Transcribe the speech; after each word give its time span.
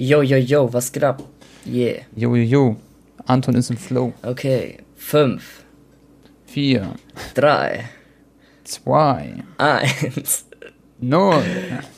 Yo, 0.00 0.22
yo, 0.22 0.38
yo, 0.38 0.66
was 0.72 0.90
geht 0.90 1.04
ab? 1.04 1.22
Yeah. 1.66 2.04
Yo, 2.16 2.34
yo, 2.34 2.42
yo. 2.42 2.76
Anton 3.26 3.54
ist 3.54 3.68
im 3.68 3.76
Flow. 3.76 4.14
Okay. 4.22 4.78
Fünf, 4.96 5.62
Vier, 6.46 6.94
drei, 7.34 7.84
zwei, 8.64 9.34
eins. 9.58 10.46
null. 11.00 11.42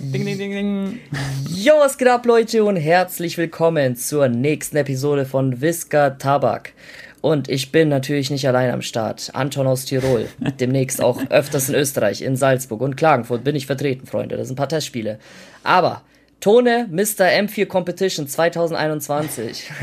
Ding, 0.00 0.24
ding, 0.24 0.36
ding, 0.36 0.50
ding. 0.50 1.00
Yo, 1.48 1.74
was 1.78 1.96
geht 1.96 2.08
ab, 2.08 2.26
Leute, 2.26 2.64
und 2.64 2.74
herzlich 2.74 3.38
willkommen 3.38 3.94
zur 3.94 4.26
nächsten 4.26 4.78
Episode 4.78 5.24
von 5.24 5.60
Whisker 5.60 6.18
Tabak. 6.18 6.72
Und 7.20 7.48
ich 7.48 7.70
bin 7.70 7.88
natürlich 7.88 8.32
nicht 8.32 8.48
allein 8.48 8.72
am 8.72 8.82
Start. 8.82 9.30
Anton 9.32 9.68
aus 9.68 9.84
Tirol. 9.84 10.26
Demnächst 10.58 11.00
auch 11.00 11.20
öfters 11.30 11.68
in 11.68 11.76
Österreich, 11.76 12.20
in 12.22 12.34
Salzburg 12.34 12.80
und 12.80 12.96
Klagenfurt 12.96 13.44
bin 13.44 13.54
ich 13.54 13.66
vertreten, 13.66 14.08
Freunde. 14.08 14.36
Das 14.36 14.48
sind 14.48 14.54
ein 14.54 14.58
paar 14.58 14.68
Testspiele. 14.68 15.20
Aber 15.62 16.02
Tone 16.42 16.88
Mr. 16.90 17.26
M4 17.26 17.66
Competition 17.66 18.26
2021. 18.26 19.70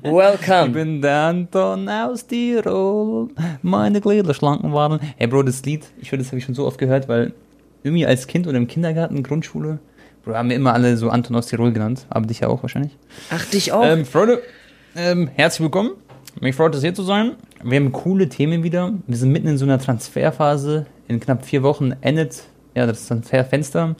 Ich 0.00 0.12
Welcome. 0.12 0.70
bin 0.70 1.02
der 1.02 1.16
Anton 1.16 1.88
aus 1.88 2.24
Tirol. 2.26 3.28
Meine 3.62 4.00
Glieder 4.00 4.32
schlanken 4.32 4.72
waren. 4.72 5.00
Hey, 5.16 5.26
Bro, 5.26 5.42
das 5.42 5.62
Lied, 5.64 5.84
ich 6.00 6.12
höre, 6.12 6.18
das 6.18 6.28
habe 6.28 6.38
ich 6.38 6.44
schon 6.44 6.54
so 6.54 6.64
oft 6.64 6.78
gehört, 6.78 7.08
weil 7.08 7.34
irgendwie 7.82 8.06
als 8.06 8.28
Kind 8.28 8.46
oder 8.46 8.56
im 8.56 8.68
Kindergarten, 8.68 9.24
Grundschule, 9.24 9.80
Bro, 10.24 10.36
haben 10.36 10.48
wir 10.50 10.56
immer 10.56 10.72
alle 10.72 10.96
so 10.96 11.10
Anton 11.10 11.34
aus 11.36 11.48
Tirol 11.48 11.72
genannt. 11.72 12.06
Aber 12.08 12.26
dich 12.26 12.40
ja 12.40 12.48
auch 12.48 12.62
wahrscheinlich. 12.62 12.96
Ach, 13.30 13.44
dich 13.46 13.72
auch? 13.72 13.84
Ähm, 13.84 14.06
Freunde, 14.06 14.40
ähm, 14.96 15.28
herzlich 15.34 15.64
willkommen. 15.64 15.90
Mich 16.40 16.54
freut 16.54 16.74
es 16.76 16.80
hier 16.80 16.94
zu 16.94 17.02
sein. 17.02 17.34
Wir 17.62 17.80
haben 17.80 17.92
coole 17.92 18.28
Themen 18.28 18.62
wieder. 18.62 18.94
Wir 19.06 19.16
sind 19.16 19.32
mitten 19.32 19.48
in 19.48 19.58
so 19.58 19.64
einer 19.64 19.80
Transferphase. 19.80 20.86
In 21.08 21.18
knapp 21.18 21.44
vier 21.44 21.62
Wochen 21.62 21.92
endet 22.00 22.44
ja, 22.76 22.86
das 22.86 23.08
Transferfenster. 23.08 23.96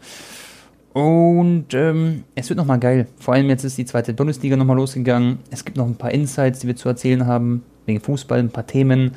Und 0.99 1.75
ähm, 1.75 2.25
es 2.35 2.49
wird 2.49 2.57
nochmal 2.57 2.81
geil. 2.81 3.07
Vor 3.21 3.35
allem 3.35 3.49
jetzt 3.49 3.63
ist 3.63 3.79
die 3.79 3.85
zweite 3.85 4.13
Bundesliga 4.13 4.57
nochmal 4.57 4.75
losgegangen. 4.75 5.39
Es 5.49 5.65
gibt 5.65 5.77
noch 5.77 5.87
ein 5.87 5.95
paar 5.95 6.11
Insights, 6.11 6.59
die 6.59 6.67
wir 6.67 6.75
zu 6.75 6.89
erzählen 6.89 7.25
haben. 7.25 7.63
Wegen 7.87 8.01
Fußball, 8.01 8.41
ein 8.41 8.51
paar 8.51 8.67
Themen. 8.67 9.13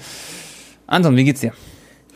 Anton, 0.86 1.18
wie 1.18 1.24
geht's 1.24 1.42
dir? 1.42 1.54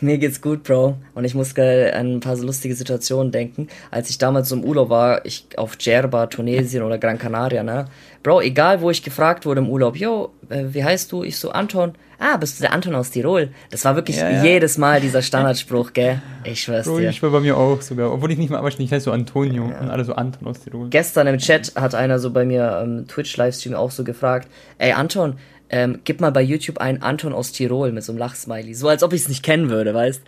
Mir 0.00 0.18
geht's 0.18 0.40
gut, 0.40 0.62
Bro. 0.62 0.98
Und 1.16 1.24
ich 1.24 1.34
muss 1.34 1.52
gerade 1.56 1.96
an 1.96 2.14
ein 2.14 2.20
paar 2.20 2.36
so 2.36 2.46
lustige 2.46 2.76
Situationen 2.76 3.32
denken. 3.32 3.66
Als 3.90 4.08
ich 4.08 4.18
damals 4.18 4.52
im 4.52 4.62
Urlaub 4.62 4.88
war, 4.88 5.26
ich 5.26 5.48
auf 5.56 5.74
Djerba, 5.74 6.28
Tunesien 6.28 6.84
oder 6.84 6.98
Gran 6.98 7.18
Canaria, 7.18 7.64
ne? 7.64 7.86
Bro, 8.22 8.42
egal 8.42 8.80
wo 8.82 8.90
ich 8.92 9.02
gefragt 9.02 9.46
wurde 9.46 9.62
im 9.62 9.68
Urlaub, 9.68 9.96
yo, 9.96 10.30
äh, 10.48 10.66
wie 10.68 10.84
heißt 10.84 11.10
du? 11.10 11.24
Ich 11.24 11.38
so, 11.38 11.50
Anton. 11.50 11.96
Ah, 12.18 12.36
bist 12.38 12.58
du 12.58 12.62
der 12.62 12.72
Anton 12.72 12.94
aus 12.94 13.10
Tirol? 13.10 13.50
Das 13.70 13.84
war 13.84 13.94
wirklich 13.94 14.16
Ja, 14.16 14.30
ja. 14.30 14.42
jedes 14.44 14.78
Mal 14.78 15.00
dieser 15.00 15.20
Standardspruch, 15.22 15.92
gell? 15.92 16.22
Ich 16.44 16.62
schwör's 16.62 16.86
Bro, 16.86 16.98
dir. 17.00 17.10
ich 17.10 17.22
war 17.22 17.30
bei 17.30 17.40
mir 17.40 17.56
auch 17.56 17.82
sogar. 17.82 18.12
Obwohl 18.12 18.32
ich 18.32 18.38
nicht 18.38 18.50
mal, 18.50 18.58
aber 18.58 18.68
ich 18.68 18.78
heiße 18.78 19.00
so 19.04 19.12
Antonio 19.12 19.64
und 19.64 19.90
alle 19.90 20.04
so 20.04 20.14
Anton 20.14 20.48
aus 20.48 20.60
Tirol. 20.60 20.88
Gestern 20.90 21.26
im 21.26 21.38
Chat 21.38 21.72
hat 21.76 21.94
einer 21.94 22.18
so 22.18 22.30
bei 22.30 22.44
mir 22.44 22.80
im 22.82 23.06
Twitch-Livestream 23.06 23.74
auch 23.74 23.90
so 23.90 24.02
gefragt, 24.04 24.48
ey 24.78 24.92
Anton, 24.92 25.34
ähm, 25.68 25.98
gib 26.04 26.20
mal 26.20 26.30
bei 26.30 26.42
YouTube 26.42 26.78
einen 26.78 27.02
Anton 27.02 27.32
aus 27.32 27.50
Tirol 27.52 27.90
mit 27.90 28.04
so 28.04 28.12
einem 28.12 28.20
Lachsmiley. 28.20 28.72
So 28.74 28.88
als 28.88 29.02
ob 29.02 29.12
ich 29.12 29.22
es 29.22 29.28
nicht 29.28 29.42
kennen 29.42 29.68
würde, 29.68 29.92
weißt? 29.94 30.22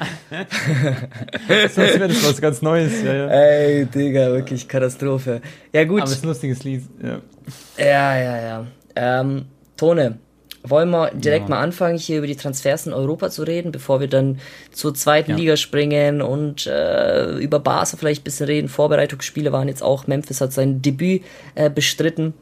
Das 1.49 1.77
wäre 1.77 2.09
das 2.09 2.25
was 2.29 2.41
ganz 2.41 2.61
Neues. 2.63 3.03
Ja, 3.03 3.15
ja. 3.15 3.27
Ey, 3.29 3.87
Digga, 3.87 4.31
wirklich 4.33 4.67
Katastrophe. 4.69 5.41
Ja 5.73 5.85
gut. 5.85 6.01
Aber 6.03 6.11
es 6.11 6.17
ist 6.17 6.25
ein 6.25 6.29
lustiges 6.29 6.65
Lied. 6.65 6.83
Ja. 7.03 7.21
Ja, 7.79 8.19
ja, 8.19 8.41
ja. 8.43 8.67
Ähm, 8.97 9.47
Tone, 9.77 10.19
wollen 10.71 10.91
wir 10.91 11.11
direkt 11.15 11.49
Ja. 11.49 11.57
mal 11.57 11.63
anfangen, 11.63 11.99
hier 11.99 12.19
über 12.19 12.27
die 12.27 12.37
Transfers 12.37 12.87
in 12.87 12.93
Europa 12.93 13.31
zu 13.31 13.43
reden, 13.43 13.73
bevor 13.73 14.01
wir 14.01 14.09
dann 14.09 14.39
zur 14.73 14.95
zweiten 14.95 15.33
Ja. 15.33 15.37
Liga 15.37 15.57
springen 15.57 16.23
und 16.23 16.67
äh, 16.67 17.33
über 17.39 17.59
Barca 17.61 17.97
vielleicht 17.97 18.23
ein 18.23 18.25
bisschen 18.25 18.47
reden. 18.47 18.69
Vorbereitungsspiele 18.69 19.53
waren 19.53 19.69
jetzt 19.69 19.83
auch. 19.83 20.07
Memphis 20.07 20.41
hat 20.41 20.53
sein 20.53 20.83
Debüt 20.83 21.23
äh, 21.55 21.71
bestritten. 21.71 22.35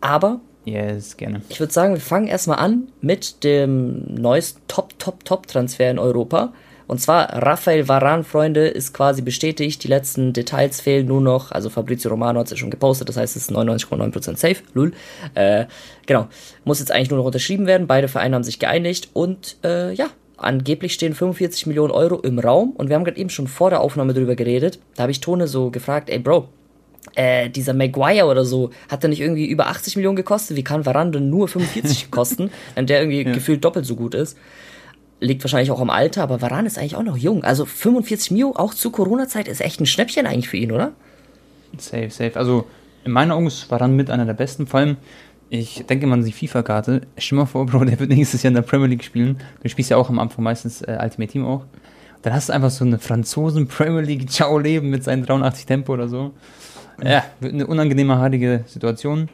Aber 0.00 0.40
Yes, 0.64 1.16
gerne. 1.16 1.40
ich 1.48 1.58
würde 1.58 1.72
sagen, 1.72 1.94
wir 1.94 2.00
fangen 2.00 2.26
erstmal 2.28 2.58
an 2.58 2.88
mit 3.00 3.44
dem 3.44 4.14
neuesten 4.14 4.60
Top, 4.68 4.98
Top, 4.98 5.24
Top-Transfer 5.24 5.90
in 5.90 5.98
Europa. 5.98 6.52
Und 6.90 6.98
zwar 6.98 7.28
Rafael 7.40 7.86
Varane, 7.86 8.24
Freunde, 8.24 8.66
ist 8.66 8.92
quasi 8.92 9.22
bestätigt. 9.22 9.84
Die 9.84 9.86
letzten 9.86 10.32
Details 10.32 10.80
fehlen 10.80 11.06
nur 11.06 11.20
noch. 11.20 11.52
Also 11.52 11.70
Fabrizio 11.70 12.10
Romano 12.10 12.40
hat 12.40 12.46
es 12.46 12.50
ja 12.50 12.56
schon 12.56 12.70
gepostet, 12.70 13.08
das 13.08 13.16
heißt, 13.16 13.36
es 13.36 13.42
ist 13.42 13.52
99,9% 13.52 14.36
safe. 14.36 14.56
Lul. 14.74 14.92
Äh, 15.36 15.66
genau. 16.06 16.26
Muss 16.64 16.80
jetzt 16.80 16.90
eigentlich 16.90 17.10
nur 17.10 17.20
noch 17.20 17.26
unterschrieben 17.26 17.68
werden. 17.68 17.86
Beide 17.86 18.08
Vereine 18.08 18.34
haben 18.34 18.42
sich 18.42 18.58
geeinigt. 18.58 19.10
Und 19.12 19.56
äh, 19.62 19.92
ja, 19.92 20.06
angeblich 20.36 20.92
stehen 20.92 21.14
45 21.14 21.68
Millionen 21.68 21.92
Euro 21.92 22.16
im 22.16 22.40
Raum. 22.40 22.72
Und 22.72 22.88
wir 22.88 22.96
haben 22.96 23.04
gerade 23.04 23.20
eben 23.20 23.30
schon 23.30 23.46
vor 23.46 23.70
der 23.70 23.82
Aufnahme 23.82 24.12
drüber 24.12 24.34
geredet. 24.34 24.80
Da 24.96 25.04
habe 25.04 25.12
ich 25.12 25.20
Tone 25.20 25.46
so 25.46 25.70
gefragt, 25.70 26.10
ey 26.10 26.18
Bro, 26.18 26.48
äh, 27.14 27.50
dieser 27.50 27.72
Maguire 27.72 28.26
oder 28.26 28.44
so, 28.44 28.70
hat 28.88 29.04
der 29.04 29.10
nicht 29.10 29.20
irgendwie 29.20 29.46
über 29.46 29.68
80 29.68 29.94
Millionen 29.94 30.16
gekostet? 30.16 30.56
Wie 30.56 30.64
kann 30.64 30.84
Varane 30.84 31.12
denn 31.12 31.30
nur 31.30 31.46
45 31.46 32.10
kosten, 32.10 32.50
wenn 32.74 32.88
der 32.88 33.00
irgendwie 33.00 33.22
gefühlt 33.22 33.64
doppelt 33.64 33.86
so 33.86 33.94
gut 33.94 34.16
ist? 34.16 34.36
Liegt 35.20 35.44
wahrscheinlich 35.44 35.70
auch 35.70 35.80
am 35.80 35.90
Alter, 35.90 36.22
aber 36.22 36.40
Varane 36.40 36.66
ist 36.66 36.78
eigentlich 36.78 36.96
auch 36.96 37.02
noch 37.02 37.16
jung. 37.16 37.44
Also 37.44 37.66
45 37.66 38.30
Mio, 38.30 38.54
auch 38.56 38.74
zu 38.74 38.90
Corona-Zeit, 38.90 39.48
ist 39.48 39.60
echt 39.60 39.80
ein 39.80 39.86
Schnäppchen 39.86 40.26
eigentlich 40.26 40.48
für 40.48 40.56
ihn, 40.56 40.72
oder? 40.72 40.92
Safe, 41.76 42.10
safe. 42.10 42.36
Also 42.36 42.66
in 43.04 43.12
meinen 43.12 43.30
Augen 43.30 43.46
ist 43.46 43.70
Varane 43.70 43.92
mit 43.92 44.10
einer 44.10 44.24
der 44.24 44.34
besten. 44.34 44.66
Vor 44.66 44.80
allem, 44.80 44.96
ich 45.50 45.84
denke 45.86 46.06
mal 46.06 46.14
an 46.14 46.24
die 46.24 46.32
FIFA-Karte. 46.32 47.02
Stell 47.18 47.38
mal 47.38 47.46
vor, 47.46 47.66
Bro, 47.66 47.84
der 47.84 47.98
wird 47.98 48.10
nächstes 48.10 48.42
Jahr 48.42 48.50
in 48.50 48.54
der 48.54 48.62
Premier 48.62 48.86
League 48.86 49.04
spielen. 49.04 49.38
Du 49.62 49.68
spielst 49.68 49.90
ja 49.90 49.96
auch 49.96 50.08
am 50.08 50.18
Anfang 50.18 50.44
meistens 50.44 50.82
äh, 50.82 50.98
Ultimate 51.00 51.32
Team 51.32 51.44
auch. 51.44 51.64
Dann 52.22 52.34
hast 52.34 52.48
du 52.48 52.52
einfach 52.52 52.70
so 52.70 52.84
eine 52.84 52.98
Franzosen 52.98 53.66
Premier 53.66 54.02
League 54.02 54.30
Ciao 54.30 54.58
Leben 54.58 54.90
mit 54.90 55.04
seinen 55.04 55.24
83 55.24 55.66
Tempo 55.66 55.92
oder 55.92 56.08
so. 56.08 56.32
Ja, 57.02 57.24
wird 57.40 57.54
eine 57.54 57.66
unangenehme, 57.66 58.18
haalige 58.18 58.64
Situation. 58.66 59.28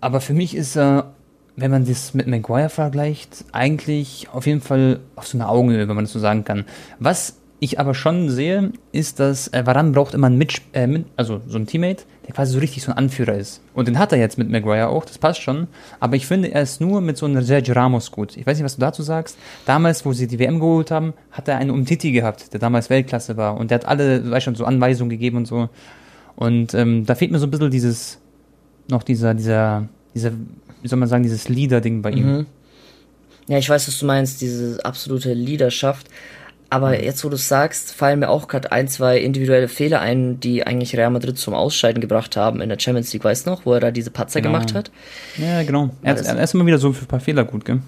Aber 0.00 0.20
für 0.20 0.34
mich 0.34 0.54
ist 0.54 0.76
er, 0.76 1.14
wenn 1.56 1.70
man 1.70 1.84
das 1.84 2.14
mit 2.14 2.26
Maguire 2.26 2.68
vergleicht, 2.68 3.44
eigentlich 3.52 4.28
auf 4.32 4.46
jeden 4.46 4.60
Fall 4.60 5.00
auf 5.16 5.26
so 5.26 5.36
einer 5.36 5.50
Augenhöhe, 5.50 5.88
wenn 5.88 5.96
man 5.96 6.04
das 6.04 6.12
so 6.12 6.18
sagen 6.18 6.44
kann. 6.44 6.64
Was 6.98 7.36
ich 7.62 7.78
aber 7.78 7.94
schon 7.94 8.28
sehe, 8.28 8.72
ist, 8.90 9.20
dass 9.20 9.46
äh, 9.48 9.64
Varane 9.64 9.92
braucht 9.92 10.14
immer 10.14 10.26
einen 10.26 10.36
Mit, 10.36 10.60
äh, 10.72 10.88
mit, 10.88 11.06
also 11.16 11.40
so 11.46 11.56
einen 11.56 11.68
Teammate, 11.68 12.02
der 12.26 12.34
quasi 12.34 12.54
so 12.54 12.58
richtig 12.58 12.82
so 12.82 12.90
ein 12.90 12.98
Anführer 12.98 13.34
ist. 13.34 13.60
Und 13.72 13.86
den 13.86 14.00
hat 14.00 14.10
er 14.10 14.18
jetzt 14.18 14.36
mit 14.36 14.50
Maguire 14.50 14.88
auch, 14.88 15.04
das 15.04 15.18
passt 15.18 15.40
schon. 15.42 15.68
Aber 16.00 16.16
ich 16.16 16.26
finde, 16.26 16.50
er 16.52 16.62
ist 16.62 16.80
nur 16.80 17.00
mit 17.00 17.16
so 17.16 17.26
einem 17.26 17.40
Sergio 17.42 17.74
Ramos 17.74 18.10
gut. 18.10 18.36
Ich 18.36 18.44
weiß 18.44 18.56
nicht, 18.56 18.64
was 18.64 18.74
du 18.74 18.80
dazu 18.80 19.04
sagst. 19.04 19.38
Damals, 19.64 20.04
wo 20.04 20.12
sie 20.12 20.26
die 20.26 20.40
WM 20.40 20.58
geholt 20.58 20.90
haben, 20.90 21.12
hat 21.30 21.46
er 21.46 21.58
einen 21.58 21.70
Umtiti 21.70 22.10
gehabt, 22.10 22.52
der 22.52 22.58
damals 22.58 22.90
Weltklasse 22.90 23.36
war. 23.36 23.56
Und 23.56 23.70
der 23.70 23.76
hat 23.76 23.86
alle, 23.86 24.28
weißt 24.28 24.44
schon, 24.44 24.56
so 24.56 24.64
Anweisungen 24.64 25.10
gegeben 25.10 25.36
und 25.36 25.46
so. 25.46 25.68
Und 26.34 26.74
ähm, 26.74 27.06
da 27.06 27.14
fehlt 27.14 27.30
mir 27.30 27.38
so 27.38 27.46
ein 27.46 27.50
bisschen 27.52 27.70
dieses, 27.70 28.18
noch 28.90 29.04
dieser, 29.04 29.34
dieser, 29.34 29.86
dieser, 30.16 30.32
wie 30.82 30.88
soll 30.88 30.98
man 30.98 31.08
sagen, 31.08 31.22
dieses 31.22 31.48
Leader-Ding 31.48 32.02
bei 32.02 32.10
ihm. 32.10 32.46
Ja, 33.48 33.58
ich 33.58 33.68
weiß, 33.68 33.88
was 33.88 33.98
du 33.98 34.06
meinst, 34.06 34.40
diese 34.40 34.84
absolute 34.84 35.32
Leaderschaft. 35.32 36.06
Aber 36.70 37.02
jetzt, 37.02 37.22
wo 37.22 37.28
du 37.28 37.36
sagst, 37.36 37.92
fallen 37.92 38.20
mir 38.20 38.30
auch 38.30 38.48
gerade 38.48 38.72
ein, 38.72 38.88
zwei 38.88 39.18
individuelle 39.18 39.68
Fehler 39.68 40.00
ein, 40.00 40.40
die 40.40 40.66
eigentlich 40.66 40.96
Real 40.96 41.10
Madrid 41.10 41.36
zum 41.36 41.52
Ausscheiden 41.52 42.00
gebracht 42.00 42.34
haben 42.36 42.62
in 42.62 42.70
der 42.70 42.78
Champions 42.78 43.12
League, 43.12 43.24
weißt 43.24 43.46
du 43.46 43.50
noch, 43.50 43.66
wo 43.66 43.74
er 43.74 43.80
da 43.80 43.90
diese 43.90 44.10
Patzer 44.10 44.40
Genau. 44.40 44.54
gemacht 44.54 44.72
hat? 44.74 44.90
Ja, 45.36 45.62
genau. 45.64 45.90
Er, 46.02 46.16
er 46.16 46.42
ist 46.42 46.54
immer 46.54 46.64
wieder 46.64 46.78
so 46.78 46.92
für 46.94 47.04
ein 47.04 47.08
paar 47.08 47.20
Fehler 47.20 47.44
gut, 47.44 47.66
gell? 47.66 47.80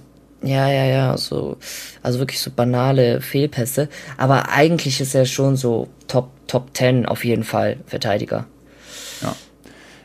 Ja, 0.43 0.69
ja, 0.69 0.84
ja, 0.84 1.16
so, 1.16 1.56
also 2.03 2.19
wirklich 2.19 2.38
so 2.41 2.50
banale 2.50 3.22
Fehlpässe. 3.22 3.88
Aber 4.19 4.50
eigentlich 4.50 5.00
ist 5.00 5.15
er 5.15 5.25
schon 5.25 5.56
so 5.56 5.88
Top, 6.06 6.28
Top 6.47 6.77
10 6.77 7.06
auf 7.06 7.25
jeden 7.25 7.44
Fall 7.44 7.78
Verteidiger. 7.87 8.44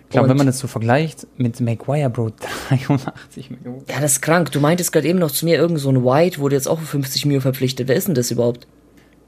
Ich 0.10 0.14
glaube, 0.14 0.28
wenn 0.28 0.38
man 0.38 0.48
das 0.48 0.58
so 0.58 0.68
vergleicht 0.68 1.28
mit 1.38 1.62
Maguire, 1.62 2.10
Bro, 2.10 2.32
83 2.70 3.52
Millionen. 3.52 3.84
Ja, 3.88 4.00
das 4.00 4.14
ist 4.14 4.22
krank. 4.22 4.52
Du 4.52 4.60
meintest 4.60 4.92
gerade 4.92 5.08
eben 5.08 5.20
noch 5.20 5.30
zu 5.30 5.46
mir, 5.46 5.58
irgend 5.58 5.78
so 5.78 5.90
ein 5.90 6.04
White 6.04 6.40
wurde 6.40 6.56
jetzt 6.56 6.68
auch 6.68 6.80
für 6.80 6.88
50 6.88 7.28
Mio 7.28 7.42
verpflichtet. 7.42 7.88
Wer 7.88 7.96
ist 7.96 8.08
denn 8.08 8.16
das 8.16 8.32
überhaupt? 8.32 8.66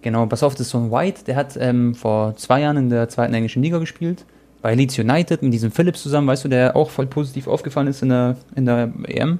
Genau, 0.01 0.25
pass 0.25 0.41
auf, 0.41 0.53
das 0.53 0.61
ist 0.61 0.69
so 0.71 0.79
ein 0.79 0.91
White, 0.91 1.25
der 1.27 1.35
hat 1.35 1.55
ähm, 1.59 1.93
vor 1.93 2.35
zwei 2.35 2.61
Jahren 2.61 2.77
in 2.77 2.89
der 2.89 3.07
zweiten 3.09 3.35
englischen 3.35 3.61
Liga 3.61 3.77
gespielt. 3.77 4.25
Bei 4.63 4.73
Leeds 4.73 4.97
United 4.97 5.43
mit 5.43 5.53
diesem 5.53 5.71
Phillips 5.71 6.01
zusammen, 6.01 6.27
weißt 6.27 6.45
du, 6.45 6.47
der 6.47 6.75
auch 6.75 6.89
voll 6.89 7.05
positiv 7.05 7.47
aufgefallen 7.47 7.85
ist 7.85 8.01
in 8.01 8.09
der, 8.09 8.37
in 8.55 8.65
der 8.65 8.91
EM. 9.07 9.37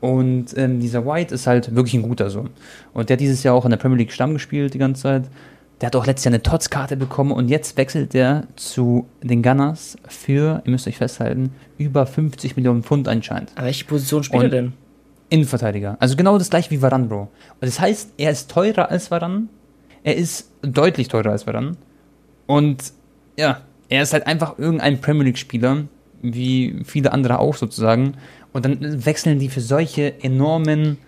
Und 0.00 0.56
ähm, 0.56 0.80
dieser 0.80 1.04
White 1.04 1.34
ist 1.34 1.46
halt 1.46 1.74
wirklich 1.74 1.94
ein 1.94 2.02
guter 2.02 2.30
so. 2.30 2.46
Und 2.94 3.10
der 3.10 3.14
hat 3.14 3.20
dieses 3.20 3.42
Jahr 3.42 3.54
auch 3.54 3.66
in 3.66 3.70
der 3.70 3.76
Premier 3.76 3.98
League 3.98 4.12
Stamm 4.12 4.32
gespielt 4.32 4.72
die 4.72 4.78
ganze 4.78 5.02
Zeit. 5.02 5.24
Der 5.82 5.88
hat 5.88 5.96
auch 5.96 6.06
letztes 6.06 6.24
Jahr 6.26 6.30
eine 6.32 6.42
Tots-Karte 6.42 6.96
bekommen 6.96 7.32
und 7.32 7.48
jetzt 7.48 7.76
wechselt 7.76 8.14
der 8.14 8.44
zu 8.54 9.06
den 9.20 9.42
Gunners 9.42 9.96
für, 10.06 10.62
ihr 10.64 10.70
müsst 10.70 10.86
euch 10.86 10.96
festhalten, 10.96 11.50
über 11.76 12.06
50 12.06 12.54
Millionen 12.56 12.84
Pfund 12.84 13.08
anscheinend. 13.08 13.50
Aber 13.56 13.66
welche 13.66 13.84
Position 13.84 14.22
spielt 14.22 14.42
er 14.42 14.44
Und- 14.44 14.52
denn? 14.52 14.72
Innenverteidiger. 15.28 15.96
Also 15.98 16.14
genau 16.14 16.36
das 16.38 16.50
gleiche 16.50 16.70
wie 16.70 16.82
Varane, 16.82 17.06
Bro. 17.06 17.22
Und 17.22 17.30
das 17.60 17.80
heißt, 17.80 18.12
er 18.18 18.30
ist 18.30 18.50
teurer 18.50 18.90
als 18.90 19.10
Varane. 19.10 19.44
Er 20.04 20.16
ist 20.16 20.50
deutlich 20.60 21.08
teurer 21.08 21.30
als 21.30 21.46
Varane. 21.46 21.72
Und 22.46 22.92
ja, 23.38 23.62
er 23.88 24.02
ist 24.02 24.12
halt 24.12 24.26
einfach 24.26 24.58
irgendein 24.58 25.00
Premier 25.00 25.24
League-Spieler, 25.24 25.84
wie 26.20 26.82
viele 26.84 27.12
andere 27.12 27.38
auch 27.38 27.54
sozusagen. 27.56 28.14
Und 28.52 28.66
dann 28.66 29.04
wechseln 29.06 29.38
die 29.38 29.48
für 29.48 29.62
solche 29.62 30.22
enormen 30.22 30.98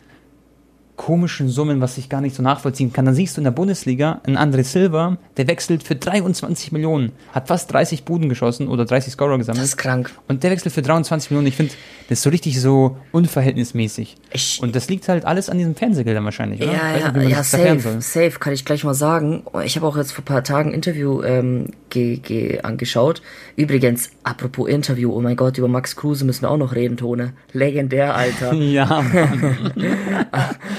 komischen 0.96 1.49
Summen, 1.49 1.81
was 1.81 1.99
ich 1.99 2.08
gar 2.08 2.20
nicht 2.20 2.37
so 2.37 2.43
nachvollziehen 2.43 2.93
kann. 2.93 3.05
Dann 3.05 3.14
siehst 3.14 3.37
du 3.37 3.41
in 3.41 3.44
der 3.44 3.50
Bundesliga 3.50 4.20
einen 4.25 4.37
André 4.38 4.62
Silva, 4.62 5.19
der 5.37 5.49
wechselt 5.49 5.82
für 5.82 5.96
23 5.96 6.70
Millionen, 6.73 7.11
hat 7.32 7.49
fast 7.49 7.73
30 7.73 8.05
Buden 8.05 8.29
geschossen 8.29 8.69
oder 8.69 8.85
30 8.85 9.12
Scorer 9.14 9.37
gesammelt. 9.38 9.62
Das 9.62 9.70
ist 9.70 9.76
krank. 9.76 10.12
Und 10.29 10.43
der 10.44 10.50
wechselt 10.52 10.73
für 10.73 10.82
23 10.82 11.31
Millionen. 11.31 11.49
Ich 11.49 11.56
finde, 11.56 11.73
das 12.08 12.19
ist 12.19 12.23
so 12.23 12.31
richtig 12.31 12.61
so 12.61 12.96
unverhältnismäßig. 13.12 14.17
Ich- 14.32 14.61
Und 14.62 14.75
das 14.76 14.88
liegt 14.88 15.08
halt 15.08 15.25
alles 15.25 15.49
an 15.50 15.58
diesen 15.58 15.75
Fernsehgeldern 15.75 16.25
wahrscheinlich, 16.25 16.62
oder? 16.62 16.73
Ja, 16.73 16.96
ja, 16.96 17.12
nicht, 17.12 17.31
ja, 17.31 17.43
safe, 17.43 18.00
safe, 18.00 18.38
kann 18.38 18.52
ich 18.52 18.64
gleich 18.64 18.85
mal 18.85 18.94
sagen. 18.94 19.43
Ich 19.64 19.76
habe 19.76 19.87
auch 19.87 19.96
jetzt 19.96 20.12
vor 20.12 20.23
ein 20.23 20.26
paar 20.26 20.44
Tagen 20.44 20.70
ein 20.70 20.75
Interview 20.75 21.23
ähm, 21.23 21.70
ge, 21.94 22.17
ge, 22.17 22.61
angeschaut. 22.61 23.23
Übrigens, 23.56 24.11
apropos 24.25 24.69
Interview, 24.69 25.12
oh 25.14 25.20
mein 25.20 25.37
Gott, 25.37 25.56
über 25.56 25.69
Max 25.69 25.96
Kruse 25.96 26.25
müssen 26.25 26.43
wir 26.43 26.50
auch 26.50 26.58
noch 26.58 26.75
reden, 26.75 26.96
Tone. 26.96 27.32
Legendär, 27.52 28.14
Alter. 28.14 28.52
Ja. 28.75 29.05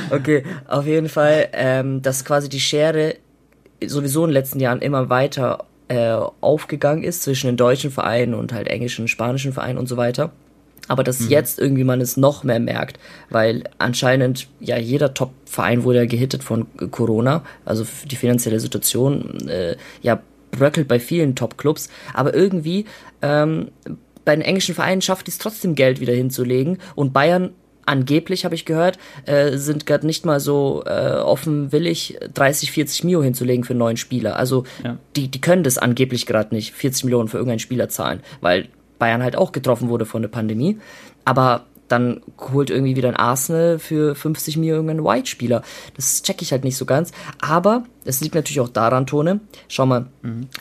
Okay, 0.09 0.43
auf 0.67 0.85
jeden 0.85 1.09
Fall, 1.09 1.47
ähm, 1.53 2.01
dass 2.01 2.25
quasi 2.25 2.49
die 2.49 2.59
Schere 2.59 3.15
sowieso 3.85 4.23
in 4.23 4.29
den 4.29 4.33
letzten 4.33 4.59
Jahren 4.59 4.81
immer 4.81 5.09
weiter 5.09 5.65
äh, 5.87 6.17
aufgegangen 6.41 7.03
ist 7.03 7.23
zwischen 7.23 7.47
den 7.47 7.57
deutschen 7.57 7.91
Vereinen 7.91 8.33
und 8.33 8.53
halt 8.53 8.67
englischen, 8.67 9.07
spanischen 9.07 9.53
Vereinen 9.53 9.77
und 9.77 9.87
so 9.87 9.97
weiter. 9.97 10.31
Aber 10.87 11.03
dass 11.03 11.29
jetzt 11.29 11.57
irgendwie 11.57 11.83
man 11.83 12.01
es 12.01 12.17
noch 12.17 12.43
mehr 12.43 12.59
merkt, 12.59 12.99
weil 13.29 13.63
anscheinend 13.77 14.47
ja 14.59 14.77
jeder 14.77 15.13
Top-Verein 15.13 15.83
wurde 15.83 15.99
ja 15.99 16.05
gehittet 16.05 16.43
von 16.43 16.67
Corona, 16.91 17.43
also 17.65 17.85
die 18.05 18.15
finanzielle 18.15 18.59
Situation 18.59 19.47
äh, 19.47 19.75
ja 20.01 20.21
bröckelt 20.55 20.87
bei 20.87 20.99
vielen 20.99 21.35
Top-Clubs, 21.35 21.89
aber 22.13 22.33
irgendwie 22.33 22.85
ähm, 23.21 23.69
bei 24.23 24.35
den 24.35 24.41
englischen 24.41 24.75
Vereinen 24.75 25.01
schafft 25.01 25.27
es 25.27 25.37
trotzdem 25.37 25.75
Geld 25.75 25.99
wieder 25.99 26.13
hinzulegen 26.13 26.79
und 26.95 27.13
Bayern 27.13 27.51
angeblich 27.87 28.45
habe 28.45 28.55
ich 28.55 28.65
gehört, 28.65 28.97
äh, 29.27 29.57
sind 29.57 29.85
gerade 29.85 30.07
nicht 30.07 30.25
mal 30.25 30.39
so 30.39 30.83
äh, 30.87 31.17
offen 31.17 31.71
willig, 31.71 32.17
30, 32.33 32.71
40 32.71 33.03
Mio 33.03 33.21
hinzulegen 33.21 33.63
für 33.63 33.73
einen 33.73 33.79
neuen 33.79 33.97
Spieler. 33.97 34.37
Also 34.37 34.63
Ja. 34.83 34.97
die, 35.15 35.27
die 35.27 35.39
können 35.39 35.63
das 35.63 35.77
angeblich 35.77 36.25
gerade 36.25 36.55
nicht, 36.55 36.73
40 36.73 37.03
Millionen 37.03 37.27
für 37.27 37.37
irgendeinen 37.37 37.59
Spieler 37.59 37.87
zahlen, 37.87 38.21
weil 38.41 38.69
Bayern 38.97 39.21
halt 39.21 39.35
auch 39.35 39.51
getroffen 39.51 39.89
wurde 39.89 40.05
von 40.05 40.23
der 40.23 40.29
Pandemie. 40.29 40.79
Aber 41.25 41.65
dann 41.87 42.21
holt 42.51 42.69
irgendwie 42.69 42.95
wieder 42.95 43.09
ein 43.09 43.15
Arsenal 43.15 43.77
für 43.79 44.15
50 44.15 44.57
Millionen 44.57 44.87
irgendeinen 44.89 45.05
White-Spieler. 45.05 45.61
Das 45.95 46.23
check 46.23 46.41
ich 46.41 46.51
halt 46.51 46.63
nicht 46.63 46.77
so 46.77 46.85
ganz. 46.85 47.11
Aber 47.41 47.83
es 48.05 48.21
liegt 48.21 48.33
natürlich 48.35 48.59
auch 48.59 48.69
daran, 48.69 49.05
Tone. 49.05 49.39
Schau 49.67 49.85
mal, 49.85 50.07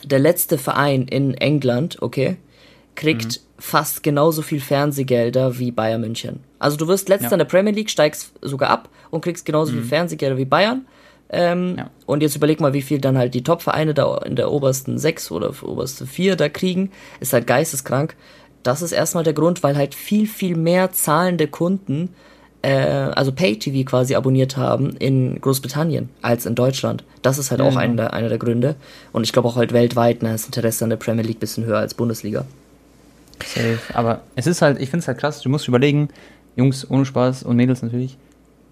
der 0.03 0.19
letzte 0.19 0.57
Verein 0.57 1.07
in 1.07 1.33
England, 1.33 2.01
okay, 2.01 2.37
kriegt 2.95 3.41
fast 3.57 4.03
genauso 4.03 4.41
viel 4.41 4.59
Fernsehgelder 4.61 5.57
wie 5.59 5.71
Bayern 5.71 6.01
München. 6.01 6.41
Also 6.59 6.77
du 6.77 6.87
wirst 6.87 7.09
letzter 7.09 7.27
Ja. 7.29 7.33
in 7.33 7.39
der 7.39 7.45
Premier 7.45 7.73
League, 7.73 7.89
steigst 7.89 8.31
sogar 8.41 8.69
ab 8.69 8.89
und 9.09 9.21
kriegst 9.21 9.45
genauso 9.45 9.71
viel 9.71 9.83
Fernsehgelder 9.83 10.37
wie 10.37 10.45
Bayern. 10.45 10.85
Ähm, 11.29 11.75
Ja. 11.77 11.89
Und 12.05 12.21
jetzt 12.21 12.35
überleg 12.35 12.59
mal, 12.59 12.73
wie 12.73 12.83
viel 12.83 13.01
dann 13.01 13.17
halt 13.17 13.33
die 13.33 13.43
Top-Vereine 13.43 13.93
da 13.95 14.17
in 14.19 14.35
der 14.35 14.51
obersten 14.51 14.99
sechs 14.99 15.31
oder 15.31 15.51
oberste 15.63 16.05
vier 16.05 16.35
da 16.35 16.49
kriegen. 16.49 16.91
Ist 17.19 17.33
halt 17.33 17.47
geisteskrank. 17.47 18.15
Das 18.65 18.81
ist 18.81 18.91
erstmal 18.91 19.23
der 19.23 19.33
Grund, 19.33 19.61
weil 19.63 19.77
halt 19.77 19.93
viel, 19.93 20.25
viel 20.27 20.55
mehr 20.57 20.91
zahlende 20.91 21.47
Kunden, 21.47 22.09
äh, 22.63 22.73
also 22.73 23.31
Pay-TV 23.31 23.87
quasi 23.87 24.15
abonniert 24.15 24.57
haben 24.57 24.95
in 24.97 25.39
Großbritannien 25.39 26.09
als 26.23 26.47
in 26.47 26.55
Deutschland. 26.55 27.03
Das 27.21 27.37
ist 27.37 27.51
halt 27.51 27.59
Ja, 27.61 27.67
auch 27.67 27.69
genau. 27.69 27.81
einer 27.81 27.95
der, 27.95 28.13
einer 28.13 28.29
der 28.29 28.39
Gründe. 28.39 28.75
Und 29.13 29.23
ich 29.23 29.31
glaube 29.33 29.47
auch 29.47 29.55
halt 29.55 29.71
weltweit, 29.71 30.23
ne, 30.23 30.31
das 30.31 30.45
Interesse 30.45 30.83
an 30.83 30.89
der 30.89 30.97
Premier 30.97 31.23
League 31.23 31.39
bisschen 31.39 31.65
höher 31.65 31.77
als 31.77 31.93
Bundesliga. 31.93 32.45
Safe. 33.45 33.77
Aber 33.93 34.21
es 34.35 34.47
ist 34.47 34.63
halt, 34.63 34.81
ich 34.81 34.89
finde 34.89 35.01
es 35.03 35.07
halt 35.07 35.19
krass, 35.19 35.41
du 35.41 35.49
musst 35.49 35.67
überlegen, 35.67 36.09
Jungs 36.55 36.89
ohne 36.89 37.05
Spaß 37.05 37.43
und 37.43 37.55
Mädels 37.57 37.83
natürlich, 37.83 38.17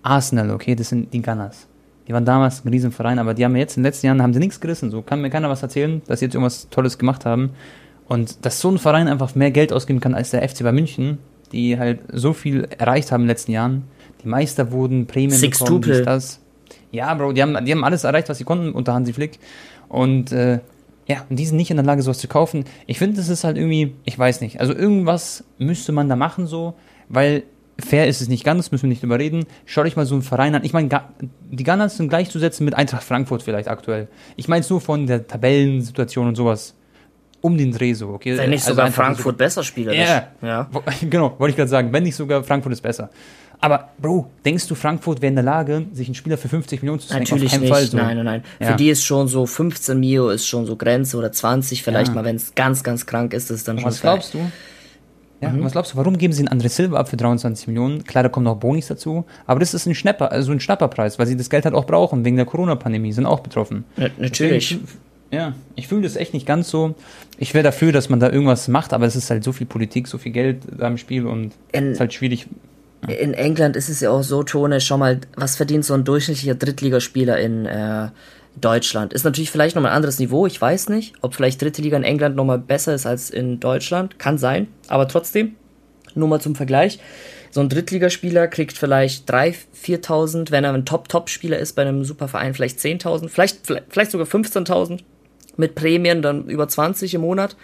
Arsenal, 0.01 0.49
okay, 0.51 0.73
das 0.73 0.89
sind 0.89 1.13
die 1.13 1.21
Gunners. 1.21 1.67
Die 2.07 2.13
waren 2.13 2.25
damals 2.25 2.65
ein 2.65 2.69
Riesenverein, 2.69 3.19
aber 3.19 3.33
die 3.33 3.45
haben 3.45 3.55
jetzt 3.55 3.77
in 3.77 3.83
den 3.83 3.89
letzten 3.89 4.07
Jahren 4.07 4.21
haben 4.23 4.33
sie 4.33 4.39
nichts 4.39 4.59
gerissen. 4.59 4.89
So 4.89 5.01
kann 5.01 5.21
mir 5.21 5.29
keiner 5.29 5.49
was 5.49 5.61
erzählen, 5.61 6.01
dass 6.07 6.19
sie 6.19 6.25
jetzt 6.25 6.33
irgendwas 6.33 6.67
Tolles 6.69 6.97
gemacht 6.97 7.25
haben. 7.25 7.51
Und 8.07 8.45
dass 8.45 8.59
so 8.59 8.69
ein 8.69 8.77
Verein 8.77 9.07
einfach 9.07 9.35
mehr 9.35 9.51
Geld 9.51 9.71
ausgeben 9.71 9.99
kann 9.99 10.13
als 10.13 10.31
der 10.31 10.47
FC 10.47 10.63
bei 10.63 10.71
München, 10.71 11.19
die 11.51 11.77
halt 11.77 11.99
so 12.11 12.33
viel 12.33 12.67
erreicht 12.77 13.11
haben 13.11 13.21
in 13.21 13.27
den 13.27 13.29
letzten 13.29 13.51
Jahren. 13.51 13.83
Die 14.23 14.27
Meister 14.27 14.71
wurden, 14.71 15.07
Prämien 15.07 15.39
bekommen, 15.39 15.53
Sixtuple. 15.53 15.97
dies, 15.97 16.05
das. 16.05 16.39
Ja, 16.91 17.13
Bro, 17.13 17.33
die 17.33 17.41
haben, 17.41 17.65
die 17.65 17.71
haben 17.71 17.83
alles 17.83 18.03
erreicht, 18.03 18.29
was 18.29 18.37
sie 18.37 18.43
konnten 18.43 18.71
unter 18.71 18.93
Hansi 18.93 19.13
Flick. 19.13 19.39
Und 19.89 20.31
äh, 20.31 20.59
ja, 21.07 21.25
und 21.29 21.37
die 21.37 21.45
sind 21.45 21.57
nicht 21.57 21.71
in 21.71 21.77
der 21.77 21.85
Lage, 21.85 22.01
sowas 22.01 22.19
zu 22.19 22.27
kaufen. 22.27 22.65
Ich 22.87 22.99
finde, 22.99 23.17
das 23.17 23.29
ist 23.29 23.43
halt 23.43 23.57
irgendwie, 23.57 23.95
ich 24.05 24.17
weiß 24.17 24.41
nicht. 24.41 24.59
Also 24.59 24.73
irgendwas 24.73 25.43
müsste 25.57 25.91
man 25.91 26.07
da 26.07 26.15
machen 26.15 26.47
so, 26.47 26.75
weil 27.09 27.43
fair 27.79 28.07
ist 28.07 28.21
es 28.21 28.29
nicht 28.29 28.43
ganz, 28.43 28.71
müssen 28.71 28.83
wir 28.83 28.89
nicht 28.89 29.01
drüber 29.01 29.19
reden. 29.19 29.45
Schau 29.65 29.83
dich 29.83 29.95
mal 29.95 30.05
so 30.05 30.15
einen 30.15 30.21
Verein 30.21 30.55
an. 30.55 30.63
Ich 30.63 30.73
meine, 30.73 30.89
die 31.51 31.63
Gunners 31.63 31.97
sind 31.97 32.09
gleichzusetzen 32.09 32.63
mit 32.63 32.75
Eintracht 32.75 33.03
Frankfurt 33.03 33.43
vielleicht 33.43 33.67
aktuell. 33.67 34.07
Ich 34.35 34.47
meine 34.47 34.61
es 34.61 34.69
nur 34.69 34.79
von 34.79 35.07
der 35.07 35.27
Tabellensituation 35.27 36.27
und 36.27 36.35
sowas. 36.35 36.75
Um 37.43 37.57
den 37.57 37.71
Dreh 37.73 37.93
so, 37.93 38.07
okay? 38.09 38.37
Wenn 38.37 38.51
nicht 38.51 38.63
Also 38.63 38.71
sogar 38.71 38.89
Frankfurt 38.91 39.37
besser 39.37 39.63
spielerisch. 39.63 39.99
Ja. 39.99 40.27
ja. 40.41 40.69
Genau, 41.09 41.35
wollte 41.37 41.51
ich 41.51 41.57
gerade 41.57 41.69
sagen. 41.69 41.91
Wenn 41.91 42.03
nicht 42.03 42.15
sogar 42.15 42.41
Frankfurt 42.43 42.71
ist 42.71 42.81
besser. 42.81 43.09
Aber, 43.59 43.89
Bro, 43.97 44.29
denkst 44.45 44.67
du, 44.67 44.75
Frankfurt 44.75 45.21
wäre 45.21 45.29
in 45.29 45.35
der 45.35 45.43
Lage, 45.43 45.85
sich 45.91 46.07
einen 46.07 46.15
Spieler 46.15 46.37
für 46.37 46.47
50 46.49 46.81
Millionen 46.81 46.99
zu 47.01 47.07
schenken? 47.09 47.23
Natürlich 47.23 47.59
nicht. 47.59 47.69
Fall 47.71 47.85
so. 47.85 47.97
Nein, 47.97 48.15
nein, 48.17 48.25
nein. 48.25 48.43
Ja. 48.59 48.67
Für 48.71 48.75
die 48.75 48.89
ist 48.89 49.03
schon 49.03 49.27
so 49.27 49.45
15 49.45 49.99
Mio 49.99 50.29
ist 50.29 50.47
schon 50.47 50.65
so 50.65 50.75
Grenze 50.77 51.17
oder 51.17 51.31
20 51.33 51.83
vielleicht 51.83 52.09
Ja. 52.09 52.13
mal, 52.15 52.23
wenn 52.23 52.37
es 52.37 52.55
ganz, 52.55 52.81
ganz 52.83 53.05
krank 53.05 53.33
ist, 53.33 53.51
ist 53.51 53.67
dann 53.67 53.77
schon 53.77 53.89
Was 53.89 53.99
glaubst 54.01 54.33
du? 54.33 54.39
Ja, 55.41 55.49
Mhm. 55.49 55.63
was 55.65 55.73
glaubst 55.73 55.93
du, 55.93 55.97
warum 55.97 56.17
geben 56.17 56.31
sie 56.33 56.47
einen 56.47 56.61
André 56.61 56.69
Silva 56.69 56.97
ab 56.97 57.09
für 57.09 57.17
23 57.17 57.67
Millionen? 57.67 58.05
Klar, 58.05 58.23
da 58.23 58.29
kommen 58.29 58.45
noch 58.45 58.55
Bonis 58.55 58.87
dazu, 58.87 59.25
aber 59.45 59.59
das 59.59 59.73
ist 59.73 59.85
ein 59.85 59.95
Schnapper, 59.95 60.31
also 60.31 60.53
ein 60.53 60.61
Schnapperpreis, 60.61 61.19
weil 61.19 61.27
sie 61.27 61.35
das 61.35 61.49
Geld 61.49 61.65
halt 61.65 61.75
auch 61.75 61.85
brauchen, 61.85 62.23
wegen 62.23 62.37
der 62.37 62.45
Corona-Pandemie, 62.45 63.11
sind 63.11 63.25
auch 63.25 63.41
betroffen. 63.41 63.83
Na- 63.97 64.07
Natürlich. 64.17 64.69
Deswegen, 64.69 64.87
ja, 65.33 65.53
ich 65.75 65.87
fühle 65.87 66.03
das 66.03 66.15
echt 66.15 66.35
nicht 66.35 66.45
ganz 66.45 66.69
so. 66.69 66.93
Ich 67.39 67.55
wäre 67.55 67.63
dafür, 67.63 67.91
dass 67.91 68.07
man 68.07 68.19
da 68.19 68.29
irgendwas 68.29 68.67
macht, 68.67 68.93
aber 68.93 69.07
es 69.07 69.15
ist 69.15 69.31
halt 69.31 69.43
so 69.43 69.51
viel 69.51 69.65
Politik, 69.65 70.07
so 70.07 70.19
viel 70.19 70.31
Geld 70.31 70.59
da 70.77 70.87
im 70.87 70.97
Spiel 70.97 71.25
und 71.25 71.53
es 71.71 71.83
ist 71.83 71.99
halt 71.99 72.13
schwierig. 72.13 72.47
in 73.07 73.33
England 73.33 73.75
ist 73.75 73.89
es 73.89 73.99
ja 73.99 74.11
auch 74.11 74.21
so, 74.21 74.43
Tone, 74.43 74.79
schau 74.79 74.99
mal, 74.99 75.19
was 75.35 75.55
verdient 75.55 75.85
so 75.85 75.95
ein 75.95 76.03
durchschnittlicher 76.03 76.53
Drittligaspieler 76.53 77.39
in 77.39 77.65
äh, 77.65 78.09
Deutschland? 78.61 79.11
Ist 79.11 79.23
natürlich 79.23 79.49
vielleicht 79.49 79.75
nochmal 79.75 79.91
ein 79.91 79.95
anderes 79.95 80.19
Niveau, 80.19 80.45
ich 80.45 80.61
weiß 80.61 80.89
nicht, 80.89 81.15
ob 81.21 81.33
vielleicht 81.33 81.59
dritte 81.59 81.81
Liga 81.81 81.97
in 81.97 82.03
England 82.03 82.35
nochmal 82.35 82.59
besser 82.59 82.93
ist 82.93 83.07
als 83.07 83.31
in 83.31 83.59
Deutschland, 83.59 84.19
kann 84.19 84.37
sein, 84.37 84.67
aber 84.87 85.07
trotzdem, 85.07 85.55
nur 86.13 86.27
mal 86.27 86.41
zum 86.41 86.53
Vergleich. 86.53 86.99
So 87.49 87.61
ein 87.61 87.69
Drittligaspieler 87.69 88.47
kriegt 88.47 88.77
vielleicht 88.77 89.31
3.000, 89.31 89.55
4.000, 89.83 90.51
wenn 90.51 90.63
er 90.63 90.73
ein 90.73 90.85
Top-Top-Spieler 90.85 91.57
ist 91.57 91.73
bei 91.73 91.81
einem 91.81 92.03
Superverein, 92.03 92.53
vielleicht 92.53 92.77
10.000, 92.77 93.29
vielleicht, 93.29 93.59
vielleicht 93.89 94.11
sogar 94.11 94.27
15.000 94.27 94.99
mit 95.57 95.75
Prämien 95.75 96.21
dann 96.21 96.47
über 96.47 96.67
20 96.67 97.13
im 97.13 97.21
Monat. 97.21 97.55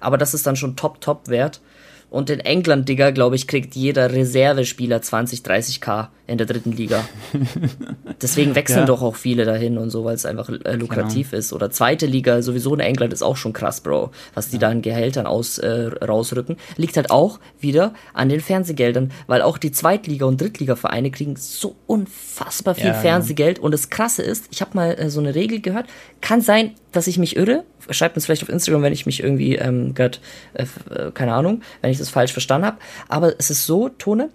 Aber 0.00 0.18
das 0.18 0.34
ist 0.34 0.46
dann 0.46 0.56
schon 0.56 0.76
Top-Top-Wert. 0.76 1.60
Und 2.10 2.30
in 2.30 2.40
England, 2.40 2.88
Digga, 2.88 3.10
glaube 3.10 3.36
ich, 3.36 3.46
kriegt 3.46 3.74
jeder 3.74 4.10
Reservespieler 4.12 5.02
20, 5.02 5.40
30k 5.40 6.08
in 6.26 6.38
der 6.38 6.46
dritten 6.46 6.72
Liga. 6.72 7.06
Deswegen 8.22 8.54
wechseln 8.54 8.80
Ja. 8.80 8.84
doch 8.86 9.02
auch 9.02 9.14
viele 9.16 9.44
dahin 9.44 9.78
und 9.78 9.90
so, 9.90 10.04
weil 10.04 10.14
es 10.14 10.26
einfach 10.26 10.48
äh, 10.48 10.74
lukrativ 10.74 11.32
ist. 11.32 11.52
Oder 11.52 11.70
zweite 11.70 12.06
Liga, 12.06 12.40
sowieso 12.42 12.74
in 12.74 12.80
England 12.80 13.12
ist 13.12 13.22
auch 13.22 13.36
schon 13.36 13.52
krass, 13.52 13.80
Bro, 13.82 14.10
was 14.34 14.48
die 14.48 14.58
da 14.58 14.70
in 14.72 14.82
Gehältern 14.82 15.26
aus, 15.26 15.58
äh, 15.58 15.88
rausrücken. 16.02 16.56
Liegt 16.76 16.96
halt 16.96 17.10
auch 17.10 17.40
wieder 17.60 17.92
an 18.14 18.28
den 18.28 18.40
Fernsehgeldern, 18.40 19.12
weil 19.26 19.42
auch 19.42 19.58
die 19.58 19.70
Zweitliga- 19.72 20.26
und 20.26 20.40
Drittliga-Vereine 20.40 21.10
kriegen 21.10 21.36
so 21.36 21.76
unfassbar 21.86 22.74
viel 22.74 22.86
Ja, 22.86 22.92
ja. 22.94 23.00
Fernsehgeld. 23.00 23.58
Und 23.58 23.72
das 23.72 23.90
Krasse 23.90 24.22
ist, 24.22 24.46
ich 24.50 24.60
habe 24.60 24.70
mal 24.74 24.90
äh, 24.98 25.10
so 25.10 25.20
eine 25.20 25.34
Regel 25.34 25.60
gehört, 25.60 25.86
kann 26.20 26.40
sein, 26.40 26.72
dass 26.92 27.06
ich 27.06 27.18
mich 27.18 27.36
irre. 27.36 27.64
Schreibt 27.90 28.16
uns 28.16 28.26
vielleicht 28.26 28.42
auf 28.42 28.48
Instagram, 28.48 28.82
wenn 28.82 28.92
ich 28.92 29.06
mich 29.06 29.22
irgendwie 29.22 29.56
ähm, 29.56 29.94
grad, 29.94 30.20
äh, 30.54 30.66
äh, 30.94 31.10
keine 31.12 31.34
Ahnung, 31.34 31.62
wenn 31.80 31.90
ich 31.90 31.98
das 31.98 32.10
falsch 32.10 32.32
verstanden 32.32 32.66
habe. 32.66 32.78
Aber 33.08 33.34
es 33.38 33.50
ist 33.50 33.66
so, 33.66 33.88
Tone, 33.88 34.30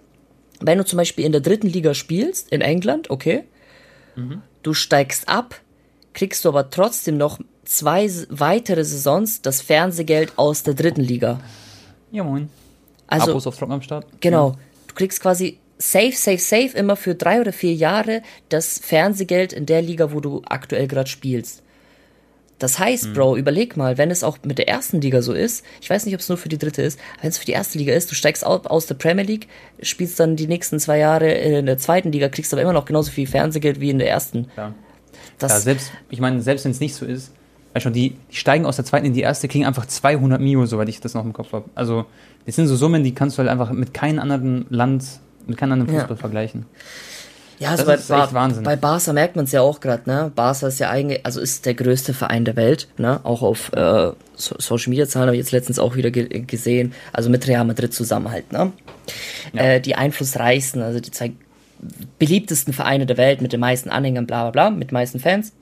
wenn 0.60 0.78
du 0.78 0.84
zum 0.84 0.96
Beispiel 0.96 1.24
in 1.24 1.32
der 1.32 1.40
dritten 1.40 1.68
Liga 1.68 1.94
spielst, 1.94 2.50
in 2.50 2.60
England, 2.60 3.10
okay, 3.10 3.44
du 4.62 4.74
steigst 4.74 5.28
ab, 5.28 5.60
kriegst 6.12 6.44
du 6.44 6.48
aber 6.48 6.70
trotzdem 6.70 7.16
noch 7.16 7.40
zwei 7.64 8.08
weitere 8.28 8.84
Saisons 8.84 9.42
das 9.42 9.60
Fernsehgeld 9.60 10.32
aus 10.36 10.62
der 10.62 10.74
dritten 10.74 11.00
Liga. 11.00 11.40
Ja, 12.12 12.22
moin. 12.22 12.48
Also, 13.06 13.32
Abos 13.32 13.46
auf 13.46 13.56
Trocken 13.56 13.72
am 13.72 13.82
Start. 13.82 14.06
Genau. 14.20 14.56
Du 14.86 14.94
kriegst 14.94 15.20
quasi 15.20 15.58
safe, 15.78 16.12
safe, 16.12 16.38
safe 16.38 16.76
immer 16.76 16.96
für 16.96 17.14
drei 17.14 17.40
oder 17.40 17.52
vier 17.52 17.74
Jahre 17.74 18.22
das 18.48 18.78
Fernsehgeld 18.78 19.52
in 19.52 19.66
der 19.66 19.82
Liga, 19.82 20.12
wo 20.12 20.20
du 20.20 20.42
aktuell 20.44 20.86
gerade 20.86 21.10
spielst. 21.10 21.63
Das 22.58 22.78
heißt, 22.78 23.12
Bro, 23.14 23.36
überleg 23.36 23.76
mal, 23.76 23.98
wenn 23.98 24.10
es 24.10 24.22
auch 24.22 24.38
mit 24.44 24.58
der 24.58 24.68
ersten 24.68 25.00
Liga 25.00 25.22
so 25.22 25.32
ist, 25.32 25.64
ich 25.80 25.90
weiß 25.90 26.06
nicht, 26.06 26.14
ob 26.14 26.20
es 26.20 26.28
nur 26.28 26.38
für 26.38 26.48
die 26.48 26.56
dritte 26.58 26.82
ist, 26.82 26.98
wenn 27.20 27.28
es 27.30 27.36
für 27.38 27.44
die 27.44 27.52
erste 27.52 27.78
Liga 27.78 27.92
ist, 27.94 28.10
du 28.10 28.14
steigst 28.14 28.46
au- 28.46 28.62
aus 28.64 28.86
der 28.86 28.94
Premier 28.94 29.24
League, 29.24 29.48
spielst 29.82 30.20
dann 30.20 30.36
die 30.36 30.46
nächsten 30.46 30.78
zwei 30.78 30.98
Jahre 30.98 31.30
in 31.32 31.66
der 31.66 31.78
zweiten 31.78 32.12
Liga, 32.12 32.28
kriegst 32.28 32.52
aber 32.52 32.62
immer 32.62 32.72
noch 32.72 32.84
genauso 32.84 33.10
viel 33.10 33.26
Fernsehgeld 33.26 33.80
wie 33.80 33.90
in 33.90 33.98
der 33.98 34.08
ersten. 34.08 34.46
Ja. 34.56 34.72
Das, 35.38 35.50
Ja, 35.52 35.60
selbst, 35.60 35.92
ich 36.10 36.20
meine, 36.20 36.40
selbst 36.42 36.64
wenn 36.64 36.70
es 36.72 36.80
nicht 36.80 36.94
so 36.94 37.04
ist, 37.04 37.32
weißt 37.72 37.82
schon, 37.82 37.92
die, 37.92 38.16
die 38.30 38.36
steigen 38.36 38.66
aus 38.66 38.76
der 38.76 38.84
zweiten 38.84 39.04
in 39.06 39.14
die 39.14 39.22
erste, 39.22 39.48
kriegen 39.48 39.66
einfach 39.66 39.84
200 39.86 40.40
Mio, 40.40 40.64
soweit 40.66 40.88
ich 40.88 41.00
das 41.00 41.12
noch 41.14 41.24
im 41.24 41.32
Kopf 41.32 41.52
habe. 41.52 41.68
Also, 41.74 42.06
das 42.46 42.54
sind 42.54 42.68
so 42.68 42.76
Summen, 42.76 43.02
die 43.02 43.14
kannst 43.14 43.36
du 43.36 43.40
halt 43.40 43.48
einfach 43.50 43.72
mit 43.72 43.92
keinem 43.92 44.20
anderen 44.20 44.66
Land, 44.70 45.04
mit 45.46 45.56
keinem 45.56 45.72
anderen 45.72 45.92
Ja. 45.92 46.00
Fußball 46.02 46.16
vergleichen. 46.18 46.66
Ja, 47.58 47.70
also 47.70 47.84
das 47.84 48.08
bei, 48.08 48.16
ist 48.16 48.24
echt 48.24 48.34
Wahnsinn. 48.34 48.62
bei 48.64 48.76
Barca 48.76 49.12
merkt 49.12 49.36
man 49.36 49.44
es 49.44 49.52
ja 49.52 49.60
auch 49.60 49.80
gerade, 49.80 50.08
ne? 50.08 50.32
Barca 50.34 50.66
ist 50.66 50.80
ja 50.80 50.90
eigentlich, 50.90 51.24
also 51.24 51.40
ist 51.40 51.66
der 51.66 51.74
größte 51.74 52.14
Verein 52.14 52.44
der 52.44 52.56
Welt, 52.56 52.88
ne? 52.98 53.20
Auch 53.22 53.42
auf 53.42 53.72
äh, 53.72 54.12
so 54.34 54.56
Social 54.58 54.90
Media 54.90 55.06
Zahlen 55.06 55.26
habe 55.26 55.36
ich 55.36 55.42
jetzt 55.42 55.52
letztens 55.52 55.78
auch 55.78 55.96
wieder 55.96 56.10
ge 56.10 56.40
gesehen, 56.40 56.94
also 57.12 57.30
mit 57.30 57.46
Real 57.46 57.64
Madrid 57.64 57.94
zusammen 57.94 58.30
halt, 58.30 58.52
ne? 58.52 58.72
Äh, 59.54 59.80
die 59.80 59.94
einflussreichsten, 59.94 60.82
also 60.82 61.00
die 61.00 61.10
zwei 61.10 61.32
beliebtesten 62.18 62.72
Vereine 62.72 63.06
der 63.06 63.16
Welt 63.16 63.42
mit 63.42 63.52
den 63.52 63.60
meisten 63.60 63.90
Anhängern, 63.90 64.26
bla 64.26 64.50
bla 64.50 64.68
bla, 64.68 64.70
mit 64.70 64.90
den 64.90 64.94
meisten 64.94 65.20
Fans. 65.20 65.52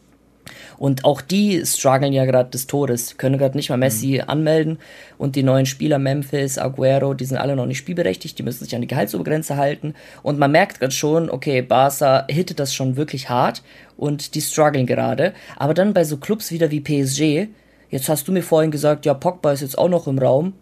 Und 0.78 1.04
auch 1.04 1.20
die 1.20 1.64
strugglen 1.64 2.12
ja 2.12 2.24
gerade 2.24 2.50
des 2.50 2.66
Todes, 2.66 3.16
können 3.16 3.38
gerade 3.38 3.56
nicht 3.56 3.70
mal 3.70 3.76
Messi 3.76 4.20
Mhm. 4.22 4.28
anmelden. 4.30 4.78
Und 5.18 5.36
die 5.36 5.42
neuen 5.42 5.66
Spieler, 5.66 5.98
Memphis, 5.98 6.58
Aguero, 6.58 7.14
die 7.14 7.24
sind 7.24 7.36
alle 7.36 7.54
noch 7.56 7.66
nicht 7.66 7.78
spielberechtigt, 7.78 8.38
die 8.38 8.42
müssen 8.42 8.64
sich 8.64 8.74
an 8.74 8.80
die 8.80 8.86
Gehaltsobergrenze 8.88 9.56
halten. 9.56 9.94
Und 10.22 10.38
man 10.38 10.50
merkt 10.50 10.80
gerade 10.80 10.92
schon, 10.92 11.30
okay, 11.30 11.62
Barca 11.62 12.26
hittet 12.28 12.58
das 12.58 12.74
schon 12.74 12.96
wirklich 12.96 13.28
hart 13.28 13.62
und 13.96 14.34
die 14.34 14.40
strugglen 14.40 14.86
gerade. 14.86 15.32
Aber 15.56 15.74
dann 15.74 15.94
bei 15.94 16.04
so 16.04 16.16
Clubs 16.16 16.50
wieder 16.50 16.70
wie 16.70 16.80
PSG, 16.80 17.48
jetzt 17.90 18.08
hast 18.08 18.26
du 18.26 18.32
mir 18.32 18.42
vorhin 18.42 18.70
gesagt, 18.72 19.06
ja, 19.06 19.14
Pogba 19.14 19.52
ist 19.52 19.60
jetzt 19.60 19.78
auch 19.78 19.88
noch 19.88 20.06
im 20.06 20.18
Raum. 20.18 20.54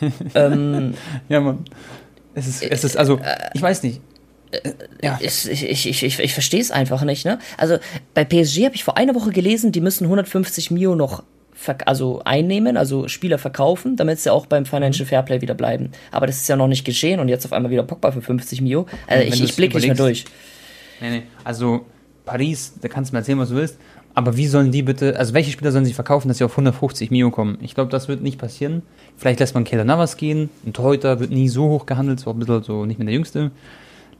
Ja, 0.34 1.40
Mann. 1.40 1.64
Es 2.34 2.46
ist, 2.46 2.62
es 2.62 2.84
ist, 2.84 2.96
also, 2.96 3.20
ich 3.54 3.62
weiß 3.62 3.82
nicht. 3.82 4.00
Ja. 5.02 5.18
Ich, 5.20 5.48
ich, 5.48 5.86
ich, 5.86 6.02
ich, 6.02 6.18
ich, 6.18 6.32
verstehe 6.34 6.60
es 6.60 6.70
einfach 6.70 7.02
nicht, 7.04 7.24
ne? 7.24 7.38
Also 7.56 7.78
bei 8.14 8.24
PSG 8.24 8.64
habe 8.64 8.74
ich 8.74 8.84
vor 8.84 8.96
einer 8.96 9.14
Woche 9.14 9.30
gelesen, 9.30 9.72
die 9.72 9.80
müssen 9.80 10.04
150 10.04 10.70
Mio 10.70 10.94
noch 10.94 11.22
also 11.84 12.22
einnehmen, 12.24 12.76
also 12.76 13.08
Spieler 13.08 13.38
verkaufen, 13.38 13.96
damit 13.96 14.18
sie 14.18 14.30
auch 14.30 14.46
beim 14.46 14.64
Mhm. 14.64 14.66
Financial 14.66 15.06
Fairplay 15.06 15.40
wieder 15.40 15.54
bleiben. 15.54 15.92
Aber 16.10 16.26
das 16.26 16.38
ist 16.38 16.48
ja 16.48 16.56
noch 16.56 16.66
nicht 16.66 16.84
geschehen 16.84 17.20
und 17.20 17.28
jetzt 17.28 17.44
auf 17.44 17.52
einmal 17.52 17.70
wieder 17.70 17.84
Pogba 17.84 18.10
für 18.10 18.20
50 18.20 18.60
Mio. 18.60 18.86
Also 19.06 19.24
ich, 19.24 19.42
ich 19.42 19.56
blicke 19.56 19.76
nicht 19.76 19.86
mehr 19.86 19.94
durch. 19.94 20.24
Nee, 21.00 21.10
nee. 21.10 21.22
Also, 21.44 21.86
Paris, 22.24 22.74
da 22.80 22.88
kannst 22.88 23.10
du 23.10 23.14
mir 23.14 23.20
erzählen, 23.20 23.38
was 23.38 23.50
du 23.50 23.56
willst. 23.56 23.78
Aber 24.14 24.36
wie 24.36 24.46
sollen 24.46 24.70
die 24.72 24.82
bitte, 24.82 25.18
also 25.18 25.32
welche 25.32 25.50
Spieler 25.50 25.72
sollen 25.72 25.86
sie 25.86 25.94
verkaufen, 25.94 26.28
dass 26.28 26.38
sie 26.38 26.44
auf 26.44 26.52
150 26.52 27.10
Mio 27.10 27.30
kommen? 27.30 27.58
Ich 27.62 27.74
glaube, 27.74 27.90
das 27.90 28.08
wird 28.08 28.22
nicht 28.22 28.38
passieren. 28.38 28.82
Vielleicht 29.16 29.40
lässt 29.40 29.54
man 29.54 29.64
Keller 29.64 29.84
Navas 29.84 30.16
gehen. 30.16 30.50
Ein 30.66 30.74
Torhüter 30.74 31.18
wird 31.18 31.30
nie 31.30 31.48
so 31.48 31.68
hoch 31.68 31.86
gehandelt, 31.86 32.20
so 32.20 32.30
ein 32.30 32.38
bisschen 32.38 32.62
so 32.62 32.84
nicht 32.84 32.98
mehr 32.98 33.06
der 33.06 33.14
Jüngste. 33.14 33.50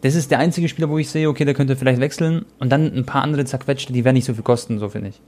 Das 0.02 0.14
ist 0.16 0.30
der 0.30 0.40
einzige 0.40 0.68
Spieler, 0.68 0.88
wo 0.88 0.98
ich 0.98 1.08
sehe, 1.08 1.28
okay, 1.28 1.44
der 1.44 1.54
könnte 1.54 1.76
vielleicht 1.76 2.00
wechseln. 2.00 2.44
Und 2.58 2.70
dann 2.70 2.92
ein 2.92 3.06
paar 3.06 3.22
andere 3.22 3.44
zerquetschte, 3.44 3.92
die 3.92 4.04
werden 4.04 4.16
nicht 4.16 4.26
so 4.26 4.34
viel 4.34 4.42
kosten, 4.42 4.78
so 4.78 4.88
finde 4.88 5.10
ich. 5.10 5.20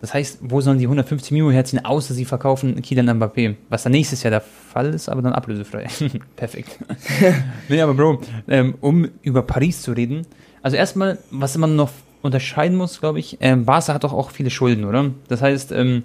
Das 0.00 0.14
heißt, 0.14 0.38
wo 0.42 0.60
sollen 0.60 0.78
die 0.78 0.86
150 0.86 1.30
Mio 1.32 1.50
herziehen, 1.50 1.84
außer 1.84 2.14
sie 2.14 2.24
verkaufen 2.24 2.80
Kylian 2.82 3.08
Mbappé? 3.08 3.54
Was 3.68 3.82
dann 3.82 3.92
nächstes 3.92 4.22
Jahr 4.22 4.30
der 4.30 4.40
Fall 4.40 4.94
ist, 4.94 5.08
aber 5.08 5.22
dann 5.22 5.32
ablösefrei. 5.32 5.86
Perfekt. 6.36 6.78
nee, 7.68 7.80
aber 7.80 7.94
Bro, 7.94 8.20
ähm, 8.48 8.74
um 8.80 9.08
über 9.22 9.42
Paris 9.42 9.82
zu 9.82 9.92
reden, 9.92 10.26
also 10.62 10.76
erstmal, 10.76 11.18
was 11.30 11.56
man 11.56 11.76
noch 11.76 11.90
unterscheiden 12.22 12.76
muss, 12.76 13.00
glaube 13.00 13.20
ich, 13.20 13.38
ähm, 13.40 13.64
Barca 13.64 13.94
hat 13.94 14.04
doch 14.04 14.12
auch 14.12 14.30
viele 14.30 14.50
Schulden, 14.50 14.84
oder? 14.84 15.10
Das 15.28 15.42
heißt, 15.42 15.72
ähm, 15.72 16.02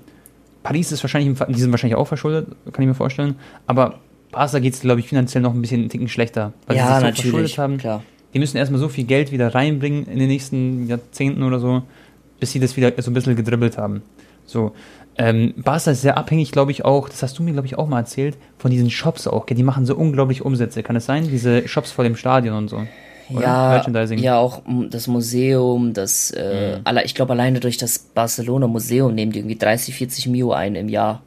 Paris 0.62 0.92
ist 0.92 1.04
wahrscheinlich, 1.04 1.38
die 1.48 1.60
sind 1.60 1.72
wahrscheinlich 1.72 1.98
auch 1.98 2.08
verschuldet, 2.08 2.48
kann 2.72 2.84
ich 2.84 2.88
mir 2.88 2.96
vorstellen, 2.96 3.36
aber 3.68 4.00
Barca 4.32 4.60
geht 4.60 4.74
es, 4.74 4.82
glaube 4.82 5.00
ich, 5.00 5.08
finanziell 5.08 5.42
noch 5.42 5.54
ein 5.54 5.62
bisschen 5.62 5.82
einen 5.82 5.90
Ticken 5.90 6.08
schlechter, 6.08 6.54
weil 6.68 6.78
Ja, 6.78 6.84
sie 6.84 6.90
sich 6.90 7.00
so 7.00 7.06
natürlich, 7.06 7.22
verschuldet 7.32 7.58
haben. 7.58 7.78
klar. 7.78 8.04
Die 8.34 8.40
müssen 8.40 8.58
erstmal 8.58 8.80
so 8.82 8.90
viel 8.90 9.06
Geld 9.06 9.32
wieder 9.32 9.56
reinbringen 9.56 10.08
in 10.08 10.20
den 10.20 10.28
nächsten 10.28 10.88
Jahrzehnten 10.88 11.44
oder 11.44 11.60
so, 11.60 11.84
bis 12.40 12.52
sie 12.52 12.60
das 12.60 12.76
wieder 12.76 12.92
so 12.98 13.10
ein 13.10 13.14
bisschen 13.14 13.36
gedribbelt 13.36 13.78
haben. 13.78 14.02
So. 14.46 14.74
Ähm, 15.18 15.54
Barca 15.56 15.92
ist 15.92 16.02
sehr 16.02 16.18
abhängig, 16.18 16.52
glaube 16.52 16.72
ich, 16.72 16.84
auch, 16.84 17.08
das 17.08 17.24
hast 17.24 17.40
du 17.40 17.44
mir, 17.44 17.54
glaube 17.54 17.68
ich, 17.68 17.78
auch 17.78 17.88
mal 17.88 18.00
erzählt, 18.00 18.36
von 18.58 18.70
diesen 18.72 18.90
Shops 18.90 19.28
auch. 19.28 19.46
Die 19.46 19.64
machen 19.64 19.86
so 19.86 19.96
unglaublich 19.96 20.44
Umsätze. 20.44 20.84
Kann 20.84 20.98
es 20.98 21.06
sein? 21.06 21.30
Diese 21.30 21.66
Shops 21.70 21.92
vor 21.92 22.04
dem 22.04 22.18
Stadion 22.18 22.58
und 22.58 22.68
so. 22.70 22.82
Oder? 23.30 23.42
Ja, 23.42 23.70
Merchandising. 23.70 24.20
ja, 24.20 24.38
auch 24.38 24.62
das 24.92 25.08
Museum, 25.08 25.94
das, 25.94 26.30
äh, 26.32 26.80
alle, 26.84 27.06
ich 27.06 27.16
glaube 27.16 27.32
alleine 27.34 27.60
durch 27.62 27.78
das 27.78 27.98
Barcelona 27.98 28.68
Museum 28.68 29.16
nehmen 29.16 29.32
die 29.32 29.40
irgendwie 29.40 29.56
30, 29.56 29.96
40 29.96 30.28
Mio 30.28 30.52
ein 30.52 30.76
im 30.76 30.90
Jahr. 30.90 31.22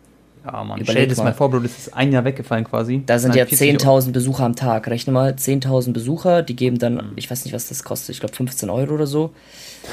Ja, 0.50 0.64
Mann. 0.64 0.78
Überleg 0.80 0.90
Stell 0.90 1.02
dir 1.04 1.08
das 1.14 1.18
mal. 1.18 1.34
vor, 1.34 1.50
Bro, 1.50 1.60
das 1.60 1.76
ist 1.78 1.94
ein 1.94 2.10
Jahr 2.12 2.24
weggefallen 2.24 2.64
quasi. 2.64 3.02
Da 3.04 3.18
sind 3.18 3.34
ja 3.34 3.44
40 3.44 3.80
10.000 3.80 4.12
Besucher 4.12 4.44
am 4.44 4.56
Tag. 4.56 4.88
Rechne 4.88 5.12
mal, 5.12 5.32
10.000 5.34 5.92
Besucher, 5.92 6.42
die 6.42 6.56
geben 6.56 6.78
dann, 6.78 6.94
Mhm. 6.94 7.12
ich 7.16 7.30
weiß 7.30 7.44
nicht, 7.44 7.54
was 7.54 7.68
das 7.68 7.84
kostet, 7.84 8.10
ich 8.14 8.20
glaube 8.20 8.34
15 8.34 8.70
Euro 8.70 8.94
oder 8.94 9.06
so. 9.06 9.32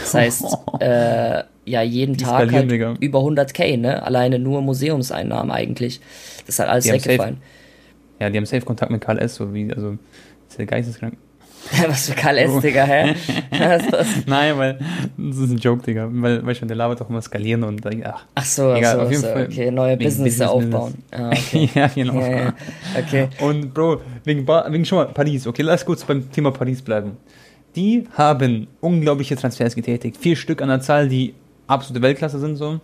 Das 0.01 0.13
heißt, 0.13 0.45
äh, 0.79 1.43
ja, 1.65 1.81
jeden 1.81 2.17
Tag 2.17 2.51
halt 2.51 2.71
über 3.01 3.19
100k, 3.19 3.77
ne? 3.77 4.03
Alleine 4.03 4.39
nur 4.39 4.61
Museumseinnahmen 4.61 5.51
eigentlich. 5.51 5.99
Das 6.45 6.55
ist 6.55 6.59
halt 6.59 6.69
alles 6.69 6.85
Die 6.85 6.91
weggefallen. 6.93 7.37
Ja, 8.19 8.29
die 8.29 8.37
haben 8.37 8.45
safe 8.45 8.61
Kontakt 8.65 8.91
mit 8.91 9.01
Karl 9.01 9.19
S., 9.19 9.35
so 9.35 9.53
wie, 9.53 9.71
also, 9.73 9.97
ist 10.47 10.57
der 10.57 10.65
geisteskrank. 10.67 11.17
was 11.87 12.09
für 12.09 12.15
Karl 12.15 12.37
S, 12.37 12.59
Digga, 12.61 12.83
hä? 12.83 13.15
Was, 13.51 13.91
was? 13.91 14.07
Nein, 14.25 14.57
weil, 14.57 14.79
das 15.17 15.37
ist 15.37 15.51
ein 15.51 15.57
Joke, 15.57 15.83
Digga. 15.83 16.07
Weil, 16.11 16.45
weißt 16.45 16.61
du, 16.61 16.65
der 16.65 16.75
labert 16.75 17.01
doch 17.01 17.09
immer 17.09 17.21
skalieren 17.21 17.63
und, 17.63 17.85
ach. 18.05 18.25
Ach 18.35 18.45
so, 18.45 18.71
ach 18.71 18.77
Egal, 18.77 18.95
so, 18.95 19.01
auf 19.01 19.09
jeden 19.09 19.21
so 19.21 19.27
Fall 19.27 19.45
okay, 19.45 19.71
neue 19.71 19.97
Business 19.97 20.37
Business, 20.37 20.49
aufbauen. 20.49 20.93
Ah, 21.11 21.29
okay. 21.29 21.69
ja, 21.75 21.87
genau. 21.87 22.19
ja, 22.19 22.29
ja. 22.29 22.53
Okay. 22.97 23.27
Und 23.39 23.73
Bro, 23.73 24.01
wegen, 24.23 24.47
wegen 24.47 24.85
schon 24.85 24.99
mal 24.99 25.05
Paris, 25.07 25.47
okay, 25.47 25.63
lass 25.63 25.85
kurz 25.85 26.03
beim 26.03 26.31
Thema 26.31 26.51
Paris 26.51 26.81
bleiben. 26.81 27.17
Die 27.75 28.07
haben 28.13 28.67
unglaubliche 28.79 29.35
Transfers 29.35 29.75
getätigt. 29.75 30.17
Vier 30.17 30.35
Stück 30.35 30.61
an 30.61 30.69
der 30.69 30.79
Zahl, 30.81 31.09
die 31.09 31.33
absolute 31.67 32.01
Weltklasse 32.01 32.39
sind 32.39 32.55
so. 32.55 32.79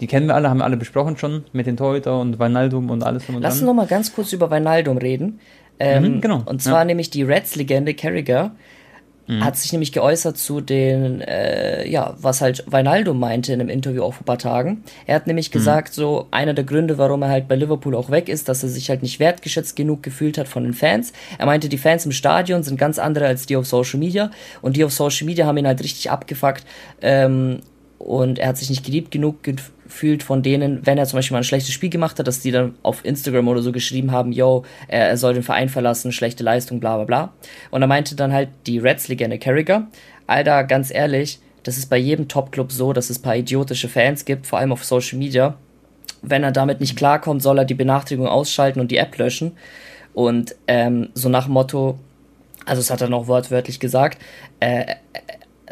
Die 0.00 0.06
kennen 0.06 0.26
wir 0.26 0.34
alle, 0.34 0.50
haben 0.50 0.58
wir 0.58 0.64
alle 0.64 0.76
besprochen 0.76 1.16
schon 1.16 1.44
mit 1.52 1.66
den 1.66 1.78
Torhüter 1.78 2.20
und 2.20 2.38
Wijnaldum 2.38 2.90
und 2.90 3.02
alles 3.02 3.26
und 3.30 3.40
Lass 3.40 3.54
uns 3.54 3.60
dran. 3.60 3.66
noch 3.68 3.74
mal 3.74 3.86
ganz 3.86 4.14
kurz 4.14 4.32
über 4.34 4.50
Wijnaldum 4.50 4.98
reden. 4.98 5.40
Ähm, 5.78 6.16
Mhm, 6.16 6.20
genau, 6.20 6.42
Und 6.46 6.62
zwar 6.62 6.80
ja. 6.80 6.84
nämlich 6.86 7.10
die 7.10 7.22
Reds-Legende 7.22 7.94
Carragher 7.94 8.52
Mhm. 9.28 9.44
hat 9.44 9.56
sich 9.56 9.72
nämlich 9.72 9.90
geäußert 9.90 10.38
zu 10.38 10.60
den, 10.60 11.20
äh, 11.20 11.84
ja, 11.88 12.14
was 12.20 12.40
halt 12.40 12.64
Wijnaldum 12.70 13.18
meinte 13.18 13.52
in 13.52 13.60
einem 13.60 13.68
Interview 13.68 14.04
auch 14.04 14.14
vor 14.14 14.22
ein 14.22 14.24
paar 14.24 14.38
Tagen. 14.38 14.84
Er 15.04 15.16
hat 15.16 15.26
Mhm. 15.26 15.30
nämlich 15.30 15.50
gesagt, 15.50 15.94
so 15.94 16.28
einer 16.30 16.54
der 16.54 16.62
Gründe, 16.62 16.96
warum 16.96 17.22
er 17.22 17.30
halt 17.30 17.48
bei 17.48 17.56
Liverpool 17.56 17.96
auch 17.96 18.08
weg 18.08 18.28
ist, 18.28 18.48
dass 18.48 18.62
er 18.62 18.68
sich 18.68 18.88
halt 18.88 19.02
nicht 19.02 19.18
wertgeschätzt 19.18 19.74
genug 19.74 20.04
gefühlt 20.04 20.38
hat 20.38 20.46
von 20.46 20.62
den 20.62 20.74
Fans. 20.74 21.12
Er 21.38 21.46
meinte, 21.46 21.68
die 21.68 21.76
Fans 21.76 22.06
im 22.06 22.12
Stadion 22.12 22.62
sind 22.62 22.78
ganz 22.78 23.00
andere 23.00 23.26
als 23.26 23.46
die 23.46 23.56
auf 23.56 23.66
Social 23.66 23.98
Media 23.98 24.30
und 24.62 24.76
die 24.76 24.84
auf 24.84 24.92
Social 24.92 25.26
Media 25.26 25.44
haben 25.44 25.56
ihn 25.56 25.66
halt 25.66 25.82
richtig 25.82 26.08
abgefuckt. 26.08 26.64
Ähm, 27.02 27.58
und 27.98 28.38
er 28.38 28.50
hat 28.50 28.58
sich 28.58 28.70
nicht 28.70 28.84
geliebt 28.84 29.10
genug 29.10 29.42
gefühlt 29.86 30.22
von 30.22 30.42
denen, 30.42 30.84
wenn 30.84 30.98
er 30.98 31.06
zum 31.06 31.18
Beispiel 31.18 31.34
mal 31.34 31.40
ein 31.40 31.44
schlechtes 31.44 31.72
Spiel 31.72 31.90
gemacht 31.90 32.18
hat, 32.18 32.26
dass 32.26 32.40
die 32.40 32.50
dann 32.50 32.74
auf 32.82 33.04
Instagram 33.04 33.48
oder 33.48 33.62
so 33.62 33.72
geschrieben 33.72 34.12
haben, 34.12 34.32
yo, 34.32 34.64
er, 34.88 35.16
soll 35.16 35.34
den 35.34 35.42
Verein 35.42 35.68
verlassen, 35.68 36.12
schlechte 36.12 36.44
Leistung, 36.44 36.80
bla 36.80 36.96
bla 36.96 37.04
bla. 37.04 37.32
Und 37.70 37.82
er 37.82 37.88
meinte 37.88 38.14
dann 38.14 38.32
halt 38.32 38.50
die 38.66 38.78
Reds-Legende 38.78 39.38
Carragher, 39.38 39.86
Alter, 40.26 40.64
ganz 40.64 40.92
ehrlich, 40.92 41.40
das 41.62 41.78
ist 41.78 41.86
bei 41.86 41.96
jedem 41.96 42.28
Top-Club 42.28 42.70
so, 42.70 42.92
dass 42.92 43.10
es 43.10 43.18
ein 43.18 43.22
paar 43.22 43.36
idiotische 43.36 43.88
Fans 43.88 44.24
gibt, 44.24 44.46
vor 44.46 44.58
allem 44.58 44.72
auf 44.72 44.84
Social 44.84 45.18
Media. 45.18 45.56
Wenn 46.22 46.42
er 46.42 46.52
damit 46.52 46.80
nicht 46.80 46.96
klarkommt, 46.96 47.42
soll 47.42 47.58
er 47.58 47.64
die 47.64 47.74
Benachrichtigung 47.74 48.26
ausschalten 48.26 48.80
und 48.80 48.90
die 48.90 48.98
App 48.98 49.16
löschen. 49.18 49.56
Und 50.14 50.54
ähm, 50.66 51.10
so 51.14 51.28
nach 51.28 51.48
Motto, 51.48 51.98
also 52.64 52.80
das 52.80 52.90
hat 52.90 53.00
er 53.00 53.08
noch 53.08 53.26
wortwörtlich 53.26 53.80
gesagt, 53.80 54.20
äh, 54.60 54.94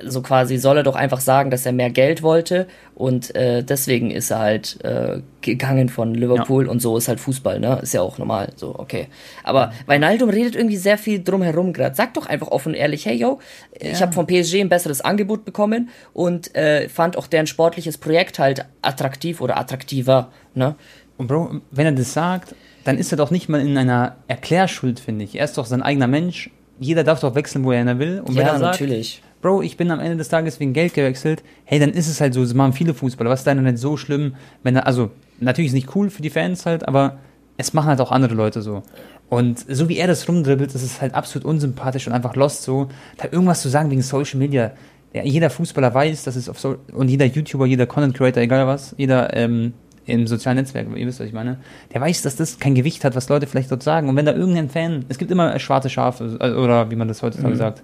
so 0.02 0.22
quasi 0.22 0.56
soll 0.56 0.78
er 0.78 0.82
doch 0.82 0.96
einfach 0.96 1.20
sagen, 1.20 1.50
dass 1.50 1.66
er 1.66 1.72
mehr 1.72 1.90
Geld 1.90 2.22
wollte 2.22 2.66
und 2.94 3.34
äh, 3.34 3.62
deswegen 3.62 4.10
ist 4.10 4.30
er 4.30 4.38
halt 4.38 4.84
äh, 4.84 5.20
gegangen 5.40 5.88
von 5.88 6.14
Liverpool 6.14 6.66
und 6.66 6.80
so 6.80 6.96
ist 6.96 7.08
halt 7.08 7.20
Fußball, 7.20 7.60
ne? 7.60 7.78
Ist 7.82 7.94
ja 7.94 8.02
auch 8.02 8.18
normal, 8.18 8.52
so, 8.56 8.74
okay. 8.78 9.08
Aber 9.42 9.72
Wijnaldum 9.86 10.30
redet 10.30 10.56
irgendwie 10.56 10.76
sehr 10.76 10.98
viel 10.98 11.22
drumherum 11.22 11.72
gerade. 11.72 11.94
Sag 11.94 12.14
doch 12.14 12.26
einfach 12.26 12.48
offen 12.48 12.70
und 12.70 12.74
ehrlich, 12.74 13.06
hey 13.06 13.16
yo, 13.16 13.38
ich 13.78 14.02
habe 14.02 14.12
vom 14.12 14.26
PSG 14.26 14.60
ein 14.60 14.68
besseres 14.68 15.00
Angebot 15.00 15.44
bekommen 15.44 15.90
und 16.12 16.54
äh, 16.54 16.88
fand 16.88 17.16
auch 17.16 17.26
deren 17.26 17.46
sportliches 17.46 17.98
Projekt 17.98 18.38
halt 18.38 18.64
attraktiv 18.82 19.40
oder 19.40 19.58
attraktiver, 19.58 20.30
ne? 20.54 20.74
Und 21.16 21.28
Bro, 21.28 21.60
wenn 21.70 21.86
er 21.86 21.92
das 21.92 22.12
sagt, 22.12 22.54
dann 22.84 22.98
ist 22.98 23.12
er 23.12 23.16
doch 23.16 23.30
nicht 23.30 23.48
mal 23.48 23.60
in 23.60 23.76
einer 23.76 24.16
Erklärschuld, 24.28 25.00
finde 25.00 25.24
ich. 25.24 25.36
Er 25.36 25.44
ist 25.44 25.56
doch 25.56 25.66
sein 25.66 25.82
eigener 25.82 26.06
Mensch. 26.06 26.50
Jeder 26.78 27.04
darf 27.04 27.20
doch 27.20 27.34
wechseln, 27.34 27.64
wo 27.64 27.72
er 27.72 27.98
will. 27.98 28.20
Und 28.20 28.34
wenn 28.34 28.46
ja, 28.46 28.52
er 28.52 28.58
sagt, 28.58 28.80
natürlich. 28.80 29.22
Bro, 29.44 29.60
ich 29.60 29.76
bin 29.76 29.90
am 29.90 30.00
Ende 30.00 30.16
des 30.16 30.30
Tages 30.30 30.58
wegen 30.58 30.72
Geld 30.72 30.94
gewechselt, 30.94 31.42
hey, 31.66 31.78
dann 31.78 31.90
ist 31.90 32.08
es 32.08 32.18
halt 32.18 32.32
so, 32.32 32.40
das 32.40 32.54
machen 32.54 32.72
viele 32.72 32.94
Fußballer. 32.94 33.28
Was 33.28 33.40
ist 33.40 33.46
da 33.46 33.54
denn 33.54 33.62
nicht 33.64 33.76
so 33.76 33.98
schlimm, 33.98 34.36
wenn 34.62 34.78
also, 34.78 35.10
natürlich 35.38 35.68
ist 35.68 35.74
nicht 35.74 35.94
cool 35.94 36.08
für 36.08 36.22
die 36.22 36.30
Fans 36.30 36.64
halt, 36.64 36.88
aber 36.88 37.18
es 37.58 37.74
machen 37.74 37.88
halt 37.88 38.00
auch 38.00 38.10
andere 38.10 38.32
Leute 38.32 38.62
so. 38.62 38.82
Und 39.28 39.58
so 39.68 39.90
wie 39.90 39.98
er 39.98 40.06
das 40.06 40.26
rumdribbelt, 40.26 40.74
das 40.74 40.82
ist 40.82 41.02
halt 41.02 41.12
absolut 41.12 41.44
unsympathisch 41.44 42.06
und 42.06 42.14
einfach 42.14 42.36
lost 42.36 42.62
so. 42.62 42.88
Da 43.18 43.28
irgendwas 43.30 43.60
zu 43.60 43.68
sagen 43.68 43.90
wegen 43.90 44.00
Social 44.00 44.38
Media. 44.38 44.70
Ja, 45.12 45.22
jeder 45.24 45.50
Fußballer 45.50 45.92
weiß, 45.92 46.24
dass 46.24 46.36
es 46.36 46.48
auf 46.48 46.58
so, 46.58 46.76
und 46.94 47.08
jeder 47.10 47.26
YouTuber, 47.26 47.66
jeder 47.66 47.84
Content 47.84 48.16
Creator, 48.16 48.42
egal 48.42 48.66
was, 48.66 48.94
jeder, 48.96 49.36
ähm, 49.36 49.74
im 50.06 50.26
sozialen 50.26 50.56
Netzwerk, 50.56 50.86
ihr 50.96 51.06
wisst, 51.06 51.20
was 51.20 51.26
ich 51.26 51.34
meine, 51.34 51.58
der 51.92 52.00
weiß, 52.00 52.22
dass 52.22 52.36
das 52.36 52.58
kein 52.58 52.74
Gewicht 52.74 53.04
hat, 53.04 53.14
was 53.14 53.28
Leute 53.28 53.46
vielleicht 53.46 53.70
dort 53.70 53.82
sagen. 53.82 54.08
Und 54.08 54.16
wenn 54.16 54.24
da 54.24 54.32
irgendein 54.32 54.70
Fan, 54.70 55.04
es 55.10 55.18
gibt 55.18 55.30
immer 55.30 55.58
schwarze 55.58 55.90
Schafe, 55.90 56.38
äh, 56.40 56.52
oder 56.52 56.90
wie 56.90 56.96
man 56.96 57.08
das 57.08 57.22
heutzutage 57.22 57.52
Mhm. 57.52 57.58
sagt, 57.58 57.82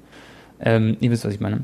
ähm, 0.63 0.97
ihr 1.01 1.11
wisst, 1.11 1.25
was 1.25 1.35
ich 1.35 1.41
meine. 1.41 1.61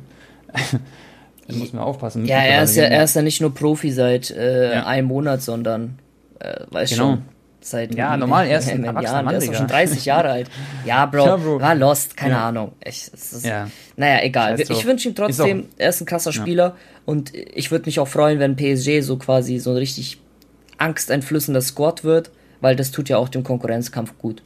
da 1.48 1.54
muss 1.54 1.72
man 1.72 1.82
aufpassen. 1.82 2.24
Ja, 2.26 2.38
er 2.38 2.62
ist 2.64 2.76
ja, 2.76 2.84
er 2.84 3.04
ist 3.04 3.14
ja 3.16 3.22
nicht 3.22 3.40
nur 3.40 3.54
Profi 3.54 3.90
seit 3.92 4.30
äh, 4.30 4.74
Ja. 4.74 4.86
einem 4.86 5.08
Monat, 5.08 5.42
sondern 5.42 5.98
äh, 6.40 6.60
weiß 6.70 6.90
Genau. 6.90 7.02
schon. 7.02 7.22
Seit 7.60 7.94
Ja, 7.96 8.16
normal, 8.16 8.46
er 8.46 8.60
ist 8.60 8.68
ein 8.68 8.84
Jahren. 9.02 9.24
Mann, 9.24 9.34
Der 9.40 9.42
ist 9.42 9.56
schon 9.56 9.66
30 9.66 10.04
Jahre 10.04 10.30
alt. 10.30 10.50
Ja, 10.86 11.06
Bro, 11.06 11.26
Ja, 11.26 11.36
Bro. 11.36 11.60
war 11.60 11.74
lost, 11.74 12.16
keine 12.16 12.34
Ja. 12.34 12.48
Ahnung. 12.48 12.72
Ich, 12.84 13.08
ist, 13.12 13.44
Ja. 13.44 13.68
Naja, 13.96 14.22
egal. 14.22 14.56
Scheiß. 14.56 14.70
Ich 14.70 14.84
wünsche 14.86 15.08
ihm 15.08 15.14
trotzdem, 15.16 15.60
Ist 15.60 15.66
er 15.78 15.88
ist 15.88 16.00
ein 16.00 16.06
krasser 16.06 16.32
Spieler 16.32 16.76
und 17.06 17.32
ich 17.34 17.70
würde 17.72 17.86
mich 17.86 17.98
auch 17.98 18.06
freuen, 18.08 18.38
wenn 18.38 18.54
PSG 18.56 19.00
so 19.00 19.16
quasi 19.16 19.58
so 19.58 19.70
ein 19.70 19.76
richtig 19.78 20.18
angsteinflößender 20.78 21.60
Squad 21.60 22.04
wird, 22.04 22.30
weil 22.60 22.76
das 22.76 22.90
tut 22.92 23.08
ja 23.08 23.16
auch 23.18 23.28
dem 23.28 23.42
Konkurrenzkampf 23.42 24.14
gut. 24.18 24.42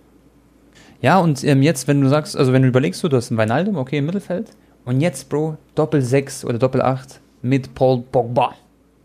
Ja, 1.03 1.19
und 1.19 1.43
ähm, 1.45 1.63
jetzt, 1.63 1.89
wenn 1.89 2.01
du 2.01 2.09
sagst, 2.09 2.37
also 2.37 2.53
wenn 2.53 2.63
du 2.63 2.69
überlegst, 2.69 3.03
du, 3.03 3.09
du 3.09 3.17
hast 3.17 3.31
einen 3.31 3.39
Wijnaldum, 3.39 3.77
okay, 3.77 3.99
im 3.99 4.07
Mittelfeld. 4.07 4.51
Und 4.85 5.01
jetzt, 5.01 5.29
Bro, 5.29 5.57
Doppel 5.75 6.03
6 6.03 6.45
oder 6.45 6.59
Doppel 6.59 6.83
8 6.83 7.21
mit 7.43 7.75
Paul 7.75 8.03
Pogba. 8.03 8.55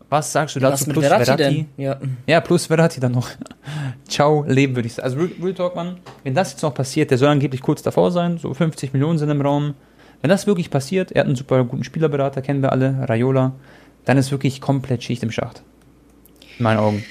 Was 0.08 0.32
sagst 0.32 0.54
du 0.54 0.60
dazu? 0.60 0.84
Plus 0.84 1.04
Verratti, 1.04 1.24
Verratti? 1.24 1.66
Ja. 1.76 1.98
Ja, 2.26 2.40
plus 2.40 2.66
Verratti 2.66 3.00
dann 3.00 3.12
noch. 3.12 3.28
Ciao, 4.08 4.44
Leben 4.46 4.76
würde 4.76 4.86
ich 4.86 4.94
sagen. 4.94 5.06
Also 5.06 5.18
Real, 5.18 5.30
Real 5.42 5.54
Talk, 5.54 5.74
Mann, 5.74 5.96
wenn 6.22 6.34
das 6.34 6.52
jetzt 6.52 6.62
noch 6.62 6.74
passiert, 6.74 7.10
der 7.10 7.18
soll 7.18 7.28
angeblich 7.28 7.60
kurz 7.60 7.82
davor 7.82 8.12
sein, 8.12 8.38
so 8.38 8.54
50 8.54 8.92
Millionen 8.92 9.18
sind 9.18 9.30
im 9.30 9.40
Raum. 9.40 9.74
Wenn 10.22 10.30
das 10.30 10.46
wirklich 10.46 10.70
passiert, 10.70 11.12
er 11.12 11.20
hat 11.20 11.26
einen 11.26 11.36
super 11.36 11.64
guten 11.64 11.82
Spielerberater, 11.82 12.40
kennen 12.40 12.62
wir 12.62 12.72
alle, 12.72 13.08
Raiola, 13.08 13.52
dann 14.04 14.16
ist 14.16 14.30
wirklich 14.30 14.60
komplett 14.60 15.02
Schicht 15.02 15.22
im 15.22 15.32
Schacht. 15.32 15.62
In 16.58 16.62
meinen 16.62 16.78
Augen. 16.78 17.04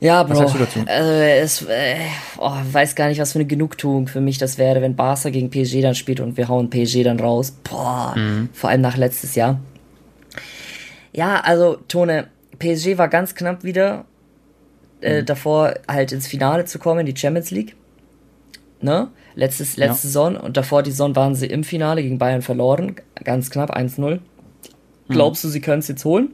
Ja, 0.00 0.22
Was 0.28 0.38
Bro. 0.38 0.48
sagst 0.48 0.54
du 0.54 0.58
dazu? 0.60 0.78
Äh, 0.88 1.40
es, 1.40 1.62
äh, 1.62 1.96
oh, 2.38 2.52
weiß 2.70 2.94
gar 2.94 3.08
nicht, 3.08 3.20
was 3.20 3.32
für 3.32 3.38
eine 3.40 3.46
Genugtuung 3.48 4.06
für 4.06 4.20
mich 4.20 4.38
das 4.38 4.56
wäre, 4.56 4.80
wenn 4.80 4.94
Barca 4.94 5.30
gegen 5.30 5.50
PSG 5.50 5.80
dann 5.82 5.96
spielt 5.96 6.20
und 6.20 6.36
wir 6.36 6.48
hauen 6.48 6.70
PSG 6.70 7.02
dann 7.02 7.18
raus. 7.18 7.50
Boah, 7.64 8.14
Mhm. 8.16 8.48
vor 8.52 8.70
allem 8.70 8.80
nach 8.80 8.96
letztes 8.96 9.34
Jahr. 9.34 9.58
Ja, 11.12 11.40
also, 11.40 11.78
Tone, 11.88 12.28
PSG 12.58 12.96
war 12.98 13.08
ganz 13.08 13.34
knapp 13.34 13.64
wieder 13.64 14.04
äh, 15.00 15.20
Mhm. 15.22 15.26
davor, 15.26 15.74
halt 15.88 16.10
ins 16.12 16.26
Finale 16.26 16.64
zu 16.64 16.78
kommen, 16.80 17.00
in 17.00 17.06
die 17.06 17.16
Champions 17.16 17.50
League. 17.52 17.76
Ne? 18.80 19.08
Letztes, 19.36 19.76
letzte 19.76 19.92
Ja. 20.08 20.10
Saison 20.10 20.36
und 20.36 20.56
davor 20.56 20.82
die 20.82 20.90
Saison 20.90 21.14
waren 21.14 21.34
sie 21.36 21.46
im 21.46 21.62
Finale 21.62 22.02
gegen 22.02 22.18
Bayern 22.18 22.42
verloren. 22.42 22.96
Ganz 23.22 23.50
knapp, 23.50 23.70
1-0. 23.76 24.16
Mhm. 24.16 24.20
Glaubst 25.12 25.44
du, 25.44 25.48
sie 25.48 25.60
können 25.60 25.78
es 25.80 25.88
jetzt 25.88 26.04
holen? 26.04 26.30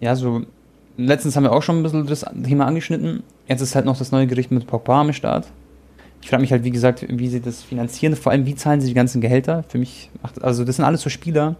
Ja, 0.00 0.16
so, 0.16 0.42
letztens 1.06 1.36
haben 1.36 1.44
wir 1.44 1.52
auch 1.52 1.62
schon 1.62 1.78
ein 1.78 1.82
bisschen 1.82 2.06
das 2.06 2.24
Thema 2.44 2.66
angeschnitten. 2.66 3.22
Jetzt 3.48 3.60
ist 3.60 3.74
halt 3.74 3.84
noch 3.84 3.98
das 3.98 4.12
neue 4.12 4.26
Gericht 4.26 4.50
mit 4.50 4.66
Pogba 4.66 5.00
am 5.00 5.12
Start. 5.12 5.46
Ich 6.22 6.28
frage 6.28 6.42
mich 6.42 6.52
halt, 6.52 6.64
wie 6.64 6.70
gesagt, 6.70 7.06
wie 7.08 7.28
sie 7.28 7.40
das 7.40 7.62
finanzieren. 7.62 8.14
Vor 8.14 8.32
allem, 8.32 8.46
wie 8.46 8.54
zahlen 8.54 8.80
sie 8.80 8.88
die 8.88 8.94
ganzen 8.94 9.20
Gehälter? 9.20 9.64
Für 9.68 9.78
mich 9.78 10.10
macht, 10.22 10.42
also 10.42 10.64
das 10.64 10.76
sind 10.76 10.84
alles 10.84 11.00
so 11.00 11.08
Spieler, 11.08 11.56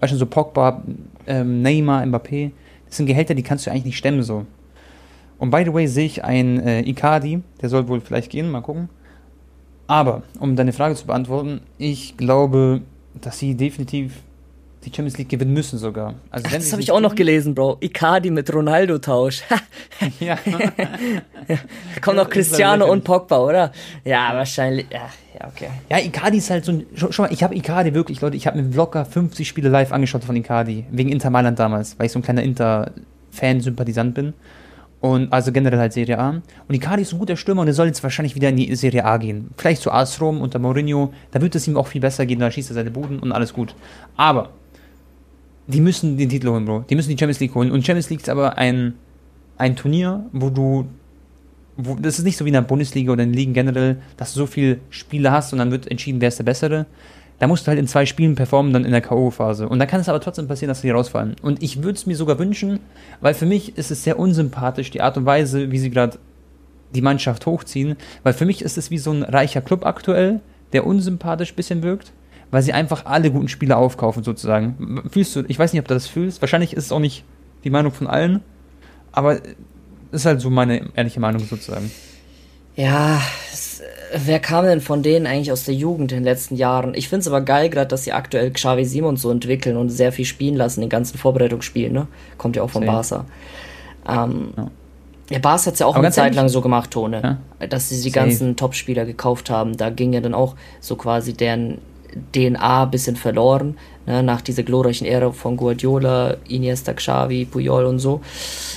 weißt 0.00 0.12
du, 0.12 0.16
so 0.16 0.26
Pogba, 0.26 0.82
ähm, 1.26 1.62
Neymar, 1.62 2.02
Mbappé. 2.04 2.52
Das 2.86 2.96
sind 2.96 3.06
Gehälter, 3.06 3.34
die 3.34 3.42
kannst 3.42 3.66
du 3.66 3.70
eigentlich 3.70 3.84
nicht 3.84 3.98
stemmen, 3.98 4.22
so. 4.22 4.46
Und 5.38 5.50
by 5.50 5.62
the 5.64 5.72
way 5.72 5.86
sehe 5.86 6.06
ich 6.06 6.24
einen 6.24 6.58
äh, 6.58 6.80
Icardi, 6.80 7.42
der 7.60 7.68
soll 7.68 7.86
wohl 7.88 8.00
vielleicht 8.00 8.30
gehen, 8.30 8.50
mal 8.50 8.62
gucken. 8.62 8.88
Aber, 9.86 10.22
um 10.40 10.56
deine 10.56 10.72
Frage 10.72 10.94
zu 10.94 11.06
beantworten, 11.06 11.60
ich 11.78 12.16
glaube, 12.16 12.82
dass 13.20 13.38
sie 13.38 13.54
definitiv 13.54 14.22
die 14.84 14.90
Champions 14.90 15.18
League 15.18 15.28
gewinnen 15.28 15.52
müssen 15.52 15.78
sogar. 15.78 16.14
Also, 16.30 16.46
Ach, 16.48 16.54
das 16.54 16.72
habe 16.72 16.82
ich 16.82 16.92
auch 16.92 17.00
noch 17.00 17.14
gelesen, 17.14 17.54
Bro. 17.54 17.78
Icardi 17.80 18.30
mit 18.30 18.52
Ronaldo-Tausch. 18.52 19.42
Ja. 20.20 20.38
Kommt 22.00 22.18
noch 22.18 22.30
Cristiano 22.30 22.90
und 22.90 23.02
Pogba, 23.02 23.38
oder? 23.38 23.72
Ja, 24.04 24.32
wahrscheinlich. 24.32 24.86
Ja, 24.90 25.10
ja 25.36 25.48
okay. 25.48 25.68
Ja, 25.90 25.98
Icardi 25.98 26.38
ist 26.38 26.50
halt 26.50 26.64
so 26.64 26.70
ein. 26.72 26.86
Schau, 26.94 27.10
schau 27.10 27.24
mal, 27.24 27.32
ich 27.32 27.42
habe 27.42 27.56
Icardi 27.56 27.94
wirklich, 27.94 28.20
Leute, 28.20 28.36
ich 28.36 28.46
habe 28.46 28.62
mir 28.62 28.74
locker 28.74 29.04
50 29.04 29.48
Spiele 29.48 29.68
live 29.68 29.90
angeschaut 29.90 30.22
von 30.22 30.36
Icardi. 30.36 30.84
Wegen 30.90 31.10
Inter 31.10 31.30
Mailand 31.30 31.58
damals, 31.58 31.98
weil 31.98 32.06
ich 32.06 32.12
so 32.12 32.20
ein 32.20 32.22
kleiner 32.22 32.44
Inter-Fan-Sympathisant 32.44 34.14
bin. 34.14 34.34
Und 35.00 35.32
also 35.32 35.52
generell 35.52 35.78
halt 35.78 35.92
Serie 35.92 36.18
A. 36.18 36.30
Und 36.30 36.74
Icardi 36.74 37.02
ist 37.02 37.12
ein 37.12 37.18
guter 37.18 37.36
Stürmer 37.36 37.62
und 37.62 37.68
er 37.68 37.74
soll 37.74 37.86
jetzt 37.86 38.02
wahrscheinlich 38.02 38.34
wieder 38.34 38.48
in 38.48 38.56
die 38.56 38.74
Serie 38.74 39.04
A 39.04 39.16
gehen. 39.16 39.50
Vielleicht 39.56 39.82
zu 39.82 39.92
AS 39.92 40.20
Rom 40.20 40.40
unter 40.40 40.58
Mourinho. 40.58 41.12
Da 41.30 41.40
wird 41.40 41.54
es 41.54 41.68
ihm 41.68 41.76
auch 41.76 41.86
viel 41.88 42.00
besser 42.00 42.26
gehen, 42.26 42.40
da 42.40 42.50
schießt 42.50 42.70
er 42.70 42.74
seine 42.74 42.90
Buden 42.90 43.18
und 43.18 43.32
alles 43.32 43.52
gut. 43.52 43.74
Aber 44.16 44.50
die 45.68 45.80
müssen 45.80 46.16
den 46.16 46.28
Titel 46.28 46.48
holen, 46.48 46.64
Bro. 46.64 46.84
Die 46.90 46.96
müssen 46.96 47.10
die 47.10 47.18
Champions 47.18 47.40
League 47.40 47.54
holen. 47.54 47.70
Und 47.70 47.86
Champions 47.86 48.10
League 48.10 48.20
ist 48.20 48.28
aber 48.28 48.58
ein, 48.58 48.94
ein 49.56 49.76
Turnier, 49.76 50.24
wo 50.32 50.50
du 50.50 50.86
wo, 51.78 51.94
das 51.94 52.18
ist 52.18 52.24
nicht 52.24 52.36
so 52.36 52.44
wie 52.44 52.48
in 52.48 52.54
der 52.54 52.62
Bundesliga 52.62 53.12
oder 53.12 53.22
in 53.22 53.30
den 53.30 53.36
Ligen 53.36 53.54
generell, 53.54 53.98
dass 54.16 54.34
du 54.34 54.40
so 54.40 54.46
viele 54.46 54.78
Spiele 54.90 55.30
hast 55.30 55.52
und 55.52 55.60
dann 55.60 55.70
wird 55.70 55.88
entschieden, 55.88 56.20
wer 56.20 56.28
ist 56.28 56.38
der 56.38 56.44
Bessere. 56.44 56.86
Da 57.38 57.46
musst 57.46 57.66
du 57.66 57.68
halt 57.68 57.78
in 57.78 57.86
zwei 57.86 58.04
Spielen 58.04 58.34
performen, 58.34 58.72
dann 58.72 58.84
in 58.84 58.90
der 58.90 59.00
K.O.-Phase. 59.00 59.64
Und 59.64 59.78
dann 59.78 59.86
kann 59.86 60.00
es 60.00 60.08
aber 60.08 60.20
trotzdem 60.20 60.48
passieren, 60.48 60.70
dass 60.70 60.80
sie 60.80 60.90
rausfallen. 60.90 61.36
Und 61.40 61.62
ich 61.62 61.84
würde 61.84 61.96
es 61.96 62.04
mir 62.04 62.16
sogar 62.16 62.40
wünschen, 62.40 62.80
weil 63.20 63.32
für 63.32 63.46
mich 63.46 63.78
ist 63.78 63.92
es 63.92 64.02
sehr 64.02 64.18
unsympathisch, 64.18 64.90
die 64.90 65.00
Art 65.00 65.16
und 65.16 65.24
Weise, 65.24 65.70
wie 65.70 65.78
sie 65.78 65.90
gerade 65.90 66.18
die 66.96 67.00
Mannschaft 67.00 67.46
hochziehen. 67.46 67.94
Weil 68.24 68.32
für 68.32 68.44
mich 68.44 68.62
ist 68.62 68.76
es 68.76 68.90
wie 68.90 68.98
so 68.98 69.12
ein 69.12 69.22
reicher 69.22 69.60
Club 69.60 69.86
aktuell, 69.86 70.40
der 70.72 70.84
unsympathisch 70.84 71.52
ein 71.52 71.56
bisschen 71.56 71.82
wirkt, 71.84 72.12
weil 72.50 72.62
sie 72.62 72.72
einfach 72.72 73.04
alle 73.06 73.30
guten 73.30 73.48
Spieler 73.48 73.76
aufkaufen, 73.78 74.22
sozusagen. 74.24 75.02
Fühlst 75.10 75.34
du, 75.36 75.44
ich 75.48 75.58
weiß 75.58 75.72
nicht, 75.72 75.80
ob 75.80 75.88
du 75.88 75.94
das 75.94 76.06
fühlst. 76.06 76.40
Wahrscheinlich 76.40 76.72
ist 76.74 76.86
es 76.86 76.92
auch 76.92 76.98
nicht 77.00 77.24
die 77.64 77.70
Meinung 77.70 77.92
von 77.92 78.06
allen, 78.06 78.42
aber 79.12 79.38
ist 80.12 80.24
halt 80.26 80.40
so 80.40 80.48
meine 80.50 80.88
ehrliche 80.96 81.20
Meinung 81.20 81.40
sozusagen. 81.44 81.90
Ja, 82.76 83.16
äh, 83.16 84.18
wer 84.24 84.38
kam 84.38 84.64
denn 84.64 84.80
von 84.80 85.02
denen 85.02 85.26
eigentlich 85.26 85.50
aus 85.52 85.64
der 85.64 85.74
Jugend 85.74 86.12
in 86.12 86.18
den 86.18 86.24
letzten 86.24 86.54
Jahren? 86.56 86.94
Ich 86.94 87.08
finde 87.08 87.20
es 87.22 87.26
aber 87.26 87.40
geil, 87.40 87.68
gerade, 87.68 87.88
dass 87.88 88.04
sie 88.04 88.12
aktuell 88.12 88.52
Xavi 88.52 88.84
Simons 88.84 89.20
so 89.22 89.30
entwickeln 89.30 89.76
und 89.76 89.90
sehr 89.90 90.12
viel 90.12 90.24
spielen 90.24 90.54
lassen, 90.54 90.80
den 90.80 90.88
ganzen 90.88 91.18
Vorbereitungsspielen, 91.18 91.92
ne? 91.92 92.06
Kommt 92.38 92.56
ja 92.56 92.62
auch 92.62 92.70
von. 92.70 92.86
Barca. 92.86 93.26
Ähm, 94.08 94.52
Ja. 94.56 94.70
ja. 95.30 95.38
Barca 95.40 95.66
hat 95.66 95.74
es 95.74 95.80
ja 95.80 95.86
auch 95.86 95.96
Aber 95.96 96.04
eine 96.04 96.12
Zeit 96.14 96.26
ehrlich- 96.26 96.36
lang 96.36 96.48
so 96.48 96.60
gemacht, 96.60 96.90
Tone. 96.92 97.38
Dass 97.68 97.88
sie 97.88 98.00
die 98.00 98.12
ganzen 98.12 98.56
Topspieler 98.56 99.04
gekauft 99.04 99.50
haben. 99.50 99.76
Da 99.76 99.90
ging 99.90 100.12
ja 100.12 100.20
dann 100.20 100.34
auch 100.34 100.54
so 100.80 100.94
quasi 100.96 101.32
deren 101.34 101.78
DNA 102.34 102.84
ein 102.84 102.90
bisschen 102.90 103.16
verloren, 103.16 103.76
ne? 104.06 104.22
nach 104.22 104.40
dieser 104.40 104.62
glorreichen 104.62 105.06
Ära 105.06 105.32
von 105.32 105.56
Guardiola, 105.56 106.36
Iniesta, 106.48 106.92
Xavi, 106.92 107.44
Puyol 107.44 107.84
und 107.84 107.98
so. 107.98 108.20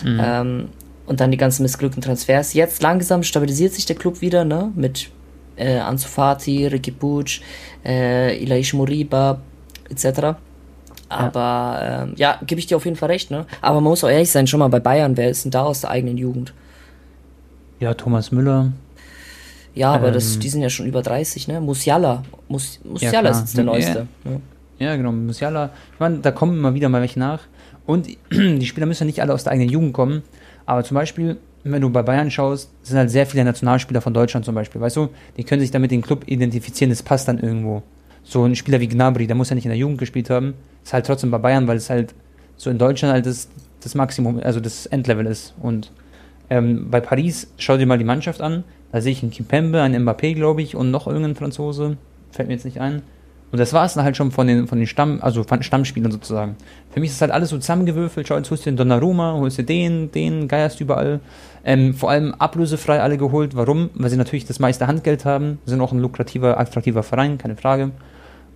Mhm. 0.03 0.21
Ähm, 0.23 0.69
und 1.05 1.19
dann 1.19 1.31
die 1.31 1.37
ganzen 1.37 1.63
missglückten 1.63 2.01
Transfers. 2.01 2.53
Jetzt 2.53 2.81
langsam 2.81 3.23
stabilisiert 3.23 3.73
sich 3.73 3.85
der 3.85 3.95
Club 3.95 4.21
wieder, 4.21 4.45
ne? 4.45 4.71
Mit 4.75 5.09
äh, 5.57 5.77
Ansu 5.77 6.07
Fati, 6.07 6.67
Ricky 6.67 6.91
Puig, 6.91 7.41
äh, 7.85 8.41
Ilaish 8.41 8.73
Moriba, 8.73 9.41
etc. 9.89 10.37
Aber 11.09 11.79
ähm, 11.83 12.13
ja, 12.15 12.39
gebe 12.45 12.59
ich 12.59 12.67
dir 12.67 12.77
auf 12.77 12.85
jeden 12.85 12.95
Fall 12.95 13.09
recht, 13.09 13.31
ne? 13.31 13.45
Aber 13.61 13.81
man 13.81 13.89
muss 13.89 14.03
auch 14.03 14.09
ehrlich 14.09 14.31
sein, 14.31 14.47
schon 14.47 14.59
mal 14.59 14.69
bei 14.69 14.79
Bayern, 14.79 15.17
wer 15.17 15.29
ist 15.29 15.43
denn 15.43 15.51
da 15.51 15.63
aus 15.63 15.81
der 15.81 15.89
eigenen 15.89 16.17
Jugend? 16.17 16.53
Ja, 17.79 17.93
Thomas 17.93 18.31
Müller. 18.31 18.71
Ja, 19.73 19.93
aber 19.93 20.11
das, 20.11 20.35
Ähm. 20.35 20.39
die 20.41 20.49
sind 20.49 20.61
ja 20.61 20.69
schon 20.69 20.85
über 20.85 21.01
30, 21.01 21.47
ne? 21.47 21.61
Musiala. 21.61 22.23
Mus, 22.49 22.79
Musiala 22.83 23.29
klar. 23.29 23.31
ist 23.31 23.39
jetzt 23.39 23.57
der 23.57 23.63
Ja. 23.65 23.71
Neueste. 23.71 24.07
Ne? 24.23 24.41
Ja, 24.79 24.95
genau, 24.95 25.11
Musiala. 25.11 25.71
Ich 25.93 25.99
meine, 25.99 26.17
da 26.19 26.31
kommen 26.31 26.57
immer 26.57 26.73
wieder 26.73 26.89
mal 26.89 27.01
welche 27.01 27.19
nach. 27.19 27.41
Und 27.85 28.07
die 28.31 28.65
Spieler 28.65 28.85
müssen 28.85 29.03
ja 29.03 29.05
nicht 29.07 29.21
alle 29.21 29.33
aus 29.33 29.43
der 29.43 29.53
eigenen 29.53 29.69
Jugend 29.69 29.93
kommen. 29.93 30.23
Aber 30.65 30.83
zum 30.83 30.95
Beispiel, 30.95 31.37
wenn 31.63 31.81
du 31.81 31.89
bei 31.89 32.01
Bayern 32.01 32.31
schaust, 32.31 32.69
sind 32.83 32.97
halt 32.97 33.09
sehr 33.09 33.25
viele 33.25 33.43
Nationalspieler 33.45 34.01
von 34.01 34.13
Deutschland 34.13 34.45
zum 34.45 34.55
Beispiel. 34.55 34.81
Weißt 34.81 34.97
du, 34.97 35.09
die 35.37 35.43
können 35.43 35.61
sich 35.61 35.71
damit 35.71 35.91
den 35.91 36.01
Club 36.01 36.23
identifizieren, 36.27 36.89
das 36.89 37.03
passt 37.03 37.27
dann 37.27 37.39
irgendwo. 37.39 37.83
So 38.23 38.43
ein 38.43 38.55
Spieler 38.55 38.79
wie 38.79 38.87
Gnabry, 38.87 39.25
der 39.27 39.35
muss 39.35 39.49
ja 39.49 39.55
nicht 39.55 39.65
in 39.65 39.69
der 39.71 39.77
Jugend 39.77 39.97
gespielt 39.97 40.29
haben, 40.29 40.53
ist 40.83 40.93
halt 40.93 41.05
trotzdem 41.05 41.31
bei 41.31 41.37
Bayern, 41.39 41.67
weil 41.67 41.77
es 41.77 41.89
halt 41.89 42.13
so 42.55 42.69
in 42.69 42.77
Deutschland 42.77 43.13
halt 43.13 43.25
das, 43.25 43.47
das 43.81 43.95
Maximum, 43.95 44.39
also 44.43 44.59
das 44.59 44.85
Endlevel 44.85 45.25
ist. 45.25 45.53
Und 45.61 45.91
ähm, 46.49 46.89
bei 46.91 46.99
Paris, 47.01 47.47
schau 47.57 47.77
dir 47.77 47.85
mal 47.87 47.97
die 47.97 48.03
Mannschaft 48.03 48.41
an. 48.41 48.63
Da 48.91 49.01
sehe 49.01 49.11
ich 49.11 49.21
einen 49.23 49.31
Kimpembe, 49.31 49.81
einen 49.81 50.07
Mbappé, 50.07 50.33
glaube 50.35 50.61
ich, 50.61 50.75
und 50.75 50.91
noch 50.91 51.07
irgendeinen 51.07 51.35
Franzose. 51.35 51.97
Fällt 52.31 52.47
mir 52.47 52.55
jetzt 52.55 52.65
nicht 52.65 52.79
ein. 52.81 53.01
Und 53.51 53.59
das 53.59 53.73
war 53.73 53.85
es 53.85 53.93
dann 53.95 54.05
halt 54.05 54.15
schon 54.15 54.31
von 54.31 54.47
den, 54.47 54.67
von 54.67 54.77
den 54.77 54.87
Stamm, 54.87 55.19
also 55.21 55.43
von 55.43 55.61
Stammspielern 55.61 56.11
sozusagen. 56.11 56.55
Für 56.91 57.01
mich 57.01 57.09
ist 57.09 57.17
das 57.17 57.21
halt 57.27 57.31
alles 57.33 57.49
so 57.49 57.57
zusammengewürfelt. 57.57 58.25
Schau, 58.27 58.37
jetzt 58.37 58.49
holst 58.49 58.65
du 58.65 58.69
den 58.69 58.77
Donnarumma, 58.77 59.33
holst 59.33 59.57
du 59.57 59.63
den, 59.63 60.09
den, 60.11 60.47
geierst 60.47 60.79
überall. 60.79 61.19
Ähm, 61.65 61.93
vor 61.93 62.09
allem 62.09 62.33
ablösefrei 62.33 63.01
alle 63.01 63.17
geholt. 63.17 63.55
Warum? 63.55 63.89
Weil 63.93 64.09
sie 64.09 64.15
natürlich 64.15 64.45
das 64.45 64.59
meiste 64.59 64.87
Handgeld 64.87 65.25
haben. 65.25 65.59
Sind 65.65 65.81
auch 65.81 65.91
ein 65.91 65.99
lukrativer, 65.99 66.57
attraktiver 66.59 67.03
Verein, 67.03 67.37
keine 67.37 67.57
Frage. 67.57 67.91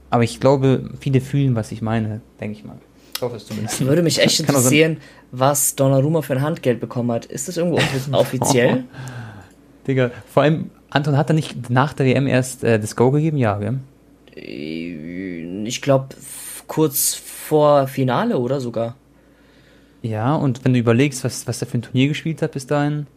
Aber 0.09 0.23
ich 0.23 0.39
glaube, 0.39 0.89
viele 0.99 1.19
fühlen, 1.19 1.55
was 1.55 1.73
ich 1.73 1.81
meine, 1.81 2.21
denke 2.39 2.57
ich 2.57 2.63
mal. 2.63 2.77
Ich 3.15 3.21
hoffe 3.21 3.35
es 3.35 3.45
zumindest. 3.47 3.85
Würde 3.85 4.01
mich 4.01 4.21
echt 4.21 4.39
interessieren, 4.41 4.97
was 5.31 5.75
Donnarumma 5.75 6.21
für 6.21 6.33
ein 6.33 6.41
Handgeld 6.41 6.79
bekommen 6.79 7.11
hat. 7.11 7.25
Ist 7.25 7.49
das 7.49 7.57
irgendwo 7.57 7.79
offi- 7.79 8.11
offiziell? 8.13 8.85
Digga, 9.87 10.11
vor 10.31 10.43
allem, 10.43 10.69
Anton 10.89 11.17
hat 11.17 11.29
er 11.29 11.33
nicht 11.33 11.69
nach 11.69 11.93
der 11.93 12.05
WM 12.05 12.27
erst 12.27 12.63
äh, 12.63 12.79
das 12.79 12.95
Go 12.95 13.11
gegeben? 13.11 13.37
Ja, 13.37 13.57
gell? 13.57 13.79
ich 14.37 15.81
glaube, 15.81 16.09
kurz 16.67 17.13
vor 17.15 17.87
Finale 17.87 18.37
oder 18.37 18.59
sogar. 18.59 18.95
Ja, 20.01 20.35
und 20.35 20.63
wenn 20.63 20.73
du 20.73 20.79
überlegst, 20.79 21.23
was, 21.23 21.47
was 21.47 21.61
er 21.61 21.67
für 21.67 21.77
ein 21.77 21.81
Turnier 21.81 22.07
gespielt 22.07 22.41
hat 22.41 22.51
bis 22.51 22.67
dahin. 22.67 23.07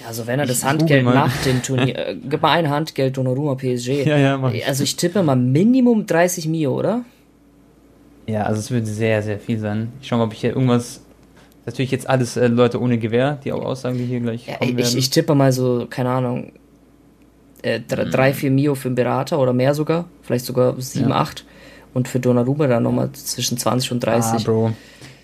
Ja, 0.00 0.08
also 0.08 0.26
wenn 0.26 0.40
er 0.40 0.46
das 0.46 0.64
Handgeld 0.64 1.04
mal. 1.04 1.14
nach 1.14 1.34
dem 1.44 1.62
Turnier. 1.62 1.94
Äh, 2.08 2.16
gib 2.16 2.42
mal 2.42 2.52
ein 2.52 2.68
Handgeld, 2.68 3.16
Donnarumma 3.16 3.54
PSG. 3.54 4.04
Ja, 4.04 4.18
ja, 4.18 4.36
mach 4.36 4.52
ich. 4.52 4.66
Also 4.66 4.82
ich 4.82 4.96
tippe 4.96 5.22
mal 5.22 5.36
Minimum 5.36 6.06
30 6.06 6.48
Mio, 6.48 6.76
oder? 6.78 7.04
Ja, 8.26 8.42
also 8.42 8.58
es 8.58 8.70
wird 8.70 8.86
sehr, 8.86 9.22
sehr 9.22 9.38
viel 9.38 9.58
sein. 9.58 9.92
Ich 10.00 10.08
schau 10.08 10.18
mal, 10.18 10.24
ob 10.24 10.32
ich 10.32 10.40
hier 10.40 10.50
irgendwas 10.50 11.03
Natürlich 11.66 11.90
jetzt 11.90 12.08
alles 12.08 12.36
äh, 12.36 12.46
Leute 12.48 12.80
ohne 12.80 12.98
Gewehr, 12.98 13.38
die 13.42 13.52
auch 13.52 13.64
Aussagen, 13.64 13.96
die 13.96 14.04
hier 14.04 14.20
gleich 14.20 14.46
Ja, 14.46 14.56
kommen 14.56 14.70
ich, 14.72 14.76
werden. 14.76 14.98
ich 14.98 15.10
tippe 15.10 15.34
mal 15.34 15.50
so, 15.52 15.86
keine 15.88 16.10
Ahnung, 16.10 16.52
äh, 17.62 17.78
Mhm. 17.78 17.84
dr- 17.88 18.04
drei, 18.10 18.34
vier 18.34 18.50
Mio 18.50 18.74
für 18.74 18.88
einen 18.88 18.94
Berater 18.94 19.38
oder 19.38 19.52
mehr 19.52 19.74
sogar, 19.74 20.04
vielleicht 20.22 20.44
sogar 20.44 20.78
sieben, 20.80 21.10
Ja. 21.10 21.16
acht. 21.16 21.44
Und 21.94 22.08
für 22.08 22.18
Donnarumma 22.20 22.66
dann 22.66 22.82
nochmal 22.82 23.10
zwischen 23.12 23.56
20 23.56 23.92
und 23.92 24.00
30. 24.00 24.40
Ah, 24.40 24.50
Bro. 24.50 24.72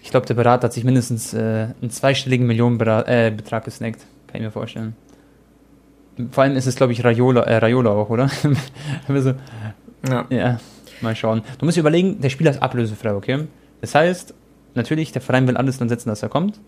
Ich 0.03 0.11
glaube, 0.11 0.25
der 0.27 0.35
Berater 0.35 0.65
hat 0.67 0.73
sich 0.73 0.85
mindestens 0.85 1.35
äh, 1.35 1.67
einen 1.83 1.91
zweistelligen 1.91 2.47
Millionenbetrag 2.47 3.09
äh, 3.09 3.31
Betrag 3.37 3.65
gesnackt. 3.65 4.01
Kann 4.29 4.37
ich 4.37 4.43
mir 4.43 4.51
vorstellen. 4.53 4.95
Vor 6.31 6.45
allem 6.45 6.57
ist 6.57 6.67
es, 6.67 6.77
glaube 6.77 6.93
ich, 6.93 7.05
Raiola, 7.05 7.43
äh, 7.43 7.57
Raiola 7.59 7.91
auch, 7.91 8.09
oder? 8.09 8.31
So, 9.09 9.35
ja. 10.09 10.27
ja, 10.31 10.61
mal 11.01 11.15
schauen. 11.17 11.43
Du 11.59 11.65
musst 11.65 11.77
dir 11.77 11.81
überlegen, 11.81 12.21
der 12.21 12.31
Spieler 12.31 12.53
ist 12.53 12.63
ablösefrei, 12.63 13.13
okay? 13.15 13.47
Das 13.81 13.95
heißt, 13.95 14.33
natürlich, 14.75 15.13
der 15.13 15.23
Verein 15.23 15.47
will 15.49 15.57
alles 15.57 15.79
dann 15.79 15.89
setzen, 15.89 16.09
dass 16.09 16.23
er 16.23 16.29
kommt. 16.29 16.61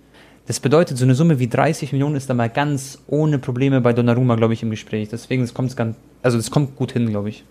Das 0.46 0.58
bedeutet, 0.58 0.98
so 0.98 1.04
eine 1.04 1.14
Summe 1.14 1.38
wie 1.38 1.46
30 1.48 1.92
Millionen 1.92 2.16
ist 2.16 2.28
da 2.28 2.34
mal 2.34 2.48
ganz 2.50 2.98
ohne 3.06 3.38
Probleme 3.38 3.80
bei 3.80 3.92
Donnarumma, 3.92 4.34
glaube 4.34 4.54
ich, 4.54 4.62
im 4.62 4.70
Gespräch. 4.70 5.08
Deswegen, 5.08 5.42
das 5.42 5.54
kommt 5.54 5.76
ganz, 5.76 5.96
also 6.22 6.36
das 6.36 6.50
kommt 6.50 6.74
gut 6.76 6.92
hin, 6.92 7.08
glaube 7.08 7.28
ich. 7.28 7.44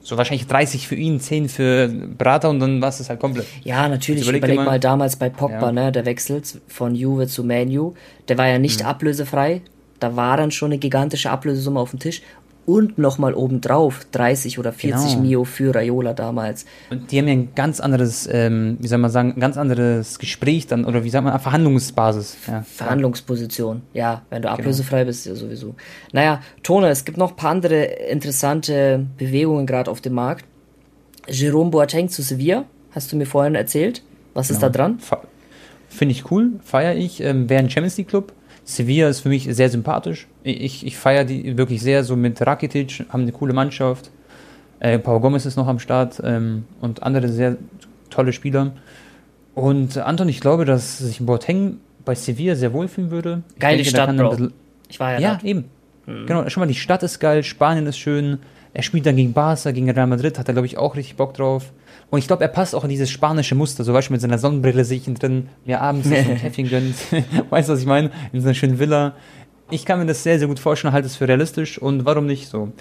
So 0.00 0.16
wahrscheinlich 0.18 0.46
30 0.46 0.86
für 0.88 0.94
ihn, 0.96 1.18
10 1.20 1.48
für 1.48 1.88
Berater 1.88 2.50
und 2.50 2.60
dann 2.60 2.80
war 2.82 2.88
es 2.90 3.08
halt 3.08 3.20
komplett. 3.20 3.46
Ja, 3.62 3.88
natürlich. 3.88 4.20
Jetzt 4.20 4.28
überleg 4.28 4.42
Überleg, 4.42 4.56
mal, 4.56 4.64
mal- 4.64 4.80
damals 4.80 5.16
bei 5.16 5.28
Pogba, 5.30 5.66
Ja. 5.66 5.72
ne, 5.72 5.92
der 5.92 6.04
Wechsel 6.06 6.42
von 6.68 6.94
Juve 6.94 7.26
zu 7.26 7.42
Manu, 7.44 7.94
der 8.28 8.36
war 8.38 8.46
ja 8.48 8.58
nicht 8.58 8.80
Mhm. 8.80 8.86
ablösefrei. 8.86 9.62
Da 10.00 10.16
war 10.16 10.36
dann 10.36 10.50
schon 10.50 10.72
eine 10.72 10.78
gigantische 10.78 11.30
Ablösesumme 11.30 11.80
auf 11.80 11.90
dem 11.90 11.98
Tisch. 12.00 12.20
Und 12.66 12.96
nochmal 12.96 13.34
obendrauf 13.34 14.06
30 14.12 14.58
oder 14.58 14.72
40 14.72 15.10
Genau. 15.12 15.22
Mio 15.22 15.44
für 15.44 15.74
Raiola 15.74 16.14
damals. 16.14 16.64
Und 16.90 17.10
die 17.12 17.18
haben 17.18 17.26
ja 17.28 17.34
ein 17.34 17.54
ganz 17.54 17.78
anderes, 17.80 18.26
ähm, 18.32 18.78
wie 18.80 18.88
soll 18.88 18.98
man 18.98 19.10
sagen, 19.10 19.34
ein 19.36 19.40
ganz 19.40 19.56
anderes 19.58 20.18
Gespräch 20.18 20.66
dann, 20.66 20.84
oder 20.86 21.04
wie 21.04 21.10
sagt 21.10 21.24
man, 21.24 21.38
Verhandlungsbasis. 21.38 22.36
Ja. 22.46 22.62
Verhandlungsposition. 22.62 23.82
Ja, 23.92 24.22
wenn 24.30 24.40
Genau. 24.42 24.54
du 24.54 24.60
ablösefrei 24.60 25.04
bist, 25.04 25.26
ja 25.26 25.34
sowieso. 25.34 25.74
Naja, 26.12 26.40
Tone, 26.62 26.88
es 26.88 27.04
gibt 27.04 27.18
noch 27.18 27.30
ein 27.32 27.36
paar 27.36 27.50
andere 27.50 27.82
interessante 27.84 29.04
Bewegungen 29.18 29.66
gerade 29.66 29.90
auf 29.90 30.00
dem 30.00 30.14
Markt. 30.14 30.44
Jerome 31.28 31.70
Boateng 31.70 32.08
zu 32.08 32.22
Sevilla, 32.22 32.64
hast 32.92 33.12
du 33.12 33.16
mir 33.16 33.26
vorhin 33.26 33.54
erzählt. 33.54 34.02
Was 34.34 34.50
ist 34.50 34.62
da 34.62 34.68
dran? 34.68 34.98
Finde 35.88 36.12
ich 36.12 36.30
cool, 36.30 36.52
feiere 36.64 36.96
ich. 36.96 37.20
Ähm, 37.20 37.48
Wäre 37.48 37.60
ein 37.62 37.70
Champions 37.70 37.96
League 37.98 38.08
Club. 38.08 38.32
Sevilla 38.64 39.08
ist 39.08 39.20
für 39.20 39.28
mich 39.28 39.46
sehr 39.50 39.68
sympathisch. 39.68 40.26
Ich, 40.42 40.86
ich 40.86 40.96
feiere 40.96 41.24
die 41.24 41.56
wirklich 41.56 41.82
sehr, 41.82 42.02
so 42.02 42.16
mit 42.16 42.40
Rakitic, 42.40 43.04
haben 43.10 43.22
eine 43.22 43.32
coole 43.32 43.52
Mannschaft. 43.52 44.10
Äh, 44.80 44.98
Pau 44.98 45.20
Gomez 45.20 45.46
ist 45.46 45.56
noch 45.56 45.68
am 45.68 45.78
Start 45.78 46.20
ähm, 46.24 46.64
und 46.80 47.02
andere 47.02 47.28
sehr 47.28 47.56
tolle 48.10 48.32
Spieler. 48.32 48.72
Und 49.54 49.98
Anton, 49.98 50.28
ich 50.28 50.40
glaube, 50.40 50.64
dass 50.64 50.98
sich 50.98 51.20
Boateng 51.20 51.78
bei 52.04 52.14
Sevilla 52.14 52.54
sehr 52.56 52.72
wohlfühlen 52.72 53.10
würde. 53.10 53.42
Ich 53.54 53.60
Geile 53.60 53.76
denke, 53.76 53.90
Stadt, 53.90 54.16
Bro. 54.16 54.48
Ich 54.88 54.98
war 54.98 55.12
ja, 55.12 55.18
Ja, 55.20 55.38
da. 55.40 55.46
eben. 55.46 55.64
Genau, 56.06 56.46
schon 56.50 56.60
mal 56.60 56.66
die 56.66 56.74
Stadt 56.74 57.02
ist 57.02 57.18
geil, 57.18 57.42
Spanien 57.42 57.86
ist 57.86 57.98
schön. 57.98 58.38
Er 58.74 58.82
spielt 58.82 59.06
dann 59.06 59.16
gegen 59.16 59.32
Barca, 59.32 59.70
gegen 59.70 59.88
Real 59.88 60.08
Madrid, 60.08 60.38
hat 60.38 60.48
er, 60.48 60.54
glaube 60.54 60.66
ich, 60.66 60.76
auch 60.76 60.96
richtig 60.96 61.16
Bock 61.16 61.32
drauf. 61.34 61.72
Und 62.10 62.18
ich 62.18 62.26
glaube, 62.26 62.42
er 62.42 62.48
passt 62.48 62.74
auch 62.74 62.82
in 62.82 62.90
dieses 62.90 63.08
spanische 63.08 63.54
Muster, 63.54 63.84
so 63.84 63.92
Beispiel 63.92 64.14
mit 64.14 64.20
seiner 64.20 64.38
Sonnenbrille 64.38 64.84
sich 64.84 65.04
drin, 65.04 65.48
mir 65.64 65.80
abends 65.80 66.10
ein 66.10 66.38
Käffchen 66.40 66.68
gönnt. 66.68 66.96
weißt 67.50 67.68
du, 67.68 67.72
was 67.72 67.80
ich 67.80 67.86
meine? 67.86 68.10
In 68.32 68.40
so 68.40 68.48
einer 68.48 68.54
schönen 68.54 68.80
Villa. 68.80 69.14
Ich 69.70 69.84
kann 69.86 70.00
mir 70.00 70.06
das 70.06 70.24
sehr, 70.24 70.38
sehr 70.38 70.48
gut 70.48 70.58
vorstellen, 70.58 70.92
halte 70.92 71.06
es 71.06 71.16
für 71.16 71.28
realistisch 71.28 71.78
und 71.78 72.04
warum 72.04 72.26
nicht 72.26 72.48
so? 72.48 72.72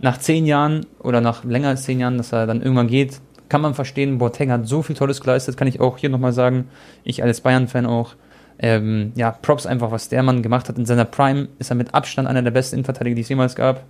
Nach 0.00 0.18
zehn 0.18 0.46
Jahren 0.46 0.84
oder 0.98 1.20
nach 1.20 1.44
länger 1.44 1.68
als 1.68 1.84
zehn 1.84 2.00
Jahren, 2.00 2.18
dass 2.18 2.32
er 2.32 2.46
dann 2.46 2.60
irgendwann 2.60 2.88
geht, 2.88 3.20
kann 3.48 3.60
man 3.60 3.74
verstehen, 3.74 4.18
Boateng 4.18 4.50
hat 4.50 4.66
so 4.66 4.82
viel 4.82 4.96
Tolles 4.96 5.20
geleistet, 5.20 5.56
kann 5.56 5.68
ich 5.68 5.80
auch 5.80 5.98
hier 5.98 6.10
nochmal 6.10 6.32
sagen. 6.32 6.68
Ich 7.04 7.22
als 7.22 7.40
Bayern-Fan 7.40 7.86
auch. 7.86 8.14
Ähm, 8.58 9.12
ja, 9.14 9.30
Props 9.30 9.66
einfach, 9.66 9.90
was 9.90 10.08
der 10.08 10.22
Mann 10.22 10.42
gemacht 10.42 10.68
hat. 10.68 10.78
In 10.78 10.86
seiner 10.86 11.04
Prime 11.04 11.48
ist 11.58 11.70
er 11.70 11.76
mit 11.76 11.94
Abstand 11.94 12.26
einer 12.26 12.42
der 12.42 12.50
besten 12.50 12.76
Innenverteidiger, 12.76 13.14
die 13.14 13.22
es 13.22 13.28
jemals 13.28 13.54
gab. 13.54 13.84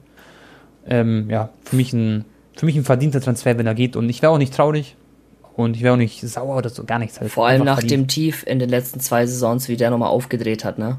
Ähm, 0.88 1.29
ja, 1.31 1.51
für 1.64 1.77
mich, 1.77 1.92
ein, 1.92 2.25
für 2.55 2.66
mich 2.66 2.77
ein 2.77 2.85
verdienter 2.85 3.20
Transfer, 3.20 3.59
wenn 3.59 3.66
er 3.66 3.75
geht. 3.75 3.96
Und 3.96 4.09
ich 4.09 4.22
wäre 4.22 4.33
auch 4.33 4.38
nicht 4.38 4.55
traurig. 4.55 4.96
Und 5.57 5.75
ich 5.77 5.83
wäre 5.83 5.94
auch 5.94 5.99
nicht 5.99 6.20
sauer 6.20 6.57
oder 6.57 6.68
so, 6.68 6.85
gar 6.85 6.99
nichts. 6.99 7.18
Halt. 7.20 7.31
Vor 7.33 7.46
allem 7.46 7.64
nach 7.64 7.79
verdient. 7.79 8.03
dem 8.03 8.09
Tief 8.09 8.44
in 8.46 8.59
den 8.59 8.68
letzten 8.68 9.01
zwei 9.01 9.27
Saisons, 9.27 9.68
wie 9.68 9.77
der 9.77 9.90
nochmal 9.90 10.11
aufgedreht 10.11 10.64
hat, 10.64 10.79
ne? 10.79 10.99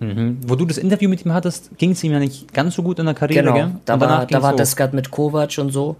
Mhm. 0.00 0.38
Wo 0.46 0.54
du 0.54 0.64
das 0.64 0.78
Interview 0.78 1.08
mit 1.10 1.24
ihm 1.24 1.34
hattest, 1.34 1.76
ging 1.76 1.90
es 1.90 2.02
ihm 2.04 2.12
ja 2.12 2.18
nicht 2.18 2.54
ganz 2.54 2.74
so 2.76 2.82
gut 2.82 2.98
in 2.98 3.04
der 3.06 3.14
Karriere, 3.14 3.42
Genau, 3.44 3.54
gell? 3.54 3.70
da 3.84 3.94
Und 3.94 4.00
war, 4.00 4.26
da 4.26 4.42
war 4.42 4.56
das 4.56 4.76
gerade 4.76 4.94
mit 4.96 5.10
Kovac 5.10 5.58
und 5.58 5.70
so. 5.70 5.96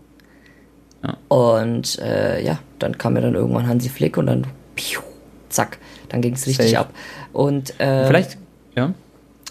Ja. 1.05 1.17
Und 1.29 1.99
äh, 1.99 2.43
ja, 2.45 2.59
dann 2.79 2.97
kam 2.97 3.17
ja 3.17 3.23
dann 3.23 3.35
irgendwann 3.35 3.67
Hansi 3.67 3.89
Flick 3.89 4.17
und 4.17 4.27
dann 4.27 4.47
piu, 4.77 5.01
zack, 5.49 5.79
dann 6.09 6.23
ging 6.23 6.35
es 6.35 6.47
richtig 6.47 6.71
Safe. 6.71 6.81
ab. 6.81 6.95
Und 7.33 7.79
äh, 7.81 8.07
Vielleicht, 8.07 8.39
ja. 8.77 8.95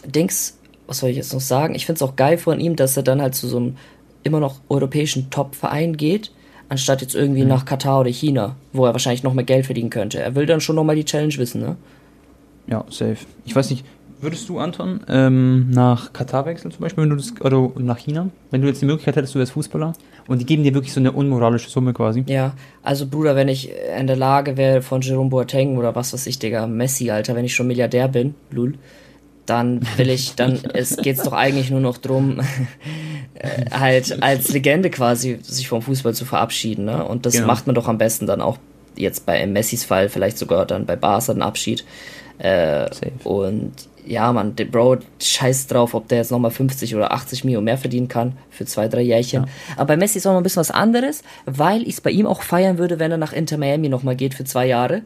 Dings, 0.05 0.56
was 0.87 0.99
soll 0.99 1.09
ich 1.09 1.17
jetzt 1.17 1.33
noch 1.33 1.41
sagen? 1.41 1.75
Ich 1.75 1.85
finde 1.85 1.97
es 1.97 2.01
auch 2.01 2.15
geil 2.15 2.37
von 2.37 2.59
ihm, 2.59 2.75
dass 2.75 2.97
er 2.97 3.03
dann 3.03 3.21
halt 3.21 3.35
zu 3.35 3.47
so 3.47 3.57
einem 3.57 3.75
immer 4.23 4.39
noch 4.39 4.55
europäischen 4.69 5.29
Top-Verein 5.29 5.95
geht, 5.97 6.31
anstatt 6.69 7.01
jetzt 7.01 7.15
irgendwie 7.15 7.43
Mhm. 7.43 7.49
nach 7.49 7.65
Katar 7.65 7.99
oder 8.01 8.09
China, 8.09 8.55
wo 8.73 8.85
er 8.85 8.93
wahrscheinlich 8.93 9.23
noch 9.23 9.33
mehr 9.33 9.45
Geld 9.45 9.65
verdienen 9.65 9.89
könnte. 9.89 10.19
Er 10.19 10.35
will 10.35 10.45
dann 10.45 10.59
schon 10.61 10.75
nochmal 10.75 10.95
die 10.95 11.05
Challenge 11.05 11.35
wissen, 11.37 11.61
ne? 11.61 11.75
Ja, 12.67 12.83
safe. 12.89 13.17
Ich 13.45 13.55
weiß 13.55 13.69
nicht, 13.69 13.85
würdest 14.19 14.49
du, 14.49 14.59
Anton, 14.59 14.99
ähm, 15.07 15.69
nach 15.69 16.11
Katar 16.11 16.45
wechseln 16.45 16.71
zum 16.71 16.81
Beispiel, 16.81 17.03
wenn 17.03 17.09
du 17.11 17.15
das, 17.15 17.33
oder 17.39 17.69
nach 17.79 17.99
China? 17.99 18.29
Wenn 18.51 18.61
du 18.61 18.67
jetzt 18.67 18.81
die 18.81 18.85
Möglichkeit 18.85 19.15
hättest, 19.15 19.35
du 19.35 19.39
wärst 19.39 19.53
Fußballer 19.53 19.93
und 20.27 20.39
die 20.41 20.45
geben 20.45 20.63
dir 20.63 20.73
wirklich 20.73 20.91
so 20.91 20.99
eine 20.99 21.13
unmoralische 21.13 21.69
Summe 21.69 21.93
quasi. 21.93 22.23
Ja, 22.27 22.53
also 22.83 23.07
Bruder, 23.07 23.35
wenn 23.37 23.47
ich 23.47 23.71
in 23.97 24.07
der 24.07 24.17
Lage 24.17 24.57
wäre 24.57 24.81
von 24.81 24.99
Jerome 25.01 25.29
Boateng 25.29 25.77
oder 25.77 25.95
was 25.95 26.11
weiß 26.13 26.27
ich, 26.27 26.39
Digga, 26.39 26.67
Messi, 26.67 27.09
Alter, 27.11 27.35
wenn 27.35 27.45
ich 27.45 27.55
schon 27.55 27.67
Milliardär 27.67 28.09
bin, 28.09 28.35
lul, 28.51 28.73
dann 29.47 29.81
will 29.97 30.09
ich, 30.09 30.35
dann 30.35 30.59
es 30.73 30.97
geht's 30.97 31.23
doch 31.23 31.33
eigentlich 31.33 31.71
nur 31.71 31.79
noch 31.79 31.97
drum, 31.97 32.39
äh, 33.33 33.69
halt 33.71 34.21
als 34.21 34.49
Legende 34.49 34.89
quasi 34.89 35.39
sich 35.41 35.67
vom 35.67 35.81
Fußball 35.81 36.13
zu 36.13 36.25
verabschieden, 36.25 36.85
ne? 36.85 37.03
Und 37.03 37.25
das 37.25 37.33
Genau. 37.33 37.47
macht 37.47 37.65
man 37.65 37.73
doch 37.75 37.87
am 37.87 37.97
besten 37.97 38.27
dann 38.27 38.41
auch 38.41 38.57
jetzt 38.95 39.25
bei 39.25 39.45
Messis 39.45 39.83
Fall, 39.83 40.09
vielleicht 40.09 40.37
sogar 40.37 40.65
dann 40.65 40.85
bei 40.85 40.95
Barca 40.95 41.33
den 41.33 41.41
Abschied. 41.41 41.85
Äh, 42.39 42.87
und 43.23 43.73
ja, 44.05 44.31
man, 44.31 44.55
der 44.55 44.65
Bro, 44.65 44.97
scheiß 45.21 45.67
drauf, 45.67 45.93
ob 45.93 46.07
der 46.07 46.19
jetzt 46.19 46.31
nochmal 46.31 46.51
50 46.51 46.95
oder 46.95 47.11
80 47.11 47.43
Mio 47.43 47.61
mehr 47.61 47.77
verdienen 47.77 48.07
kann 48.07 48.33
für 48.49 48.65
zwei, 48.65 48.87
drei 48.87 49.01
Jährchen. 49.01 49.47
Aber 49.75 49.87
bei 49.87 49.97
Messi 49.97 50.17
ist 50.17 50.27
auch 50.27 50.31
noch 50.31 50.39
ein 50.39 50.43
bisschen 50.43 50.61
was 50.61 50.71
anderes, 50.71 51.23
weil 51.45 51.81
ich 51.83 51.89
es 51.95 52.01
bei 52.01 52.11
ihm 52.11 52.25
auch 52.25 52.41
feiern 52.41 52.77
würde, 52.77 52.99
wenn 52.99 53.11
er 53.11 53.17
nach 53.17 53.33
Inter 53.33 53.57
Miami 53.57 53.89
nochmal 53.89 54.15
geht 54.15 54.33
für 54.33 54.45
zwei 54.45 54.65
Jahre 54.65 55.01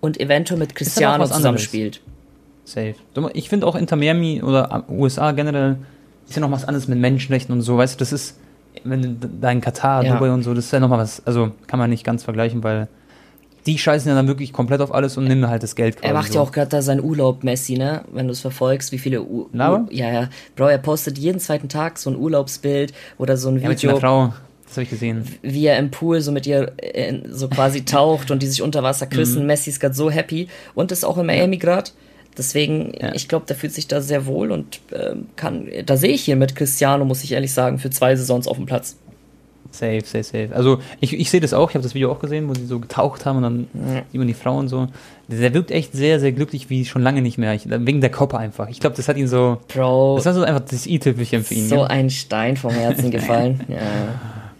und 0.00 0.18
eventuell 0.20 0.58
mit 0.58 0.74
Cristiano 0.74 1.22
was 1.22 1.30
anderes. 1.46 1.62
Safe. 2.64 2.94
Ich 3.34 3.48
finde 3.48 3.66
auch 3.66 3.74
Inter 3.74 3.96
Miami 3.96 4.42
oder 4.42 4.84
USA 4.88 5.32
generell 5.32 5.76
ist 6.28 6.36
ja 6.36 6.40
noch 6.40 6.50
was 6.50 6.64
anderes 6.64 6.88
mit 6.88 6.98
Menschenrechten 6.98 7.52
und 7.54 7.62
so, 7.62 7.76
weißt 7.76 7.94
du, 7.94 7.98
das 7.98 8.12
ist, 8.12 8.38
wenn 8.84 9.02
du 9.20 9.28
da 9.40 9.50
in 9.50 9.60
Katar, 9.60 10.04
Ja. 10.04 10.14
Dubai 10.14 10.30
und 10.32 10.42
so, 10.44 10.54
das 10.54 10.66
ist 10.66 10.72
ja 10.72 10.80
nochmal 10.80 10.98
was, 11.00 11.24
also 11.26 11.50
kann 11.66 11.78
man 11.78 11.90
nicht 11.90 12.04
ganz 12.04 12.22
vergleichen, 12.22 12.62
weil 12.62 12.88
die 13.66 13.78
scheißen 13.78 14.08
ja 14.08 14.14
dann 14.16 14.26
wirklich 14.28 14.52
komplett 14.52 14.80
auf 14.80 14.92
alles 14.94 15.16
und 15.16 15.24
nehmen 15.24 15.46
halt 15.48 15.62
das 15.62 15.76
Geld 15.76 15.96
quasi 15.96 16.06
Er 16.08 16.14
macht 16.14 16.28
so. 16.32 16.34
ja 16.34 16.40
auch 16.40 16.50
gerade 16.52 16.68
da 16.68 16.82
seinen 16.82 17.02
Urlaub, 17.02 17.44
Messi, 17.44 17.76
ne? 17.78 18.02
Wenn 18.12 18.26
du 18.26 18.32
es 18.32 18.40
verfolgst, 18.40 18.90
wie 18.92 18.98
viele 18.98 19.22
U? 19.22 19.42
U 19.42 19.48
Ja, 19.52 19.80
ja. 19.90 20.28
Bro, 20.56 20.66
er 20.66 20.78
postet 20.78 21.16
jeden 21.18 21.38
zweiten 21.38 21.68
Tag 21.68 21.98
so 21.98 22.10
ein 22.10 22.16
Urlaubsbild 22.16 22.92
oder 23.18 23.36
so 23.36 23.50
ein 23.50 23.60
ja, 23.60 23.68
mit 23.68 23.78
seiner 23.78 23.92
Video, 23.94 24.00
Frau, 24.00 24.34
das 24.64 24.72
habe 24.76 24.82
ich 24.84 24.90
gesehen. 24.90 25.24
wie 25.42 25.66
er 25.66 25.78
im 25.78 25.90
Pool 25.92 26.20
so 26.22 26.32
mit 26.32 26.44
ihr 26.46 26.72
äh, 26.78 27.20
so 27.30 27.48
quasi 27.48 27.84
taucht 27.84 28.30
und 28.32 28.42
die 28.42 28.46
sich 28.48 28.62
unter 28.62 28.82
Wasser 28.82 29.06
Mhm. 29.06 29.10
küssen. 29.10 29.46
Messi 29.46 29.70
ist 29.70 29.78
gerade 29.80 29.94
so 29.94 30.10
happy 30.10 30.48
und 30.74 30.90
ist 30.90 31.04
auch 31.04 31.18
in 31.18 31.26
Miami 31.26 31.58
gerade. 31.58 31.90
Deswegen, 32.36 32.92
Ja. 32.98 33.14
ich 33.14 33.28
glaube, 33.28 33.46
der 33.46 33.56
fühlt 33.56 33.72
sich 33.74 33.88
da 33.88 34.00
sehr 34.00 34.24
wohl 34.26 34.50
und 34.52 34.80
ähm, 34.92 35.26
kann, 35.36 35.68
da 35.84 35.96
sehe 35.96 36.12
ich 36.12 36.22
hier 36.22 36.36
mit 36.36 36.56
Cristiano, 36.56 37.04
muss 37.04 37.22
ich 37.24 37.32
ehrlich 37.32 37.52
sagen, 37.52 37.78
für 37.78 37.90
zwei 37.90 38.16
Saisons 38.16 38.48
auf 38.48 38.56
dem 38.56 38.66
Platz. 38.66 38.96
Safe, 39.70 40.00
safe, 40.04 40.22
safe. 40.24 40.48
Also 40.54 40.80
ich, 41.00 41.14
ich 41.14 41.30
sehe 41.30 41.40
das 41.40 41.54
auch, 41.54 41.70
ich 41.70 41.74
habe 41.76 41.82
das 41.82 41.94
Video 41.94 42.12
auch 42.12 42.20
gesehen, 42.20 42.46
wo 42.48 42.54
sie 42.54 42.66
so 42.66 42.78
getaucht 42.78 43.24
haben 43.24 43.36
und 43.38 43.42
dann 43.42 43.66
sieht 44.10 44.18
man 44.18 44.26
die 44.26 44.34
Frau 44.34 44.58
und 44.58 44.68
so. 44.68 44.88
Der 45.28 45.54
wirkt 45.54 45.70
echt 45.70 45.92
sehr, 45.94 46.20
sehr 46.20 46.32
glücklich, 46.32 46.68
wie 46.68 46.84
schon 46.84 47.00
lange 47.02 47.22
nicht 47.22 47.38
mehr. 47.38 47.54
Ich, 47.54 47.62
wegen 47.66 48.02
der 48.02 48.10
Kopper 48.10 48.38
einfach. 48.38 48.68
Ich 48.68 48.80
glaube, 48.80 48.96
das 48.96 49.08
hat 49.08 49.16
ihn 49.16 49.28
so. 49.28 49.58
Bro, 49.68 50.16
Das 50.16 50.26
war 50.26 50.34
so 50.34 50.42
einfach 50.42 50.60
das 50.68 50.86
i-Tüpfelchen 50.86 51.42
für 51.42 51.54
ihn. 51.54 51.68
so 51.68 51.76
ja. 51.76 51.84
ein 51.86 52.10
Stein 52.10 52.56
vom 52.58 52.72
Herzen 52.72 53.10
gefallen. 53.10 53.60
Ja. 53.68 53.78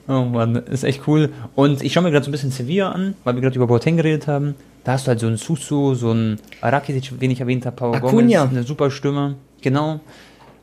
Oh 0.09 0.23
Mann, 0.23 0.57
ist 0.57 0.85
echt 0.85 1.03
cool. 1.07 1.31
Und 1.55 1.83
ich 1.83 1.93
schaue 1.93 2.03
mir 2.03 2.11
gerade 2.11 2.25
so 2.25 2.31
ein 2.31 2.33
bisschen 2.33 2.51
Sevilla 2.51 2.91
an, 2.91 3.15
weil 3.25 3.35
wir 3.35 3.43
gerade 3.43 3.57
über 3.57 3.67
Boateng 3.67 3.97
geredet 3.97 4.27
haben. 4.27 4.55
Da 4.85 4.93
hast 4.93 5.07
du 5.07 5.11
halt 5.11 5.21
so 5.21 5.29
einen 5.29 5.37
Susu, 5.37 5.95
so 5.95 6.11
einen 6.11 6.41
Rakitic, 6.61 7.19
den 7.21 7.31
ich 7.31 7.41
erwähnt 7.41 7.67
habe, 7.67 7.85
Acuna. 7.85 8.01
Gomez, 8.01 8.37
eine 8.37 8.63
super 8.65 8.91
Stimme. 8.91 9.37
Genau. 9.61 10.01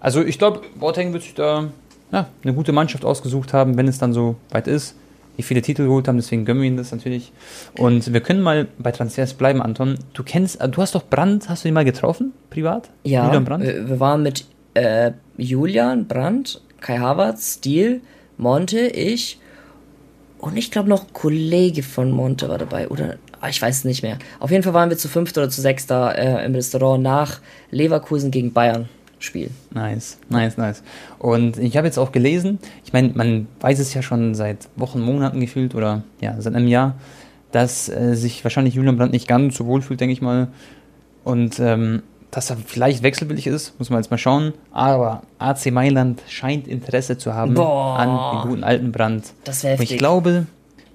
Also 0.02 0.24
ich 0.24 0.38
glaube, 0.38 0.62
Boateng 0.78 1.14
wird 1.14 1.24
sich 1.24 1.34
da 1.36 1.70
ja, 2.12 2.28
eine 2.44 2.54
gute 2.54 2.72
Mannschaft 2.72 3.06
ausgesucht 3.06 3.54
haben, 3.54 3.78
wenn 3.78 3.88
es 3.88 3.98
dann 3.98 4.14
so 4.14 4.36
weit 4.52 4.68
ist. 4.68 4.96
Die 5.38 5.44
viele 5.44 5.62
Titel 5.62 5.86
geholt 5.86 6.10
haben, 6.10 6.18
deswegen 6.18 6.44
gönnen 6.44 6.62
wir 6.62 6.68
ihnen 6.68 6.76
das 6.76 6.92
natürlich. 6.92 7.32
Und 7.78 8.12
wir 8.12 8.20
können 8.20 8.42
mal 8.42 8.68
bei 8.78 8.92
Transfers 8.92 9.34
bleiben, 9.36 9.62
Anton. 9.62 9.98
Du 10.14 10.24
kennst, 10.24 10.62
du 10.62 10.82
hast 10.82 10.96
doch 10.96 11.06
Brandt, 11.10 11.48
hast 11.48 11.64
du 11.64 11.70
ihn 11.70 11.74
mal 11.74 11.86
getroffen, 11.86 12.34
privat? 12.50 12.90
Ja, 13.06 13.26
Julian 13.26 13.46
Brandt? 13.46 13.66
wir, 13.66 13.88
wir 13.88 14.00
waren 14.02 14.22
mit 14.22 14.44
äh, 14.74 15.12
Julian, 15.38 16.08
Brandt, 16.08 16.62
Kai 16.82 16.98
Havertz, 16.98 17.56
Stiel, 17.56 18.02
Monte, 18.40 18.80
ich 18.80 19.40
und 20.40 20.58
ich 20.58 20.72
glaube 20.72 20.90
noch 20.90 21.14
Kollege 21.14 21.84
von 21.84 22.12
Monte 22.12 22.50
war 22.50 22.58
dabei. 22.58 22.88
Oder 22.88 23.18
Ah, 23.42 23.50
ich 23.50 23.62
weiß 23.62 23.86
nicht 23.86 24.04
mehr. 24.04 24.18
Auf 24.40 24.52
jeden 24.52 24.64
Fall 24.64 24.74
waren 24.74 24.90
wir 24.90 24.98
zu 24.98 25.08
fünft 25.08 25.38
oder 25.38 25.50
zu 25.50 25.62
sechst 25.62 25.90
da 25.90 26.12
äh, 26.12 26.46
im 26.46 26.54
Restaurant 26.54 27.02
nach 27.02 27.40
Leverkusen 27.72 28.32
gegen 28.32 28.52
Bayern 28.52 28.90
Spiel. 29.20 29.50
Nice, 29.72 30.18
nice, 30.30 30.58
nice. 30.58 30.82
Und 31.18 31.58
ich 31.58 31.76
habe 31.76 31.88
jetzt 31.88 31.98
auch 31.98 32.12
gelesen, 32.12 32.60
ich 32.86 32.94
meine, 32.94 33.10
man 33.16 33.48
weiß 33.60 33.80
es 33.80 33.94
ja 33.94 34.02
schon 34.02 34.34
seit 34.34 34.70
Wochen, 34.78 35.02
Monaten 35.02 35.42
gefühlt 35.42 35.76
oder 35.76 36.04
ja, 36.22 36.40
seit 36.40 36.56
einem 36.56 36.68
Jahr, 36.68 36.96
dass 37.52 37.90
äh, 37.90 38.16
sich 38.16 38.44
wahrscheinlich 38.44 38.76
Julian 38.76 38.98
Brandt 38.98 39.12
nicht 39.12 39.28
ganz 39.28 39.58
so 39.58 39.66
wohl 39.66 39.82
fühlt, 39.82 40.00
denke 40.00 40.14
ich 40.14 40.22
mal. 40.22 40.48
Und 41.26 41.60
ähm, 41.60 42.04
dass 42.32 42.50
er 42.50 42.58
vielleicht 42.58 43.04
wechselwillig 43.04 43.48
ist, 43.48 43.78
muss 43.80 43.90
man 43.90 44.00
jetzt 44.00 44.12
mal 44.12 44.18
schauen. 44.18 44.54
Aber 44.72 45.24
AC 45.40 45.72
Mailand 45.72 46.22
scheint 46.28 46.68
Interesse 46.68 47.18
zu 47.18 47.34
haben 47.34 47.56
Boah. 47.56 47.98
an 47.98 48.10
den 48.10 48.50
guten 48.50 48.64
alten 48.64 48.92
Brand. 48.92 49.34
Das 49.44 49.64
wäre 49.64 49.74
Und 49.74 49.80
heftig. 49.80 49.96
ich 49.96 49.98
glaube, 49.98 50.46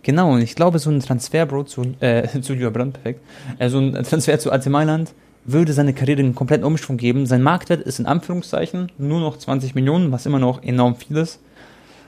genau, 0.02 0.32
und 0.32 0.42
ich 0.42 0.54
glaube, 0.54 0.78
so 0.78 0.90
ein 0.90 1.00
Transfer, 1.00 1.46
Bro, 1.46 1.64
zu, 1.64 1.82
äh, 2.00 2.28
zu 2.40 2.52
Julian 2.54 2.72
Brandt, 2.72 2.94
perfekt, 2.94 3.20
äh, 3.58 3.68
so 3.68 3.78
ein 3.78 3.92
Transfer 4.04 4.38
zu 4.38 4.52
AC 4.52 4.66
Mailand 4.66 5.12
würde 5.44 5.72
seine 5.72 5.92
Karriere 5.92 6.20
einen 6.20 6.34
kompletten 6.34 6.64
Umschwung 6.64 6.96
geben. 6.96 7.26
Sein 7.26 7.42
Marktwert 7.42 7.82
ist 7.82 7.98
in 7.98 8.06
Anführungszeichen 8.06 8.90
nur 8.96 9.20
noch 9.20 9.36
20 9.36 9.74
Millionen, 9.74 10.10
was 10.10 10.26
immer 10.26 10.38
noch 10.38 10.62
enorm 10.62 10.96
viel 10.96 11.16
ist. 11.16 11.40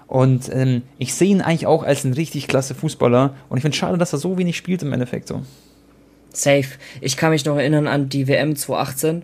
Und 0.06 0.48
ähm, 0.54 0.82
ich 0.98 1.14
sehe 1.14 1.28
ihn 1.28 1.42
eigentlich 1.42 1.66
auch 1.66 1.82
als 1.82 2.04
ein 2.04 2.12
richtig 2.12 2.48
klasse 2.48 2.74
Fußballer. 2.74 3.34
Und 3.48 3.58
ich 3.58 3.62
finde 3.62 3.74
es 3.74 3.78
schade, 3.78 3.98
dass 3.98 4.12
er 4.12 4.20
so 4.20 4.38
wenig 4.38 4.56
spielt 4.56 4.82
im 4.82 4.92
Endeffekt 4.92 5.28
so. 5.28 5.42
Safe. 6.40 6.66
Ich 7.00 7.16
kann 7.16 7.30
mich 7.30 7.44
noch 7.44 7.56
erinnern 7.56 7.86
an 7.86 8.08
die 8.08 8.28
WM 8.28 8.56
2018. 8.56 9.22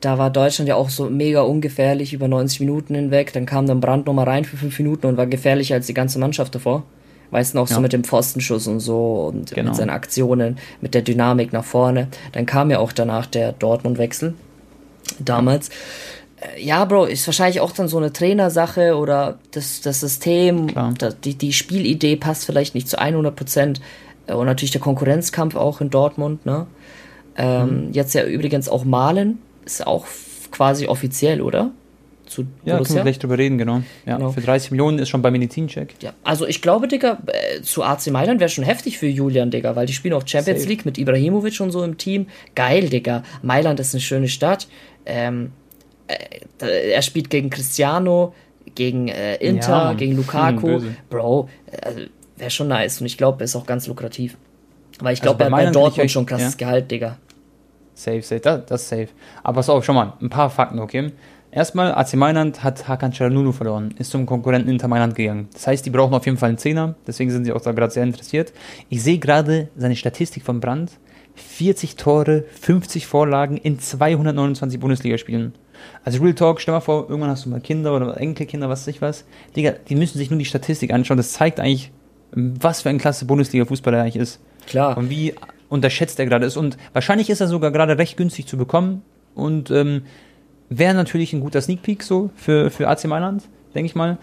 Da 0.00 0.16
war 0.16 0.30
Deutschland 0.30 0.68
ja 0.68 0.76
auch 0.76 0.88
so 0.88 1.10
mega 1.10 1.42
ungefährlich 1.42 2.12
über 2.14 2.26
90 2.28 2.60
Minuten 2.60 2.94
hinweg. 2.94 3.32
Dann 3.34 3.44
kam 3.46 3.66
dann 3.66 3.80
Brandt 3.80 4.06
nochmal 4.06 4.26
rein 4.26 4.44
für 4.44 4.56
5 4.56 4.78
Minuten 4.78 5.06
und 5.06 5.16
war 5.16 5.26
gefährlicher 5.26 5.74
als 5.74 5.86
die 5.86 5.94
ganze 5.94 6.18
Mannschaft 6.18 6.54
davor. 6.54 6.84
Weißt 7.32 7.52
du 7.54 7.58
noch, 7.58 7.68
so 7.68 7.74
Ja. 7.74 7.80
mit 7.80 7.92
dem 7.92 8.02
Pfostenschuss 8.02 8.66
und 8.66 8.80
so 8.80 9.26
und 9.32 9.52
Genau. 9.52 9.68
mit 9.70 9.76
seinen 9.76 9.90
Aktionen, 9.90 10.58
mit 10.80 10.94
der 10.94 11.02
Dynamik 11.02 11.52
nach 11.52 11.64
vorne. 11.64 12.08
Dann 12.32 12.46
kam 12.46 12.70
ja 12.70 12.78
auch 12.78 12.92
danach 12.92 13.26
der 13.26 13.52
Dortmund-Wechsel. 13.52 14.34
Damals. 15.18 15.68
Äh, 15.68 16.62
Ja, 16.62 16.84
Bro, 16.86 17.04
ist 17.04 17.26
wahrscheinlich 17.28 17.60
auch 17.60 17.72
dann 17.72 17.86
so 17.88 17.98
eine 17.98 18.12
Trainersache 18.14 18.96
oder 18.96 19.38
das, 19.50 19.82
das 19.82 20.00
System, 20.00 20.68
Klar. 20.68 20.94
da, 20.98 21.10
die, 21.10 21.34
die 21.34 21.52
Spielidee 21.52 22.16
passt 22.16 22.46
vielleicht 22.46 22.74
nicht 22.74 22.88
zu 22.88 22.98
100 22.98 23.36
Prozent. 23.36 23.80
Äh, 24.30 24.34
Und 24.34 24.46
natürlich 24.46 24.70
der 24.70 24.80
Konkurrenzkampf 24.80 25.56
auch 25.56 25.80
in 25.80 25.90
Dortmund, 25.90 26.46
ne? 26.46 26.66
Ähm, 27.36 27.86
Mhm. 27.88 27.92
Jetzt 27.92 28.14
ja 28.14 28.24
übrigens 28.24 28.68
auch 28.68 28.84
Malen, 28.84 29.38
ist 29.64 29.86
auch 29.86 30.06
quasi 30.50 30.86
offiziell, 30.86 31.40
oder? 31.40 31.70
Zu 32.26 32.42
Ja, 32.42 32.46
können 32.46 32.64
wir 32.64 32.76
Borussia? 32.78 33.02
gleich 33.02 33.18
drüber 33.18 33.38
reden, 33.38 33.58
genau. 33.58 33.82
Ja, 34.06 34.16
Genau. 34.16 34.30
Für 34.30 34.40
30 34.40 34.70
Millionen 34.72 34.98
ist 35.00 35.08
schon 35.08 35.20
bei 35.22 35.30
Medizincheck. 35.32 35.94
Ja, 36.00 36.12
also 36.22 36.46
ich 36.46 36.62
glaube, 36.62 36.86
Digga, 36.86 37.18
äh, 37.26 37.62
zu 37.62 37.82
AC 37.82 38.08
Mailand 38.10 38.38
wäre 38.40 38.48
schon 38.50 38.62
heftig 38.64 38.98
für 38.98 39.06
Julian, 39.08 39.50
Digga, 39.50 39.74
weil 39.74 39.86
die 39.86 39.92
spielen 39.92 40.14
auch 40.14 40.26
Champions 40.26 40.60
Safe. 40.60 40.68
League 40.68 40.84
mit 40.84 40.96
Ibrahimovic 40.98 41.60
und 41.60 41.70
so 41.72 41.82
im 41.82 41.98
Team. 41.98 42.26
Geil, 42.54 42.88
Digga. 42.88 43.22
Mailand 43.42 43.80
ist 43.80 43.94
eine 43.94 44.00
schöne 44.00 44.28
Stadt. 44.28 44.68
Ähm, 45.06 45.52
äh, 46.08 46.14
da- 46.58 46.66
er 46.68 47.02
spielt 47.02 47.30
gegen 47.30 47.50
Cristiano, 47.50 48.32
gegen 48.76 49.08
äh, 49.08 49.36
Inter, 49.36 49.90
Ja, 49.90 49.92
gegen 49.94 50.14
Lukaku. 50.16 50.80
Hm. 50.82 50.96
Bro, 51.08 51.48
äh, 51.72 52.06
wäre 52.40 52.50
schon 52.50 52.68
nice 52.68 53.00
und 53.00 53.06
ich 53.06 53.16
glaube, 53.16 53.44
ist 53.44 53.56
auch 53.56 53.66
ganz 53.66 53.86
lukrativ. 53.86 54.36
Weil 55.00 55.14
ich 55.14 55.20
Also 55.22 55.34
glaube, 55.36 55.38
bei 55.38 55.44
er 55.44 55.50
hat 55.50 55.52
bei 55.52 55.68
ich 55.68 55.72
Dortmund 55.72 56.10
schon 56.10 56.26
krasses 56.26 56.54
ja. 56.54 56.58
Gehalt, 56.66 56.90
Digga. 56.90 57.16
Safe, 57.94 58.22
safe, 58.22 58.40
das, 58.40 58.66
das 58.66 58.82
ist 58.82 58.88
safe. 58.88 59.08
Aber 59.42 59.56
pass 59.56 59.68
auf, 59.68 59.84
schau 59.84 59.92
mal, 59.92 60.14
ein 60.20 60.30
paar 60.30 60.50
Fakten, 60.50 60.78
okay? 60.78 61.12
Erstmal, 61.52 61.92
AC 61.92 62.14
Mailand 62.14 62.62
hat 62.62 62.86
Hakan 62.86 63.12
Çalhanoğlu 63.12 63.52
verloren, 63.52 63.92
ist 63.98 64.12
zum 64.12 64.24
Konkurrenten 64.24 64.70
Inter 64.70 64.88
Mailand 64.88 65.16
gegangen. 65.16 65.48
Das 65.52 65.66
heißt, 65.66 65.84
die 65.84 65.90
brauchen 65.90 66.14
auf 66.14 66.24
jeden 66.24 66.38
Fall 66.38 66.50
einen 66.50 66.58
Zehner, 66.58 66.94
deswegen 67.06 67.30
sind 67.30 67.44
sie 67.44 67.52
auch 67.52 67.60
da 67.60 67.72
gerade 67.72 67.92
sehr 67.92 68.04
interessiert. 68.04 68.52
Ich 68.88 69.02
sehe 69.02 69.18
gerade 69.18 69.68
seine 69.76 69.96
Statistik 69.96 70.44
von 70.44 70.60
Brandt. 70.60 70.92
40 71.34 71.96
Tore, 71.96 72.44
50 72.60 73.06
Vorlagen 73.06 73.56
in 73.56 73.78
229 73.78 74.78
Bundesligaspielen. 74.78 75.54
Also 76.04 76.22
Real 76.22 76.34
Talk, 76.34 76.60
stell 76.60 76.74
mal 76.74 76.80
vor, 76.80 77.08
irgendwann 77.08 77.30
hast 77.30 77.46
du 77.46 77.48
mal 77.50 77.60
Kinder 77.60 77.96
oder 77.96 78.16
Enkelkinder, 78.20 78.68
was 78.68 78.82
weiß 78.82 78.88
ich 78.88 79.02
was. 79.02 79.24
Digga, 79.56 79.72
die 79.88 79.96
müssen 79.96 80.18
sich 80.18 80.30
nur 80.30 80.38
die 80.38 80.44
Statistik 80.44 80.92
anschauen. 80.92 81.16
Das 81.16 81.32
zeigt 81.32 81.58
eigentlich, 81.58 81.92
was 82.32 82.82
für 82.82 82.88
ein 82.88 82.98
klasse 82.98 83.24
Bundesliga-Fußballer 83.24 83.98
er 83.98 84.02
eigentlich 84.02 84.16
ist. 84.16 84.40
Klar. 84.66 84.96
Und 84.96 85.10
wie 85.10 85.34
unterschätzt 85.68 86.18
er 86.18 86.26
gerade 86.26 86.46
ist. 86.46 86.56
Und 86.56 86.76
wahrscheinlich 86.92 87.30
ist 87.30 87.40
er 87.40 87.48
sogar 87.48 87.70
gerade 87.70 87.96
recht 87.96 88.16
günstig 88.16 88.46
zu 88.46 88.56
bekommen. 88.56 89.02
Und 89.34 89.70
ähm, 89.70 90.02
wäre 90.68 90.94
natürlich 90.94 91.32
ein 91.32 91.40
guter 91.40 91.60
Sneak 91.60 91.82
Peek 91.82 92.02
so 92.02 92.30
für, 92.36 92.70
für 92.70 92.88
AC 92.88 93.04
Mailand, 93.04 93.44
denke 93.74 93.86
ich 93.86 93.94
mal. 93.94 94.18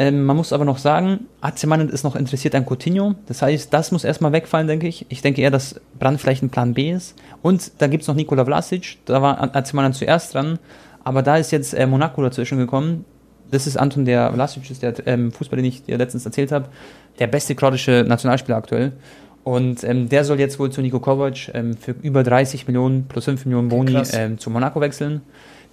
Ähm, 0.00 0.24
man 0.24 0.36
muss 0.36 0.52
aber 0.52 0.64
noch 0.64 0.78
sagen, 0.78 1.26
AC 1.40 1.66
Mailand 1.66 1.90
ist 1.90 2.04
noch 2.04 2.14
interessiert 2.14 2.54
an 2.54 2.64
Coutinho. 2.64 3.14
Das 3.26 3.42
heißt, 3.42 3.72
das 3.72 3.90
muss 3.90 4.04
erstmal 4.04 4.32
wegfallen, 4.32 4.68
denke 4.68 4.86
ich. 4.86 5.06
Ich 5.08 5.22
denke 5.22 5.42
eher, 5.42 5.50
dass 5.50 5.80
Brand 5.98 6.20
vielleicht 6.20 6.42
ein 6.42 6.50
Plan 6.50 6.74
B 6.74 6.92
ist. 6.92 7.16
Und 7.42 7.72
da 7.78 7.88
gibt 7.88 8.02
es 8.02 8.08
noch 8.08 8.14
Nikola 8.14 8.44
Vlasic. 8.44 8.98
Da 9.06 9.22
war 9.22 9.54
AC 9.56 9.74
Mailand 9.74 9.96
zuerst 9.96 10.34
dran. 10.34 10.58
Aber 11.02 11.22
da 11.22 11.36
ist 11.36 11.50
jetzt 11.50 11.74
äh, 11.74 11.86
Monaco 11.86 12.22
dazwischen 12.22 12.58
gekommen. 12.58 13.04
Das 13.50 13.66
ist 13.66 13.76
Anton 13.76 14.04
der 14.04 14.32
Vlasic, 14.32 14.70
ist 14.70 14.82
der 14.82 14.94
ähm, 15.06 15.32
Fußballer, 15.32 15.62
den 15.62 15.68
ich 15.68 15.84
dir 15.84 15.98
letztens 15.98 16.26
erzählt 16.26 16.52
habe. 16.52 16.68
Der 17.18 17.26
beste 17.26 17.54
kroatische 17.54 18.04
Nationalspieler 18.06 18.56
aktuell. 18.56 18.92
Und 19.44 19.82
ähm, 19.84 20.08
der 20.08 20.24
soll 20.24 20.38
jetzt 20.38 20.58
wohl 20.58 20.70
zu 20.70 20.82
Nico 20.82 21.00
Kovac 21.00 21.50
ähm, 21.54 21.76
für 21.76 21.92
über 22.02 22.22
30 22.22 22.66
Millionen 22.66 23.06
plus 23.08 23.24
5 23.24 23.46
Millionen 23.46 23.68
Boni 23.68 24.02
ähm, 24.12 24.38
zu 24.38 24.50
Monaco 24.50 24.80
wechseln. 24.80 25.22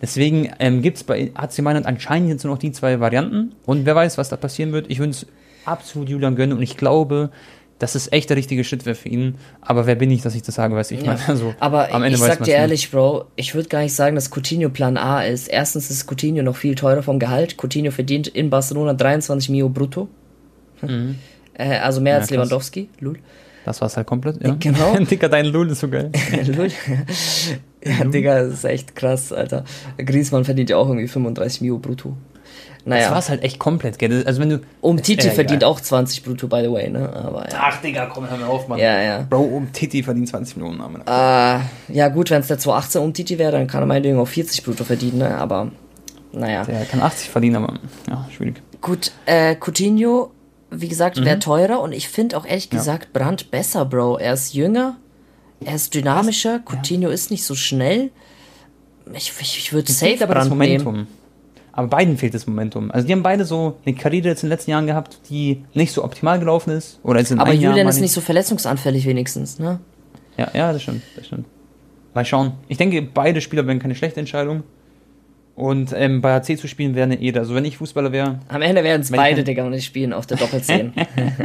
Deswegen 0.01 0.49
ähm, 0.59 0.81
gibt 0.81 0.97
es 0.97 1.03
bei 1.03 1.31
AC 1.33 1.59
Mailand 1.59 1.85
anscheinend 1.85 2.29
jetzt 2.29 2.43
nur 2.43 2.53
noch 2.53 2.59
die 2.59 2.71
zwei 2.71 2.99
Varianten. 2.99 3.53
Und 3.65 3.85
wer 3.85 3.95
weiß, 3.95 4.17
was 4.17 4.29
da 4.29 4.37
passieren 4.37 4.71
wird. 4.71 4.89
Ich 4.89 4.99
würde 4.99 5.11
es 5.11 5.25
absolut 5.65 6.09
Julian 6.09 6.35
gönnen 6.35 6.57
und 6.57 6.63
ich 6.63 6.77
glaube, 6.77 7.31
dass 7.79 7.95
es 7.95 8.09
echt 8.11 8.29
der 8.29 8.37
richtige 8.37 8.63
Schritt 8.63 8.85
wäre 8.85 8.95
für 8.95 9.09
ihn. 9.09 9.35
Aber 9.61 9.85
wer 9.85 9.95
bin 9.95 10.09
ich, 10.09 10.21
dass 10.21 10.33
ich 10.33 10.41
das 10.43 10.55
sage, 10.55 10.75
weiß 10.75 10.91
ich. 10.91 11.01
Ja. 11.01 11.07
meine, 11.13 11.19
also, 11.27 11.53
Aber 11.59 11.93
am 11.93 12.03
Ende 12.03 12.15
ich 12.17 12.23
sag 12.23 12.37
dir 12.39 12.43
nicht. 12.45 12.53
ehrlich, 12.53 12.91
Bro, 12.91 13.25
ich 13.35 13.53
würde 13.53 13.67
gar 13.69 13.81
nicht 13.81 13.93
sagen, 13.93 14.15
dass 14.15 14.29
Coutinho 14.31 14.69
Plan 14.69 14.97
A 14.97 15.23
ist. 15.23 15.47
Erstens 15.47 15.89
ist 15.91 16.09
Coutinho 16.09 16.41
noch 16.43 16.55
viel 16.55 16.75
teurer 16.75 17.03
vom 17.03 17.19
Gehalt. 17.19 17.57
Coutinho 17.61 17.91
verdient 17.91 18.27
in 18.29 18.49
Barcelona 18.49 18.93
23 18.93 19.49
Mio 19.49 19.67
brutto. 19.69 20.07
Äh, 21.57 21.77
also 21.79 22.01
mehr 22.01 22.13
Ja, 22.13 22.19
als 22.19 22.27
krass. 22.27 22.35
Lewandowski. 22.37 22.89
Lul. 22.99 23.19
Das 23.65 23.81
war's 23.81 23.97
halt 23.97 24.07
komplett. 24.07 24.41
Ja. 24.43 24.55
Genau. 24.59 24.95
Dicker, 24.99 25.27
dein 25.29 25.47
Lul 25.47 25.69
ist 25.69 25.79
so 25.81 25.89
geil. 25.89 26.11
Lul. 26.55 26.69
ja, 27.83 28.05
Digga, 28.05 28.43
das 28.43 28.53
ist 28.53 28.65
echt 28.65 28.95
krass, 28.95 29.33
Alter. 29.33 29.63
Griezmann 29.97 30.45
verdient 30.45 30.69
ja 30.69 30.77
auch 30.77 30.87
irgendwie 30.87 31.07
35 31.07 31.61
Mio 31.61 31.77
brutto. 31.79 32.15
Das 32.87 32.91
Naja, 32.99 33.11
war's 33.11 33.29
halt 33.29 33.41
echt 33.41 33.57
komplett, 33.57 33.97
gell? 33.97 34.23
Also 34.27 34.39
wenn 34.39 34.49
du. 34.51 34.61
um 34.81 35.01
Titi 35.01 35.25
Ja, 35.27 35.33
verdient 35.33 35.63
egal. 35.63 35.71
auch 35.71 35.81
20 35.81 36.23
brutto, 36.23 36.47
by 36.47 36.61
the 36.63 36.71
way, 36.71 36.87
ne? 36.87 37.11
Aber 37.13 37.49
ja. 37.49 37.57
Ach, 37.59 37.81
Digga, 37.81 38.05
komm, 38.05 38.29
hör 38.29 38.37
mir 38.37 38.45
auf, 38.47 38.67
Mann. 38.67 38.77
Ja, 38.77 39.01
ja. 39.01 39.25
Bro, 39.27 39.41
um 39.41 39.71
Titi 39.73 40.03
verdient 40.03 40.29
20 40.29 40.57
Millionen. 40.57 40.77
Mann. 40.77 41.01
Äh, 41.07 41.93
ja 41.93 42.07
gut, 42.09 42.29
wenn 42.29 42.41
es 42.41 42.47
der 42.47 42.59
218 42.59 43.01
um 43.01 43.11
Titi 43.13 43.39
wäre, 43.39 43.53
dann 43.53 43.65
kann 43.65 43.81
er 43.81 43.87
meinetwegen 43.87 44.19
auch 44.19 44.27
40 44.27 44.63
brutto 44.63 44.83
verdienen, 44.83 45.17
ne? 45.17 45.35
Aber 45.35 45.71
naja. 46.31 46.63
Der 46.65 46.85
kann 46.85 47.01
80 47.01 47.29
verdienen, 47.31 47.55
aber 47.55 47.73
ja, 48.07 48.27
schwierig. 48.35 48.61
Gut, 48.81 49.11
äh, 49.25 49.55
Coutinho, 49.55 50.29
wie 50.69 50.87
gesagt, 50.87 51.23
wäre 51.25 51.39
teurer 51.39 51.79
und 51.81 51.91
ich 51.91 52.07
finde 52.07 52.37
auch 52.37 52.45
ehrlich 52.45 52.67
Mhm. 52.69 52.75
Ja. 52.77 52.79
gesagt 52.81 53.13
Brandt 53.13 53.49
besser, 53.49 53.85
Bro. 53.85 54.17
Er 54.19 54.33
ist 54.33 54.53
jünger, 54.53 54.97
er 55.63 55.73
ist 55.73 55.95
dynamischer, 55.95 56.59
Coutinho 56.63 57.09
ist 57.09 57.31
nicht 57.31 57.45
so 57.45 57.55
schnell. 57.55 58.11
Ich, 59.13 59.31
ich, 59.39 59.57
ich 59.57 59.73
würde 59.73 59.91
safe 59.91 60.27
Brandt 60.27 60.49
Momentum. 60.49 60.93
nehmen. 60.93 61.07
Aber 61.75 61.89
beiden 61.89 62.17
fehlt 62.17 62.33
das 62.33 62.47
Momentum. 62.47 62.89
Also 62.89 63.05
die 63.05 63.11
haben 63.11 63.21
beide 63.21 63.43
so 63.43 63.77
eine 63.85 63.95
Karriere 63.95 64.29
jetzt 64.29 64.43
in 64.43 64.47
den 64.47 64.51
letzten 64.51 64.71
Jahren 64.71 64.87
gehabt, 64.87 65.19
die 65.29 65.65
nicht 65.73 65.91
so 65.91 66.05
optimal 66.05 66.39
gelaufen 66.39 66.71
ist. 66.71 66.99
Oder 67.03 67.19
jetzt 67.19 67.31
in 67.31 67.39
Aber 67.39 67.51
Jahr 67.51 67.71
Julian 67.71 67.85
mal 67.85 67.89
ist 67.89 67.99
nicht 67.99 68.13
so 68.13 68.21
verletzungsanfällig 68.21 69.05
wenigstens, 69.05 69.59
ne? 69.59 69.79
Ja, 70.37 70.49
ja, 70.53 70.71
das 70.71 70.83
stimmt, 70.83 71.03
das 71.17 71.27
stimmt. 71.27 71.45
Mal 72.13 72.23
schauen. 72.23 72.53
Ich 72.69 72.77
denke, 72.77 73.01
beide 73.01 73.41
Spieler 73.41 73.67
wären 73.67 73.79
keine 73.79 73.93
schlechte 73.93 74.21
Entscheidung. 74.21 74.63
Und 75.55 75.93
ähm, 75.95 76.21
bei 76.21 76.33
AC 76.35 76.57
zu 76.57 76.67
spielen 76.67 76.95
wäre 76.95 77.05
eine 77.05 77.21
Ehre. 77.21 77.39
Also 77.39 77.55
wenn 77.55 77.63
ich 77.65 77.77
Fußballer 77.77 78.11
wäre, 78.11 78.39
Am 78.47 78.61
Ende 78.61 78.83
werden 78.83 79.01
es 79.01 79.11
beide, 79.11 79.43
Digga, 79.43 79.65
und 79.65 79.73
ich 79.73 79.85
spielen 79.85 80.13
auf 80.13 80.25
der 80.25 80.37
Doppelzehn. 80.37 80.93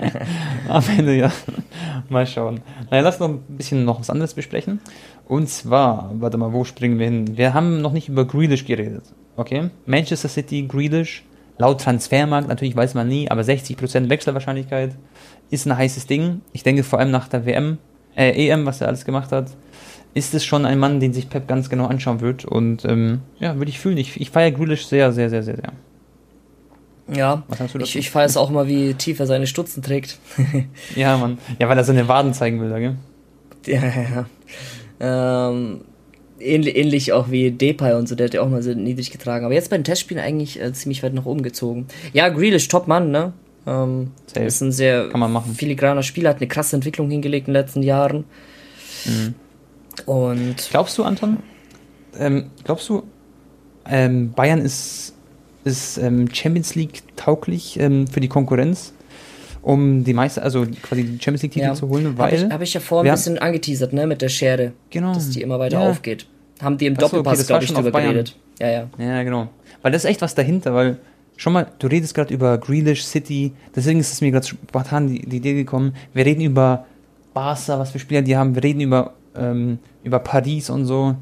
am 0.69 0.85
Ende 0.97 1.17
ja. 1.17 1.33
mal 2.09 2.27
schauen. 2.27 2.61
Naja, 2.91 3.03
lass 3.03 3.21
noch 3.21 3.29
ein 3.29 3.41
bisschen 3.49 3.85
noch 3.85 4.01
was 4.01 4.11
anderes 4.11 4.35
besprechen. 4.35 4.81
Und 5.27 5.49
zwar, 5.49 6.11
warte 6.15 6.39
mal, 6.39 6.53
wo 6.53 6.65
springen 6.65 6.99
wir 6.99 7.07
hin? 7.07 7.37
Wir 7.37 7.55
haben 7.55 7.81
noch 7.81 7.93
nicht 7.93 8.09
über 8.09 8.25
Grealish 8.25 8.65
geredet. 8.65 9.05
Okay? 9.37 9.71
Manchester 9.87 10.29
City, 10.29 10.63
Grealish, 10.67 11.25
laut 11.59 11.81
Transfermarkt, 11.81 12.49
natürlich 12.49 12.77
weiß 12.77 12.95
man 12.95 13.09
nie, 13.09 13.31
aber 13.31 13.43
60% 13.43 14.09
Wechselwahrscheinlichkeit 14.09 14.97
ist 15.51 15.67
ein 15.67 15.77
heißes 15.77 16.07
Ding. 16.07 16.43
Ich 16.53 16.63
denke 16.63 16.83
vor 16.83 16.99
allem 16.99 17.11
nach 17.11 17.29
der 17.29 17.45
WM, 17.47 17.79
äh, 18.17 18.49
EM, 18.49 18.67
was 18.67 18.81
er 18.81 18.89
alles 18.89 19.05
gemacht 19.05 19.33
hat, 19.33 19.51
ist 20.15 20.35
es 20.35 20.45
schon 20.45 20.65
ein 20.65 20.79
Mann, 20.79 21.01
den 21.01 21.13
sich 21.13 21.29
Pep 21.29 21.47
ganz 21.47 21.69
genau 21.69 21.87
anschauen 21.87 22.21
wird. 22.21 22.45
Und 22.45 22.85
ähm, 22.85 23.21
ja, 23.39 23.57
würde 23.57 23.71
ich 23.71 23.79
fühlen. 23.79 23.99
Ich, 23.99 24.21
ich 24.21 24.31
feiere 24.31 24.51
Grealish 24.51 24.87
sehr, 24.87 25.13
sehr, 25.13 25.31
sehr, 25.31 25.43
sehr, 25.43 25.57
sehr. 25.57 25.73
ja, 27.17 27.43
ich, 27.79 27.97
ich 27.97 28.15
weiß 28.15 28.37
auch 28.37 28.51
mal, 28.51 28.67
wie 28.67 28.95
tief 28.95 29.21
er 29.21 29.27
seine 29.27 29.47
Stutzen 29.47 29.83
trägt. 29.83 30.19
Ja, 30.97 31.17
Mann. 31.17 31.39
Ja, 31.59 31.69
weil 31.69 31.79
er 31.79 31.85
seine 31.85 32.09
Waden 32.09 32.35
zeigen 32.35 32.61
will, 32.61 32.71
da, 32.71 32.79
gell? 32.79 32.97
Ja, 33.67 33.85
ja, 33.85 34.27
ja. 35.01 35.51
Ähm, 35.51 35.83
ähnlich, 36.41 36.77
ähnlich 36.77 37.13
auch 37.13 37.31
wie 37.31 37.51
Depay 37.51 37.95
und 37.95 38.09
so, 38.09 38.15
der 38.15 38.27
hat 38.27 38.35
ja 38.35 38.43
auch 38.43 38.49
mal 38.49 38.63
so 38.63 38.73
niedrig 38.73 39.11
getragen. 39.11 39.45
Aber 39.45 39.55
jetzt 39.55 39.71
bei 39.71 39.77
den 39.79 39.85
Testspielen 39.85 40.23
eigentlich 40.23 40.61
äh, 40.61 40.73
ziemlich 40.73 41.03
weit 41.03 41.15
nach 41.15 41.27
oben 41.27 41.43
gezogen. 41.43 41.87
Ja, 42.13 42.29
Grealish, 42.29 42.69
top 42.69 42.87
Mann, 42.89 43.11
ne? 43.11 43.33
Ähm, 43.67 44.13
Safe. 44.27 44.47
ist 44.47 44.61
ein 44.63 44.73
sehr 44.73 45.09
Kann 45.09 45.21
man 45.21 45.33
machen. 45.33 45.55
filigraner 45.55 46.03
Spieler, 46.03 46.31
hat 46.31 46.39
eine 46.39 46.49
krasse 46.49 46.77
Entwicklung 46.77 47.11
hingelegt 47.11 47.47
in 47.49 47.55
den 47.55 47.61
letzten 47.63 47.83
Jahren. 47.83 48.25
Mhm. 49.05 49.35
Und 50.07 50.57
Glaubst 50.71 50.97
du, 50.99 51.05
Anton? 51.05 51.39
Ähm, 52.19 52.51
glaubst 52.65 52.89
du, 52.89 53.03
ähm, 53.87 54.33
Bayern 54.33 54.61
ist, 54.61 55.15
ist 55.65 55.99
ähm, 55.99 56.29
Champions 56.33 56.75
League 56.75 57.03
tauglich 57.17 57.79
ähm, 57.79 58.07
für 58.07 58.21
die 58.21 58.29
Konkurrenz, 58.29 58.93
um 59.63 60.05
die 60.05 60.15
Meister, 60.15 60.43
also 60.43 60.67
quasi 60.83 61.05
die 61.05 61.19
Champions 61.23 61.43
League 61.43 61.53
Titel 61.53 61.67
ja, 61.67 61.75
zu 61.75 61.89
holen? 61.89 62.07
habe 62.07 62.19
Weil 62.19 62.35
ich, 62.35 62.45
hab 62.51 62.63
ich 62.63 62.75
ja 62.75 62.81
vorhin 62.81 63.11
ein 63.11 63.15
bisschen 63.15 63.39
angeteasert, 63.39 63.93
ne, 63.93 64.07
mit 64.07 64.23
der 64.23 64.29
Schere, 64.29 64.73
genau, 64.91 65.15
dass 65.15 65.31
die 65.31 65.43
immer 65.43 65.59
weiter 65.59 65.81
ja, 65.81 65.91
aufgeht. 65.91 66.27
Haben 66.61 66.79
die 66.79 66.87
im 66.87 66.95
Ach 66.97 67.01
so, 67.01 67.07
okay, 67.07 67.17
Doppelpass, 67.17 67.39
war 67.39 67.59
glaube 67.59 67.65
ich, 67.65 67.73
drüber 67.73 68.01
geredet. 68.01 68.37
Ja, 68.59 68.69
ja. 68.69 68.89
Ja, 68.99 69.23
genau. 69.23 69.49
Weil 69.83 69.93
das 69.93 70.05
ist 70.05 70.11
echt 70.11 70.23
was 70.23 70.35
dahinter, 70.35 70.75
weil 70.75 70.99
schon 71.37 71.55
mal, 71.55 71.67
du 71.79 71.87
redest 71.87 72.15
gerade 72.15 72.35
über 72.35 72.59
Grealish 72.59 73.05
City, 73.05 73.53
deswegen 73.75 74.01
ist 74.01 74.13
es 74.13 74.21
mir 74.21 74.31
gerade 74.31 74.47
spontan 74.47 75.09
die, 75.09 75.21
die 75.23 75.39
Idee 75.39 75.55
gekommen, 75.55 75.95
wir 76.13 76.27
reden 76.27 76.43
über 76.43 76.87
Barca, 77.33 77.79
was 77.79 77.91
für 77.91 77.99
Spieler 77.99 78.23
die 78.23 78.37
haben, 78.37 78.55
wir 78.55 78.63
reden 78.63 78.81
über, 78.81 79.15
ähm, 79.35 79.79
über 80.03 80.19
Paris 80.19 80.71
und 80.71 80.85
so. 80.85 81.17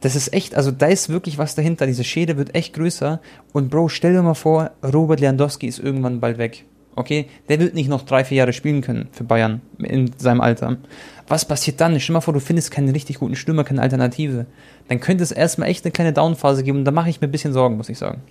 Das 0.00 0.14
ist 0.16 0.32
echt, 0.34 0.54
also 0.54 0.70
da 0.70 0.86
ist 0.86 1.08
wirklich 1.08 1.38
was 1.38 1.54
dahinter. 1.54 1.86
Diese 1.86 2.04
Schäde 2.04 2.36
wird 2.36 2.54
echt 2.54 2.74
größer. 2.74 3.22
Und 3.54 3.70
Bro, 3.70 3.88
stell 3.88 4.12
dir 4.12 4.20
mal 4.20 4.34
vor, 4.34 4.72
Robert 4.82 5.20
Lewandowski 5.20 5.66
ist 5.66 5.78
irgendwann 5.78 6.20
bald 6.20 6.36
weg. 6.36 6.66
Okay? 6.96 7.26
Der 7.48 7.58
wird 7.58 7.74
nicht 7.74 7.88
noch 7.88 8.02
drei, 8.02 8.24
vier 8.24 8.38
Jahre 8.38 8.52
spielen 8.52 8.80
können 8.80 9.08
für 9.12 9.24
Bayern 9.24 9.60
in 9.78 10.10
seinem 10.16 10.40
Alter. 10.40 10.78
Was 11.26 11.44
passiert 11.44 11.80
dann? 11.80 11.98
Stell 11.98 12.12
dir 12.12 12.18
mal 12.18 12.20
vor, 12.20 12.34
du 12.34 12.40
findest 12.40 12.70
keinen 12.70 12.90
richtig 12.90 13.18
guten 13.18 13.36
Stürmer, 13.36 13.64
keine 13.64 13.82
Alternative. 13.82 14.46
Dann 14.88 15.00
könnte 15.00 15.24
es 15.24 15.32
erstmal 15.32 15.68
echt 15.68 15.84
eine 15.84 15.92
kleine 15.92 16.12
Downphase 16.12 16.62
geben 16.62 16.78
und 16.78 16.84
da 16.84 16.90
mache 16.90 17.10
ich 17.10 17.20
mir 17.20 17.28
ein 17.28 17.32
bisschen 17.32 17.52
Sorgen, 17.52 17.76
muss 17.76 17.88
ich 17.88 17.98
sagen. 17.98 18.22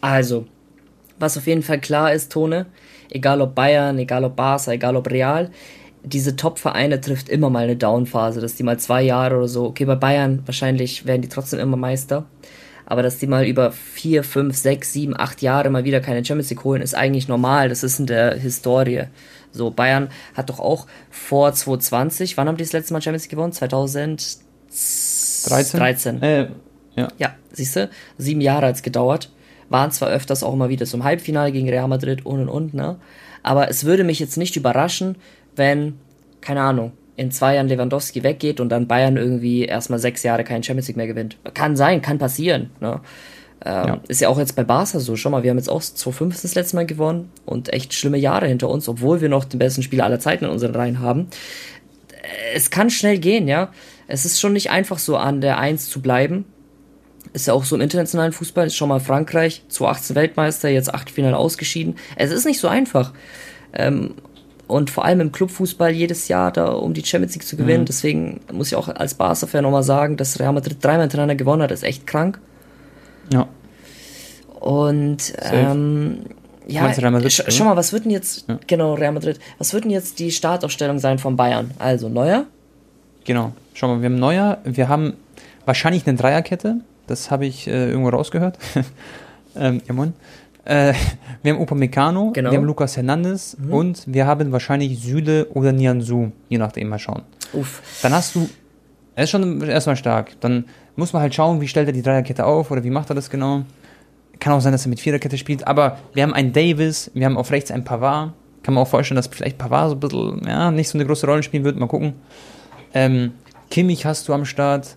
Also, 0.00 0.46
was 1.18 1.38
auf 1.38 1.46
jeden 1.46 1.62
Fall 1.62 1.80
klar 1.80 2.12
ist, 2.12 2.32
Tone, 2.32 2.66
egal 3.10 3.40
ob 3.40 3.54
Bayern, 3.54 3.98
egal 3.98 4.24
ob 4.24 4.36
Barca, 4.36 4.72
egal 4.72 4.96
ob 4.96 5.10
Real, 5.10 5.50
diese 6.02 6.36
Top-Vereine 6.36 7.00
trifft 7.00 7.28
immer 7.28 7.50
mal 7.50 7.64
eine 7.64 7.76
Downphase, 7.76 8.40
dass 8.40 8.54
die 8.54 8.62
mal 8.62 8.78
zwei 8.78 9.02
Jahre 9.02 9.36
oder 9.36 9.48
so, 9.48 9.66
okay, 9.66 9.84
bei 9.84 9.96
Bayern 9.96 10.42
wahrscheinlich 10.46 11.06
werden 11.06 11.22
die 11.22 11.28
trotzdem 11.28 11.60
immer 11.60 11.76
Meister, 11.76 12.26
aber 12.90 13.02
dass 13.04 13.18
die 13.18 13.28
mal 13.28 13.46
über 13.46 13.70
vier, 13.70 14.24
fünf, 14.24 14.56
sechs, 14.56 14.92
sieben, 14.92 15.16
acht 15.16 15.42
Jahre 15.42 15.70
mal 15.70 15.84
wieder 15.84 16.00
keine 16.00 16.24
Champions 16.24 16.50
League 16.50 16.64
holen, 16.64 16.82
ist 16.82 16.96
eigentlich 16.96 17.28
normal, 17.28 17.68
das 17.68 17.84
ist 17.84 18.00
in 18.00 18.06
der 18.06 18.34
Historie. 18.34 19.04
So, 19.52 19.70
Bayern 19.70 20.08
hat 20.34 20.50
doch 20.50 20.58
auch 20.58 20.88
vor 21.08 21.52
2020, 21.52 22.36
wann 22.36 22.48
haben 22.48 22.56
die 22.56 22.64
das 22.64 22.72
letzte 22.72 22.92
Mal 22.92 23.00
Champions 23.00 23.22
League 23.22 23.30
gewonnen? 23.30 23.52
2013? 23.52 25.78
13. 25.78 26.20
Äh, 26.20 26.48
ja. 26.96 27.06
Ja, 27.16 27.36
siehst 27.52 27.76
du, 27.76 27.88
sieben 28.18 28.40
Jahre 28.40 28.66
hat 28.66 28.74
es 28.74 28.82
gedauert. 28.82 29.30
Waren 29.68 29.92
zwar 29.92 30.08
öfters 30.08 30.42
auch 30.42 30.56
mal 30.56 30.68
wieder 30.68 30.84
zum 30.84 31.04
Halbfinale 31.04 31.52
gegen 31.52 31.68
Real 31.68 31.86
Madrid 31.86 32.26
und 32.26 32.40
und 32.40 32.48
und, 32.48 32.74
ne? 32.74 32.96
Aber 33.44 33.70
es 33.70 33.84
würde 33.84 34.02
mich 34.02 34.18
jetzt 34.18 34.36
nicht 34.36 34.56
überraschen, 34.56 35.14
wenn, 35.54 36.00
keine 36.40 36.62
Ahnung, 36.62 36.90
in 37.20 37.30
zwei 37.30 37.56
Jahren 37.56 37.68
Lewandowski 37.68 38.22
weggeht 38.22 38.60
und 38.60 38.70
dann 38.70 38.86
Bayern 38.86 39.16
irgendwie 39.16 39.64
erstmal 39.64 39.98
sechs 39.98 40.22
Jahre 40.22 40.44
keinen 40.44 40.62
Champions 40.62 40.88
League 40.88 40.96
mehr 40.96 41.06
gewinnt. 41.06 41.36
Kann 41.54 41.76
sein, 41.76 42.02
kann 42.02 42.18
passieren, 42.18 42.70
ne? 42.80 43.00
Ähm, 43.64 43.86
Ja. 43.86 44.00
Ist 44.08 44.22
ja 44.22 44.28
auch 44.28 44.38
jetzt 44.38 44.56
bei 44.56 44.64
Barca 44.64 45.00
so. 45.00 45.16
Schau 45.16 45.28
mal, 45.28 45.42
wir 45.42 45.50
haben 45.50 45.58
jetzt 45.58 45.68
auch 45.68 45.82
2015 45.82 46.48
das 46.48 46.54
letzte 46.54 46.76
Mal 46.76 46.86
gewonnen 46.86 47.30
und 47.44 47.72
echt 47.72 47.92
schlimme 47.92 48.16
Jahre 48.16 48.46
hinter 48.46 48.70
uns, 48.70 48.88
obwohl 48.88 49.20
wir 49.20 49.28
noch 49.28 49.44
den 49.44 49.58
besten 49.58 49.82
Spieler 49.82 50.04
aller 50.04 50.18
Zeiten 50.18 50.46
in 50.46 50.50
unseren 50.50 50.74
Reihen 50.74 51.00
haben 51.00 51.28
es 52.54 52.70
kann 52.70 52.90
schnell 52.90 53.18
gehen, 53.18 53.48
ja. 53.48 53.70
Es 54.06 54.24
ist 54.24 54.40
schon 54.40 54.52
nicht 54.52 54.70
einfach 54.70 54.98
so 54.98 55.16
an 55.16 55.40
der 55.40 55.58
Eins 55.58 55.88
zu 55.88 56.00
bleiben. 56.00 56.44
Ist 57.32 57.46
ja 57.46 57.54
auch 57.54 57.64
so 57.64 57.76
im 57.76 57.82
internationalen 57.82 58.32
Fußball. 58.32 58.66
Ist 58.66 58.76
schon 58.76 58.88
mal 58.88 59.00
Frankreich, 59.00 59.62
2018 59.68 60.16
Weltmeister, 60.16 60.68
jetzt 60.68 60.92
Achtelfinale 60.92 61.36
ausgeschieden. 61.36 61.96
Es 62.16 62.32
ist 62.32 62.44
nicht 62.44 62.58
so 62.58 62.68
einfach. 62.68 63.12
Ähm, 63.72 64.14
und 64.70 64.90
vor 64.90 65.04
allem 65.04 65.20
im 65.20 65.32
Clubfußball 65.32 65.90
jedes 65.90 66.28
Jahr 66.28 66.52
da 66.52 66.68
um 66.68 66.94
die 66.94 67.04
Champions 67.04 67.34
League 67.34 67.46
zu 67.46 67.56
gewinnen. 67.56 67.84
Deswegen 67.84 68.40
muss 68.52 68.68
ich 68.68 68.76
auch 68.76 68.88
als 68.88 69.14
Barca-Fan 69.14 69.62
nochmal 69.62 69.82
sagen, 69.82 70.16
dass 70.16 70.38
Real 70.40 70.52
Madrid 70.52 70.76
dreimal 70.82 71.02
hintereinander 71.02 71.34
gewonnen 71.34 71.62
hat, 71.62 71.70
ist 71.70 71.84
echt 71.84 72.06
krank. 72.06 72.40
Ja. 73.32 73.48
Und 74.58 75.32
ähm, 75.40 76.20
ja, 76.66 76.86
Real 76.86 77.10
Madrid, 77.10 77.32
sch 77.32 77.40
oder? 77.40 77.50
schau 77.50 77.64
mal, 77.64 77.76
was 77.76 77.92
wird 77.92 78.04
denn 78.04 78.12
jetzt, 78.12 78.46
Ja. 78.48 78.58
genau, 78.66 78.94
Real 78.94 79.12
Madrid, 79.12 79.40
was 79.58 79.72
wird 79.72 79.84
denn 79.84 79.90
jetzt 79.90 80.18
die 80.18 80.30
Startaufstellung 80.30 80.98
sein 80.98 81.18
von 81.18 81.36
Bayern? 81.36 81.70
Also 81.78 82.08
Neuer, 82.08 82.46
Genau. 83.24 83.52
Schau 83.74 83.88
mal, 83.88 84.00
wir 84.02 84.06
haben 84.06 84.18
Neuer, 84.18 84.58
wir 84.64 84.88
haben 84.88 85.14
wahrscheinlich 85.64 86.06
eine 86.06 86.16
Dreierkette. 86.16 86.76
Das 87.06 87.30
habe 87.30 87.46
ich 87.46 87.66
äh, 87.66 87.90
irgendwo 87.90 88.08
rausgehört. 88.10 88.58
ähm, 89.56 89.82
ja. 89.86 89.94
Äh, 90.64 90.92
wir 91.42 91.52
haben 91.54 91.60
Upamecano, 91.60 92.32
Genau. 92.32 92.50
wir 92.50 92.58
haben 92.58 92.64
Lucas 92.66 92.96
Hernandez 92.96 93.56
und 93.70 94.04
wir 94.06 94.26
haben 94.26 94.52
wahrscheinlich 94.52 94.98
Süle 95.00 95.46
oder 95.54 95.72
Nianzu, 95.72 96.32
je 96.48 96.58
nachdem 96.58 96.88
mal 96.88 96.98
schauen. 96.98 97.22
uff. 97.54 97.82
Dann 98.02 98.12
hast 98.12 98.34
du, 98.34 98.48
er 99.14 99.24
ist 99.24 99.30
schon 99.30 99.60
erstmal 99.62 99.96
stark. 99.96 100.38
Dann 100.40 100.66
muss 100.96 101.12
man 101.12 101.22
halt 101.22 101.34
schauen, 101.34 101.60
wie 101.60 101.68
stellt 101.68 101.88
er 101.88 101.92
die 101.94 102.02
Dreierkette 102.02 102.44
auf 102.44 102.70
oder 102.70 102.84
wie 102.84 102.90
macht 102.90 103.10
er 103.10 103.14
das 103.14 103.30
genau. 103.30 103.62
Kann 104.38 104.52
auch 104.52 104.60
sein, 104.60 104.72
dass 104.72 104.86
er 104.86 104.90
mit 104.90 105.00
Viererkette 105.00 105.36
spielt, 105.38 105.66
aber 105.66 105.98
wir 106.14 106.22
haben 106.22 106.32
einen 106.34 106.52
Davis, 106.52 107.10
wir 107.14 107.26
haben 107.26 107.36
auf 107.36 107.50
rechts 107.50 107.70
einen 107.70 107.84
Pavard. 107.84 108.32
Kann 108.62 108.74
man 108.74 108.82
auch 108.84 108.88
vorstellen, 108.88 109.16
dass 109.16 109.26
vielleicht 109.28 109.56
Pavard 109.58 109.88
so 109.90 109.96
ein 109.96 110.00
bisschen, 110.00 110.42
ja, 110.48 110.70
nicht 110.70 110.88
so 110.88 110.96
eine 110.98 111.06
große 111.06 111.26
Rolle 111.26 111.42
spielen 111.42 111.64
wird. 111.64 111.78
Mal 111.78 111.86
gucken. 111.88 112.14
Ähm, 112.94 113.32
Kimmich 113.70 114.04
hast 114.04 114.28
du 114.28 114.34
am 114.34 114.44
Start. 114.44 114.96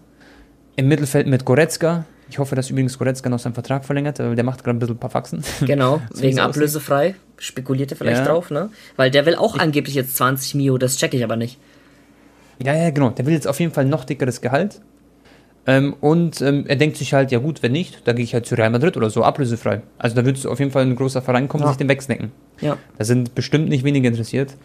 Im 0.76 0.88
Mittelfeld 0.88 1.28
mit 1.28 1.46
Goretzka. 1.46 2.06
Ich 2.34 2.40
hoffe, 2.40 2.56
dass 2.56 2.72
übrigens 2.72 2.98
Goretzka 2.98 3.30
noch 3.30 3.38
seinen 3.38 3.54
Vertrag 3.54 3.86
verlängert, 3.86 4.18
weil 4.18 4.34
der 4.34 4.44
macht 4.44 4.64
gerade 4.64 4.76
ein 4.76 4.80
bisschen 4.80 4.96
ein 4.96 5.00
paar 5.00 5.12
Faxen. 5.12 5.44
Genau, 5.62 6.02
wegen 6.16 6.40
ablösefrei. 6.40 7.14
Spekuliert 7.38 7.92
er 7.92 7.98
vielleicht 7.98 8.22
Ja. 8.22 8.26
drauf, 8.26 8.50
ne? 8.50 8.72
Weil 8.96 9.12
der 9.12 9.28
will 9.28 9.36
auch 9.36 9.60
angeblich 9.60 9.94
jetzt 9.94 10.18
20 10.18 10.56
Mio, 10.56 10.80
das 10.80 10.98
check 10.98 11.14
ich 11.14 11.24
aber 11.24 11.36
nicht. 11.36 11.60
Ja, 12.64 12.74
ja, 12.74 12.90
genau. 12.90 13.12
Der 13.12 13.28
will 13.28 13.34
jetzt 13.36 13.48
auf 13.48 13.60
jeden 13.60 13.72
Fall 13.72 13.86
noch 13.86 14.04
dickeres 14.04 14.42
Gehalt. 14.42 14.82
Ähm, 15.68 15.94
und 16.02 16.42
ähm, 16.42 16.66
er 16.68 16.76
denkt 16.76 16.98
sich 16.98 17.14
halt, 17.14 17.32
ja 17.32 17.38
gut, 17.38 17.62
wenn 17.62 17.72
nicht, 17.72 18.02
dann 18.08 18.16
gehe 18.16 18.26
ich 18.26 18.34
halt 18.34 18.48
zu 18.48 18.56
Real 18.56 18.72
Madrid 18.72 18.98
oder 18.98 19.12
so, 19.12 19.24
ablösefrei. 19.24 19.84
Also 20.00 20.16
da 20.16 20.26
wird 20.26 20.44
auf 20.48 20.58
jeden 20.58 20.72
Fall 20.72 20.82
ein 20.82 20.96
großer 20.96 21.22
Verein 21.22 21.48
kommen 21.48 21.62
und 21.64 21.68
Ja. 21.68 21.74
sich 21.74 21.78
den 21.78 21.88
wegsnacken. 21.90 22.32
Ja. 22.62 22.78
Da 22.98 23.06
sind 23.06 23.36
bestimmt 23.36 23.70
nicht 23.70 23.84
wenige 23.84 24.08
interessiert. 24.08 24.56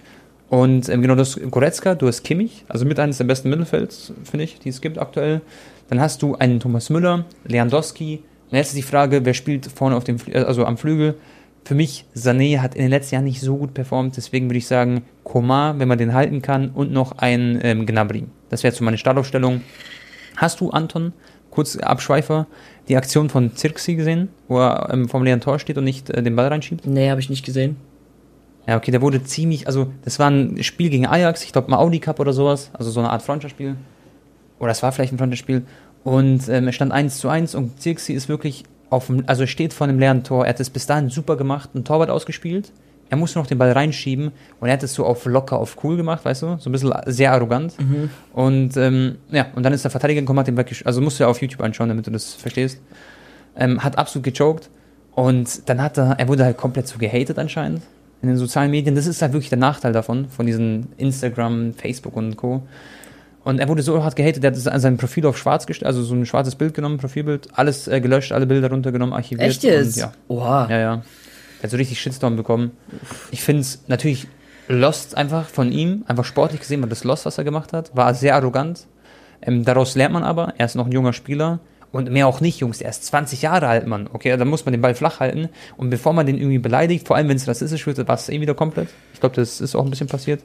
Und 0.48 0.88
ähm, 0.88 1.02
genau, 1.02 1.16
das 1.16 1.36
ist 1.36 1.50
Goretzka, 1.50 1.94
du 1.94 2.06
hast 2.06 2.24
Kimmich, 2.24 2.64
also 2.66 2.86
mit 2.86 2.98
eines 2.98 3.18
der 3.18 3.24
besten 3.24 3.50
Mittelfelds, 3.50 4.14
finde 4.24 4.44
ich, 4.44 4.58
die 4.58 4.70
es 4.70 4.80
gibt 4.80 4.96
aktuell. 4.98 5.42
Dann 5.88 6.00
hast 6.00 6.22
du 6.22 6.36
einen 6.36 6.60
Thomas 6.60 6.90
Müller, 6.90 7.24
Lewandowski. 7.44 8.22
Und 8.50 8.56
jetzt 8.56 8.68
ist 8.68 8.76
die 8.76 8.82
Frage, 8.82 9.24
wer 9.24 9.34
spielt 9.34 9.66
vorne 9.66 9.96
auf 9.96 10.04
dem, 10.04 10.16
äh, 10.26 10.38
also 10.40 10.64
am 10.64 10.76
Flügel? 10.76 11.14
Für 11.64 11.74
mich, 11.74 12.06
Sané 12.16 12.60
hat 12.60 12.74
in 12.74 12.82
den 12.82 12.90
letzten 12.90 13.16
Jahren 13.16 13.24
nicht 13.24 13.40
so 13.40 13.56
gut 13.56 13.74
performt, 13.74 14.16
deswegen 14.16 14.48
würde 14.48 14.56
ich 14.58 14.66
sagen, 14.66 15.02
Komar, 15.22 15.78
wenn 15.78 15.88
man 15.88 15.98
den 15.98 16.14
halten 16.14 16.40
kann, 16.40 16.70
und 16.70 16.92
noch 16.92 17.18
ein 17.18 17.58
ähm, 17.62 17.84
Gnabry. 17.84 18.24
Das 18.48 18.62
wäre 18.62 18.70
jetzt 18.70 18.78
so 18.78 18.84
meine 18.84 18.96
Startaufstellung. 18.96 19.60
Hast 20.36 20.60
du, 20.60 20.70
Anton, 20.70 21.12
kurz 21.50 21.76
Abschweifer, 21.76 22.46
die 22.88 22.96
Aktion 22.96 23.28
von 23.28 23.54
Zirksi 23.54 23.96
gesehen, 23.96 24.28
wo 24.46 24.60
er 24.60 24.88
ähm, 24.92 25.08
vom 25.10 25.24
leeren 25.24 25.40
Tor 25.40 25.58
steht 25.58 25.76
und 25.76 25.84
nicht 25.84 26.08
äh, 26.08 26.22
den 26.22 26.36
Ball 26.36 26.48
reinschiebt? 26.48 26.86
Nee, 26.86 27.10
habe 27.10 27.20
ich 27.20 27.28
nicht 27.28 27.44
gesehen. 27.44 27.76
Ja, 28.66 28.76
okay, 28.76 28.90
der 28.90 29.02
wurde 29.02 29.22
ziemlich, 29.22 29.66
also 29.66 29.88
das 30.04 30.18
war 30.18 30.30
ein 30.30 30.62
Spiel 30.62 30.88
gegen 30.88 31.06
Ajax, 31.06 31.42
ich 31.42 31.52
glaube 31.52 31.70
mal 31.70 31.78
Audi 31.78 32.00
Cup 32.00 32.20
oder 32.20 32.32
sowas, 32.32 32.70
also 32.72 32.90
so 32.90 33.00
eine 33.00 33.10
Art 33.10 33.22
Freundschaftsspiel. 33.22 33.76
Oder 34.58 34.72
es 34.72 34.82
war 34.82 34.92
vielleicht 34.92 35.12
ein 35.12 35.18
Freundschaftsspiel. 35.18 35.62
Und 36.04 36.48
ähm, 36.48 36.68
es 36.68 36.74
stand 36.74 36.92
1 36.92 37.18
zu 37.18 37.28
1 37.28 37.54
und 37.54 37.80
Zirksi 37.80 38.12
ist 38.12 38.28
wirklich 38.28 38.64
auf 38.90 39.06
dem, 39.06 39.24
also 39.26 39.46
steht 39.46 39.72
vor 39.72 39.86
einem 39.86 39.98
leeren 39.98 40.24
Tor. 40.24 40.44
Er 40.44 40.50
hat 40.50 40.60
es 40.60 40.70
bis 40.70 40.86
dahin 40.86 41.10
super 41.10 41.36
gemacht, 41.36 41.74
ein 41.74 41.84
Torwart 41.84 42.10
ausgespielt. 42.10 42.72
Er 43.10 43.16
musste 43.16 43.38
noch 43.38 43.46
den 43.46 43.58
Ball 43.58 43.72
reinschieben 43.72 44.32
und 44.60 44.68
er 44.68 44.74
hat 44.74 44.82
es 44.82 44.92
so 44.92 45.06
auf 45.06 45.24
locker, 45.24 45.58
auf 45.58 45.82
cool 45.82 45.96
gemacht, 45.96 46.24
weißt 46.24 46.42
du? 46.42 46.56
So 46.58 46.68
ein 46.68 46.72
bisschen 46.72 46.92
sehr 47.06 47.32
arrogant. 47.32 47.74
Und 48.34 48.76
ähm, 48.76 49.16
ja, 49.30 49.46
und 49.54 49.62
dann 49.62 49.72
ist 49.72 49.84
der 49.84 49.90
Verteidiger 49.90 50.20
gekommen, 50.20 50.40
hat 50.40 50.46
den 50.46 50.58
weggesch 50.58 50.84
Also 50.84 51.00
musst 51.00 51.18
du 51.18 51.24
ja 51.24 51.30
auf 51.30 51.40
YouTube 51.40 51.62
anschauen, 51.62 51.88
damit 51.88 52.06
du 52.06 52.10
das 52.10 52.34
verstehst. 52.34 52.80
Ähm, 53.56 53.82
hat 53.82 53.96
absolut 53.96 54.24
gechoked. 54.24 54.68
Und 55.14 55.68
dann 55.68 55.82
hat 55.82 55.98
er, 55.98 56.18
er 56.18 56.28
wurde 56.28 56.44
halt 56.44 56.58
komplett 56.58 56.86
so 56.86 56.98
gehatet 56.98 57.38
anscheinend 57.38 57.82
in 58.20 58.28
den 58.28 58.36
sozialen 58.36 58.70
Medien. 58.70 58.94
Das 58.94 59.06
ist 59.06 59.22
halt 59.22 59.32
wirklich 59.32 59.48
der 59.48 59.58
Nachteil 59.58 59.92
davon, 59.92 60.28
von 60.28 60.46
diesen 60.46 60.88
Instagram, 60.96 61.74
Facebook 61.74 62.16
und 62.16 62.36
Co. 62.36 62.62
Und 63.48 63.60
er 63.60 63.68
wurde 63.68 63.82
so 63.82 64.04
hart 64.04 64.14
gehatet, 64.14 64.44
er 64.44 64.50
hat 64.50 64.56
sein 64.58 64.98
Profil 64.98 65.24
auf 65.24 65.38
schwarz 65.38 65.66
gestellt, 65.66 65.86
also 65.86 66.02
so 66.02 66.14
ein 66.14 66.26
schwarzes 66.26 66.54
Bild 66.54 66.74
genommen, 66.74 66.98
Profilbild, 66.98 67.48
alles 67.54 67.88
äh, 67.88 67.98
gelöscht, 67.98 68.30
alle 68.30 68.44
Bilder 68.44 68.68
runtergenommen, 68.68 69.14
archiviert. 69.14 69.48
Echt 69.48 69.62
jetzt? 69.62 69.96
Ja, 69.96 70.12
Oha. 70.28 70.68
ja, 70.68 70.78
ja. 70.78 71.02
Er 71.60 71.62
hat 71.62 71.70
so 71.70 71.78
richtig 71.78 71.98
Shitstorm 71.98 72.36
bekommen. 72.36 72.72
Ich 73.30 73.40
finde 73.40 73.62
es 73.62 73.84
natürlich 73.86 74.26
lost 74.68 75.16
einfach 75.16 75.46
von 75.46 75.72
ihm, 75.72 76.04
einfach 76.06 76.26
sportlich 76.26 76.60
gesehen, 76.60 76.82
war 76.82 76.90
das 76.90 77.04
lost, 77.04 77.24
was 77.24 77.38
er 77.38 77.44
gemacht 77.44 77.72
hat. 77.72 77.96
War 77.96 78.12
sehr 78.12 78.34
arrogant. 78.34 78.86
Ähm, 79.40 79.64
daraus 79.64 79.94
lernt 79.94 80.12
man 80.12 80.24
aber, 80.24 80.52
er 80.58 80.66
ist 80.66 80.74
noch 80.74 80.84
ein 80.84 80.92
junger 80.92 81.14
Spieler. 81.14 81.60
Und 81.90 82.10
mehr 82.10 82.26
auch 82.26 82.42
nicht, 82.42 82.60
Jungs, 82.60 82.82
er 82.82 82.90
ist 82.90 83.06
20 83.06 83.40
Jahre 83.40 83.66
alt, 83.66 83.86
Mann. 83.86 84.10
Okay, 84.12 84.36
da 84.36 84.44
muss 84.44 84.66
man 84.66 84.72
den 84.72 84.82
Ball 84.82 84.94
flach 84.94 85.20
halten. 85.20 85.48
Und 85.78 85.88
bevor 85.88 86.12
man 86.12 86.26
den 86.26 86.36
irgendwie 86.36 86.58
beleidigt, 86.58 87.06
vor 87.06 87.16
allem 87.16 87.30
wenn 87.30 87.38
es 87.38 87.48
rassistisch 87.48 87.86
wird, 87.86 88.06
war 88.06 88.14
es 88.14 88.28
eh 88.28 88.42
wieder 88.42 88.52
komplett. 88.52 88.88
Ich 89.14 89.20
glaube, 89.20 89.36
das 89.36 89.62
ist 89.62 89.74
auch 89.74 89.84
ein 89.84 89.90
bisschen 89.90 90.06
passiert. 90.06 90.42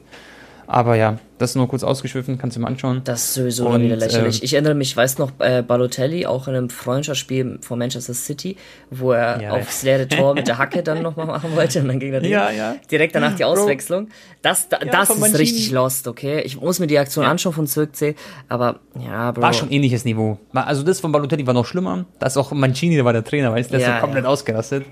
Aber 0.66 0.96
ja, 0.96 1.18
Das 1.36 1.56
nur 1.56 1.66
kurz 1.68 1.82
ausgeschwiffen, 1.82 2.38
kannst 2.38 2.56
du 2.56 2.60
mal 2.60 2.68
anschauen. 2.68 3.00
Das 3.04 3.24
ist 3.24 3.34
sowieso 3.34 3.66
Und, 3.68 3.82
wieder 3.82 3.96
lächerlich. 3.96 4.36
ähm, 4.38 4.44
ich 4.44 4.52
erinnere 4.54 4.74
mich, 4.74 4.90
ich 4.90 4.96
weiß 4.96 5.18
noch, 5.18 5.32
äh, 5.40 5.62
Balotelli, 5.66 6.26
auch 6.26 6.46
in 6.46 6.54
einem 6.54 6.70
Freundschaftsspiel 6.70 7.58
von 7.60 7.78
Manchester 7.78 8.14
City, 8.14 8.56
wo 8.90 9.10
er 9.10 9.42
Ja. 9.42 9.50
aufs 9.54 9.82
leere 9.82 10.06
Tor 10.06 10.34
mit 10.34 10.46
der 10.46 10.58
Hacke 10.58 10.84
dann 10.84 11.02
nochmal 11.02 11.26
machen 11.26 11.56
wollte 11.56 11.80
und 11.80 11.88
dann 11.88 11.98
ging 11.98 12.12
er. 12.12 12.24
Ja, 12.24 12.50
ja. 12.52 12.76
Direkt 12.90 13.16
danach 13.16 13.34
die. 13.34 13.42
Auswechslung. 13.44 14.08
Das, 14.42 14.68
da, 14.68 14.78
das 14.78 15.10
ist 15.10 15.18
Mancini. 15.20 15.38
richtig 15.42 15.70
lost, 15.72 16.06
okay? 16.06 16.40
Ich 16.42 16.60
muss 16.60 16.78
mir 16.78 16.86
die 16.86 16.98
Aktion 16.98 17.24
anschauen 17.24 17.52
von 17.52 17.66
Zirkzee, 17.66 18.14
aber 18.48 18.78
ja, 19.04 19.32
Bro. 19.32 19.42
War 19.42 19.52
schon 19.52 19.70
ähnliches 19.72 20.04
Niveau. 20.04 20.38
Also 20.52 20.82
das 20.84 21.00
von 21.00 21.10
Balotelli 21.10 21.46
war 21.46 21.54
noch 21.54 21.66
schlimmer. 21.66 22.04
Da 22.20 22.26
ist 22.28 22.36
auch 22.36 22.52
Mancini, 22.52 22.94
der 22.94 23.04
war 23.04 23.12
der 23.12 23.24
Trainer, 23.24 23.50
weißt 23.52 23.70
du, 23.70 23.72
der 23.72 23.80
ist 23.80 23.86
Ja, 23.86 23.96
so 23.96 24.00
komplett 24.02 24.24
ausgerastet. 24.24 24.84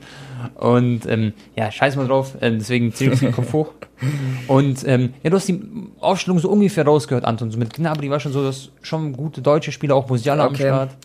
Und 0.57 1.07
ähm, 1.07 1.35
ja, 1.57 1.71
scheiß 1.71 1.95
mal 1.97 2.09
drauf, 2.09 2.37
ähm, 2.41 2.59
deswegen 2.59 2.91
den 2.93 3.33
Kopf 3.33 3.53
hoch. 3.53 3.73
Und 4.49 4.87
ähm, 4.89 5.15
ja, 5.23 5.31
du 5.31 5.37
hast 5.37 5.49
die 5.49 5.61
Aufstellung 6.01 6.32
so 6.39 6.49
ungefähr 6.51 6.85
rausgehört, 6.85 7.25
Anton. 7.25 7.51
So 7.51 7.59
mit 7.59 7.75
Gnabry 7.75 8.11
war 8.11 8.21
schon 8.21 8.33
so, 8.33 8.43
dass 8.43 8.71
schon 8.83 9.13
gute 9.13 9.43
deutsche 9.43 9.73
Spieler, 9.73 9.95
auch 9.97 10.09
Musiala 10.09 10.47
Okay. 10.47 10.69
am 10.69 10.75
Start. 10.89 10.97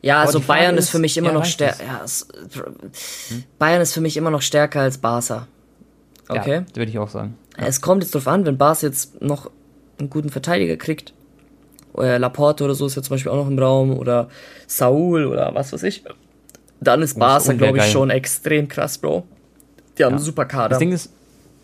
Ja, 0.00 0.20
also 0.20 0.38
die 0.38 0.44
Frage 0.44 0.60
Bayern 0.60 0.76
ist, 0.76 0.84
ist, 0.84 0.90
für 0.90 0.98
mich 0.98 1.16
immer 1.16 1.28
ja, 1.28 1.34
noch 1.34 1.44
stärker. 1.44 1.84
Ja, 1.84 2.00
es, 2.04 2.28
Bayern 3.58 3.80
ist 3.80 3.92
für 3.92 4.00
mich 4.00 4.16
immer 4.16 4.30
noch 4.30 4.42
stärker 4.42 4.80
als 4.82 4.98
Barca. 4.98 5.48
Okay. 6.28 6.62
Ja, 6.68 6.76
würde 6.76 6.90
ich 6.90 6.98
auch 6.98 7.08
sagen. 7.08 7.36
Es 7.56 7.80
kommt 7.80 8.02
jetzt 8.02 8.14
drauf 8.14 8.28
an, 8.28 8.46
wenn 8.46 8.58
Barca 8.58 8.86
jetzt 8.86 9.20
noch 9.20 9.50
einen 9.98 10.10
guten 10.10 10.30
Verteidiger 10.30 10.76
kriegt. 10.76 11.14
Oder 11.94 12.18
Laporte 12.18 12.62
oder 12.64 12.74
so 12.74 12.86
ist 12.86 12.94
ja 12.94 13.02
zum 13.02 13.14
Beispiel 13.14 13.32
auch 13.32 13.36
noch 13.36 13.48
im 13.48 13.58
Raum. 13.58 13.96
Oder 13.96 14.28
Saul 14.68 15.26
oder 15.26 15.52
was 15.54 15.72
weiß 15.72 15.82
ich. 15.82 16.04
Dann 16.80 17.02
ist 17.02 17.18
Barca, 17.18 17.54
glaube 17.54 17.78
ich, 17.78 17.82
geil. 17.84 17.90
schon 17.90 18.10
extrem 18.10 18.68
krass, 18.68 18.98
Bro. 18.98 19.24
Die 19.96 20.04
haben 20.04 20.12
Ja. 20.12 20.16
einen 20.16 20.24
super 20.24 20.44
Kader. 20.44 20.68
Das 20.70 20.78
Ding 20.78 20.92
ist, 20.92 21.12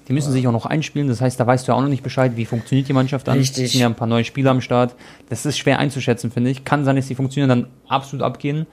die 0.08 0.12
müssen 0.12 0.32
sich 0.32 0.46
auch 0.46 0.52
noch 0.52 0.66
einspielen. 0.66 1.08
Das 1.08 1.20
heißt, 1.20 1.38
da 1.40 1.46
weißt 1.46 1.66
du 1.66 1.72
ja 1.72 1.78
auch 1.78 1.82
noch 1.82 1.88
nicht 1.88 2.02
Bescheid, 2.02 2.32
wie 2.36 2.44
funktioniert 2.44 2.88
die 2.88 2.92
Mannschaft 2.92 3.26
dann. 3.26 3.38
Richtig. 3.38 3.64
Es 3.64 3.72
sind 3.72 3.80
ja 3.80 3.86
ein 3.86 3.94
paar 3.94 4.08
neue 4.08 4.24
Spieler 4.24 4.50
am 4.50 4.60
Start. 4.60 4.94
Das 5.28 5.46
ist 5.46 5.56
schwer 5.56 5.78
einzuschätzen, 5.78 6.30
finde 6.30 6.50
ich. 6.50 6.64
Kann 6.64 6.84
sein, 6.84 6.96
dass 6.96 7.08
die 7.08 7.14
funktionieren, 7.14 7.48
dann 7.48 7.66
absolut 7.88 8.22
abgehen. 8.22 8.66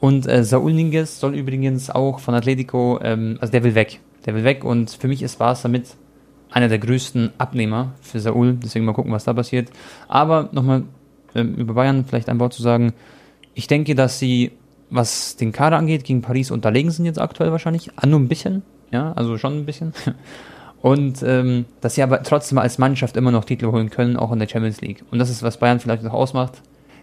Und 0.00 0.28
äh, 0.28 0.44
Saul 0.44 0.72
Ninges 0.72 1.18
soll 1.18 1.34
übrigens 1.34 1.90
auch 1.90 2.20
von 2.20 2.34
Atletico, 2.34 3.00
ähm, 3.02 3.38
also 3.40 3.50
der 3.50 3.64
will 3.64 3.74
weg. 3.74 4.00
Der 4.26 4.34
will 4.34 4.44
weg 4.44 4.64
und 4.64 4.90
für 4.90 5.08
mich 5.08 5.22
ist 5.22 5.38
Barca 5.38 5.68
mit 5.68 5.96
einer 6.50 6.68
der 6.68 6.78
größten 6.78 7.32
Abnehmer 7.38 7.92
für 8.00 8.20
Saul. 8.20 8.54
Deswegen 8.62 8.84
mal 8.84 8.92
gucken, 8.92 9.12
was 9.12 9.24
da 9.24 9.32
passiert. 9.32 9.70
Aber 10.06 10.48
nochmal 10.52 10.84
ähm, 11.34 11.54
über 11.56 11.74
Bayern 11.74 12.04
vielleicht 12.06 12.28
ein 12.28 12.38
Wort 12.38 12.52
zu 12.52 12.62
sagen. 12.62 12.92
Ich 13.54 13.66
denke, 13.66 13.94
dass 13.94 14.18
sie, 14.18 14.52
was 14.90 15.36
den 15.36 15.52
Kader 15.52 15.76
angeht, 15.76 16.04
gegen 16.04 16.22
Paris 16.22 16.50
unterlegen 16.50 16.90
sind 16.90 17.04
jetzt 17.04 17.20
aktuell 17.20 17.50
wahrscheinlich. 17.50 17.90
Ah, 17.96 18.06
nur 18.06 18.20
ein 18.20 18.28
bisschen. 18.28 18.62
Ja, 18.90 19.12
also 19.12 19.36
schon 19.36 19.58
ein 19.58 19.66
bisschen. 19.66 19.92
Und 20.80 21.22
ähm, 21.24 21.64
dass 21.80 21.94
sie 21.96 22.02
aber 22.02 22.22
trotzdem 22.22 22.58
als 22.58 22.78
Mannschaft 22.78 23.16
immer 23.16 23.32
noch 23.32 23.44
Titel 23.44 23.66
holen 23.72 23.90
können, 23.90 24.16
auch 24.16 24.30
in 24.32 24.38
der 24.38 24.48
Champions 24.48 24.80
League. 24.80 25.02
Und 25.10 25.18
das 25.18 25.28
ist, 25.30 25.42
was 25.42 25.56
Bayern 25.58 25.80
vielleicht 25.80 26.04
noch 26.04 26.12
ausmacht. 26.12 26.62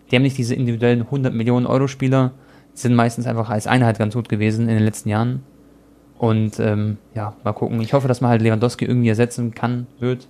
Die 0.10 0.16
haben 0.16 0.24
nicht 0.24 0.38
diese 0.38 0.56
individuellen 0.56 1.02
100 1.02 1.34
Millionen 1.34 1.66
Euro 1.66 1.88
Spieler, 1.88 2.32
sind 2.74 2.96
meistens 2.96 3.28
einfach 3.28 3.50
als 3.50 3.68
Einheit 3.68 3.98
ganz 4.00 4.14
gut 4.14 4.30
gewesen 4.30 4.70
in 4.70 4.76
den 4.76 4.84
letzten 4.86 5.10
Jahren. 5.10 5.44
Und 6.18 6.60
ähm, 6.60 6.98
ja, 7.14 7.36
mal 7.44 7.52
gucken. 7.54 7.82
Ich 7.82 7.92
hoffe, 7.94 8.08
dass 8.08 8.22
man 8.22 8.32
halt 8.32 8.42
Lewandowski 8.42 8.86
irgendwie 8.86 9.10
ersetzen 9.10 9.54
kann, 9.54 9.88
wird. 10.00 10.28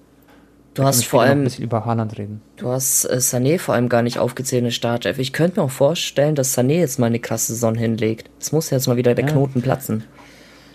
du 0.73 0.83
hast 0.83 1.05
vor 1.05 1.19
noch 1.19 1.25
ein 1.25 1.31
allem, 1.37 1.43
bisschen 1.43 1.63
über 1.65 1.85
Haaland 1.85 2.17
reden. 2.17 2.41
du 2.57 2.69
hast 2.69 3.05
äh, 3.05 3.17
Sané 3.17 3.59
vor 3.59 3.75
allem 3.75 3.89
gar 3.89 4.01
nicht 4.01 4.17
aufgezählt 4.17 4.59
in 4.59 4.65
der 4.65 4.71
Startelf. 4.71 5.19
Ich 5.19 5.33
könnte 5.33 5.59
mir 5.59 5.65
auch 5.65 5.71
vorstellen, 5.71 6.33
dass 6.33 6.57
Sané 6.57 6.79
jetzt 6.79 6.97
mal 6.97 7.05
eine 7.07 7.19
krasse 7.19 7.53
Saison 7.53 7.75
hinlegt. 7.75 8.31
Es 8.39 8.51
muss 8.51 8.71
jetzt 8.71 8.87
mal 8.87 8.97
wieder 8.97 9.13
der 9.13 9.25
Ja. 9.25 9.31
Knoten 9.31 9.61
platzen. 9.61 10.03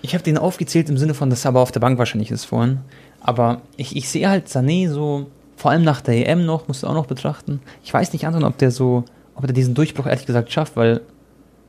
Ich 0.03 0.15
habe 0.15 0.25
den 0.25 0.39
aufgezählt 0.39 0.89
im 0.89 0.97
Sinne 0.99 1.15
von, 1.15 1.31
dass 1.31 1.45
er 1.45 1.51
aber 1.51 1.61
auf 1.61 1.73
der 1.73 1.81
Bank 1.81 1.99
wahrscheinlich 1.99 2.31
ist 2.31 2.45
vorhin. 2.45 2.81
Aber 3.21 3.61
ich, 3.77 3.97
ich 3.97 4.09
sehe 4.09 4.29
halt 4.29 4.49
Sané 4.49 4.89
so, 4.91 5.27
vor 5.57 5.71
allem 5.71 5.85
nach 5.85 6.01
der 6.01 6.27
EM 6.27 6.47
noch, 6.47 6.69
musst 6.69 6.83
du 6.83 6.87
auch 6.87 6.95
noch 6.95 7.07
betrachten. 7.07 7.61
Ich 7.85 7.93
weiß 7.93 8.13
nicht, 8.13 8.27
Anton, 8.27 8.45
ob 8.45 8.57
der 8.59 8.71
so, 8.71 9.05
ob 9.35 9.45
er 9.45 9.53
diesen 9.53 9.75
Durchbruch 9.75 10.07
ehrlich 10.07 10.27
gesagt 10.27 10.51
schafft, 10.51 10.77
weil 10.77 11.03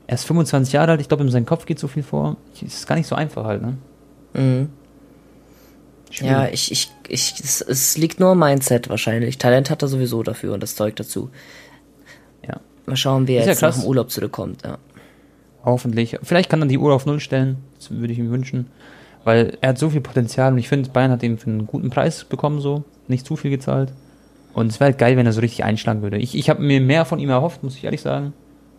er 0.08 0.16
ist 0.16 0.26
25 0.26 0.74
Jahre 0.74 0.92
alt, 0.92 1.02
ich 1.02 1.08
glaube, 1.08 1.24
in 1.24 1.30
seinem 1.30 1.46
Kopf 1.46 1.66
geht 1.66 1.80
so 1.80 1.88
viel 1.88 2.04
vor. 2.04 2.38
Es 2.56 2.62
ist 2.62 2.88
gar 2.88 2.96
nicht 2.96 3.08
so 3.08 3.16
einfach 3.16 3.44
halt, 3.44 3.62
ne? 3.62 3.78
Mhm. 4.34 4.70
Schwierig. 6.10 6.32
Ja, 6.32 6.48
ich, 6.48 6.72
ich, 6.72 6.92
ich, 7.08 7.36
es, 7.42 7.62
es 7.62 7.98
liegt 7.98 8.20
nur 8.20 8.30
am 8.30 8.40
Mindset 8.40 8.90
wahrscheinlich. 8.90 9.38
Talent 9.38 9.70
hat 9.70 9.82
er 9.82 9.88
sowieso 9.88 10.24
dafür 10.24 10.54
und 10.54 10.62
das 10.62 10.76
Zeug 10.76 10.96
dazu. 10.98 11.30
Ja. 12.46 12.60
Mal 12.86 12.98
schauen, 12.98 13.28
wie 13.28 13.34
er 13.34 13.42
Ist 13.42 13.46
ja 13.46 13.52
jetzt 13.54 13.62
nach 13.62 13.70
krass. 13.70 13.82
dem 13.82 13.88
Urlaub 13.88 14.12
zurückkommt. 14.12 14.64
Ja. 14.64 14.78
Hoffentlich. 15.64 16.18
Vielleicht 16.24 16.50
kann 16.50 16.62
er 16.62 16.68
die 16.68 16.78
Uhr 16.78 16.94
auf 16.94 17.06
Null 17.06 17.20
stellen. 17.20 17.58
Das 17.82 17.92
würde 17.92 18.14
ich 18.14 18.20
ihm 18.20 18.30
wünschen. 18.30 18.68
Weil 19.24 19.58
er 19.62 19.70
hat 19.70 19.78
so 19.78 19.90
viel 19.90 20.02
Potenzial 20.02 20.52
und 20.52 20.58
ich 20.58 20.70
finde, 20.70 20.90
Bayern 20.90 21.12
hat 21.12 21.24
ihn 21.24 21.38
für 21.38 21.50
einen 21.50 21.68
guten 21.68 21.90
Preis 21.90 22.24
bekommen, 22.24 22.60
so. 22.60 22.84
Nicht 23.08 23.26
zu 23.26 23.36
viel 23.36 23.52
gezahlt. 23.52 23.92
Und 24.54 24.68
es 24.68 24.80
wäre 24.80 24.92
halt 24.92 24.98
geil, 24.98 25.18
wenn 25.18 25.26
er 25.26 25.34
so 25.34 25.42
richtig 25.42 25.64
einschlagen 25.64 26.02
würde. 26.02 26.18
Ich, 26.18 26.36
ich 26.36 26.50
habe 26.50 26.62
mir 26.62 26.82
mehr 26.82 27.06
von 27.06 27.20
ihm 27.20 27.30
erhofft, 27.30 27.64
muss 27.64 27.76
ich 27.76 27.84
ehrlich 27.84 28.02
sagen. 28.02 28.34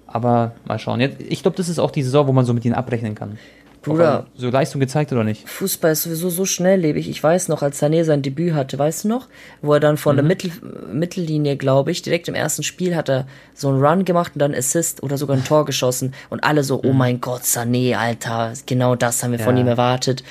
Aber 0.06 0.52
mal 0.66 0.78
schauen. 0.78 1.00
Jetzt, 1.00 1.20
ich 1.20 1.42
glaube, 1.42 1.56
das 1.56 1.68
ist 1.68 1.78
auch 1.78 1.90
die 1.90 2.02
Saison, 2.02 2.26
wo 2.26 2.32
man 2.32 2.44
so 2.44 2.52
mit 2.52 2.64
ihm 2.64 2.74
abrechnen 2.74 3.14
kann. 3.14 3.38
Bruder. 3.82 4.04
Er 4.04 4.26
So 4.34 4.48
Leistung 4.50 4.80
gezeigt 4.80 5.12
oder 5.12 5.24
nicht. 5.24 5.48
Fußball 5.48 5.92
ist 5.92 6.04
sowieso 6.04 6.30
so 6.30 6.44
schnelllebig. 6.44 7.08
Ich 7.08 7.22
weiß 7.22 7.48
noch, 7.48 7.62
als 7.62 7.82
Sané 7.82 8.04
sein 8.04 8.22
Debüt 8.22 8.54
hatte, 8.54 8.78
weißt 8.78 9.04
du 9.04 9.08
noch? 9.08 9.28
Wo 9.60 9.74
er 9.74 9.80
dann 9.80 9.96
von 9.96 10.14
Mhm. 10.14 10.18
der 10.18 10.24
Mittel, 10.26 10.50
Mittellinie, 10.92 11.56
glaube 11.56 11.90
ich, 11.90 12.02
direkt 12.02 12.28
im 12.28 12.34
ersten 12.34 12.62
Spiel 12.62 12.94
hat 12.96 13.08
er 13.08 13.26
so 13.54 13.68
einen 13.68 13.84
Run 13.84 14.04
gemacht 14.04 14.32
und 14.34 14.38
dann 14.40 14.54
Assist 14.54 15.02
oder 15.02 15.18
sogar 15.18 15.36
ein 15.36 15.44
Tor 15.44 15.64
geschossen. 15.64 16.14
Und 16.30 16.44
alle 16.44 16.64
so, 16.64 16.80
oh 16.84 16.92
mein 16.92 17.20
Gott, 17.20 17.42
Sané, 17.42 17.94
Alter, 17.96 18.52
genau 18.66 18.94
das 18.94 19.22
haben 19.22 19.32
wir 19.32 19.38
von 19.38 19.54
Mhm. 19.54 19.58
Ja. 19.58 19.64
ihm 19.64 19.68
erwartet. 19.68 20.22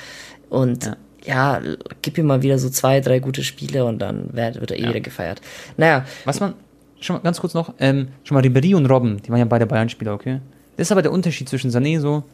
Und 0.48 0.96
ja. 1.24 1.58
l- 1.58 1.78
gib 2.02 2.18
ihm 2.18 2.26
mal 2.26 2.42
wieder 2.42 2.58
so 2.58 2.68
zwei, 2.70 3.00
drei 3.00 3.18
gute 3.18 3.44
Spiele 3.44 3.84
und 3.84 3.98
dann 4.00 4.30
wird, 4.32 4.60
wird 4.60 4.70
er 4.70 4.78
eh 4.78 4.88
wieder 4.88 5.00
gefeiert. 5.00 5.40
Naja, 5.76 6.04
Was 6.24 6.40
man, 6.40 6.54
schon 7.00 7.16
mal 7.16 7.22
ganz 7.22 7.40
kurz 7.40 7.54
noch, 7.54 7.74
ähm, 7.80 8.08
schon 8.24 8.34
mal 8.36 8.42
Ribéry 8.44 8.74
und 8.74 8.86
Robben, 8.86 9.20
die 9.22 9.30
waren 9.30 9.38
ja 9.38 9.44
beide 9.44 9.66
Bayern-Spieler, 9.66 10.14
okay? 10.14 10.40
Das 10.76 10.88
ist 10.88 10.92
aber 10.92 11.02
der 11.02 11.12
Unterschied 11.12 11.48
zwischen 11.48 11.70
Sané 11.70 12.00
so, 12.00 12.24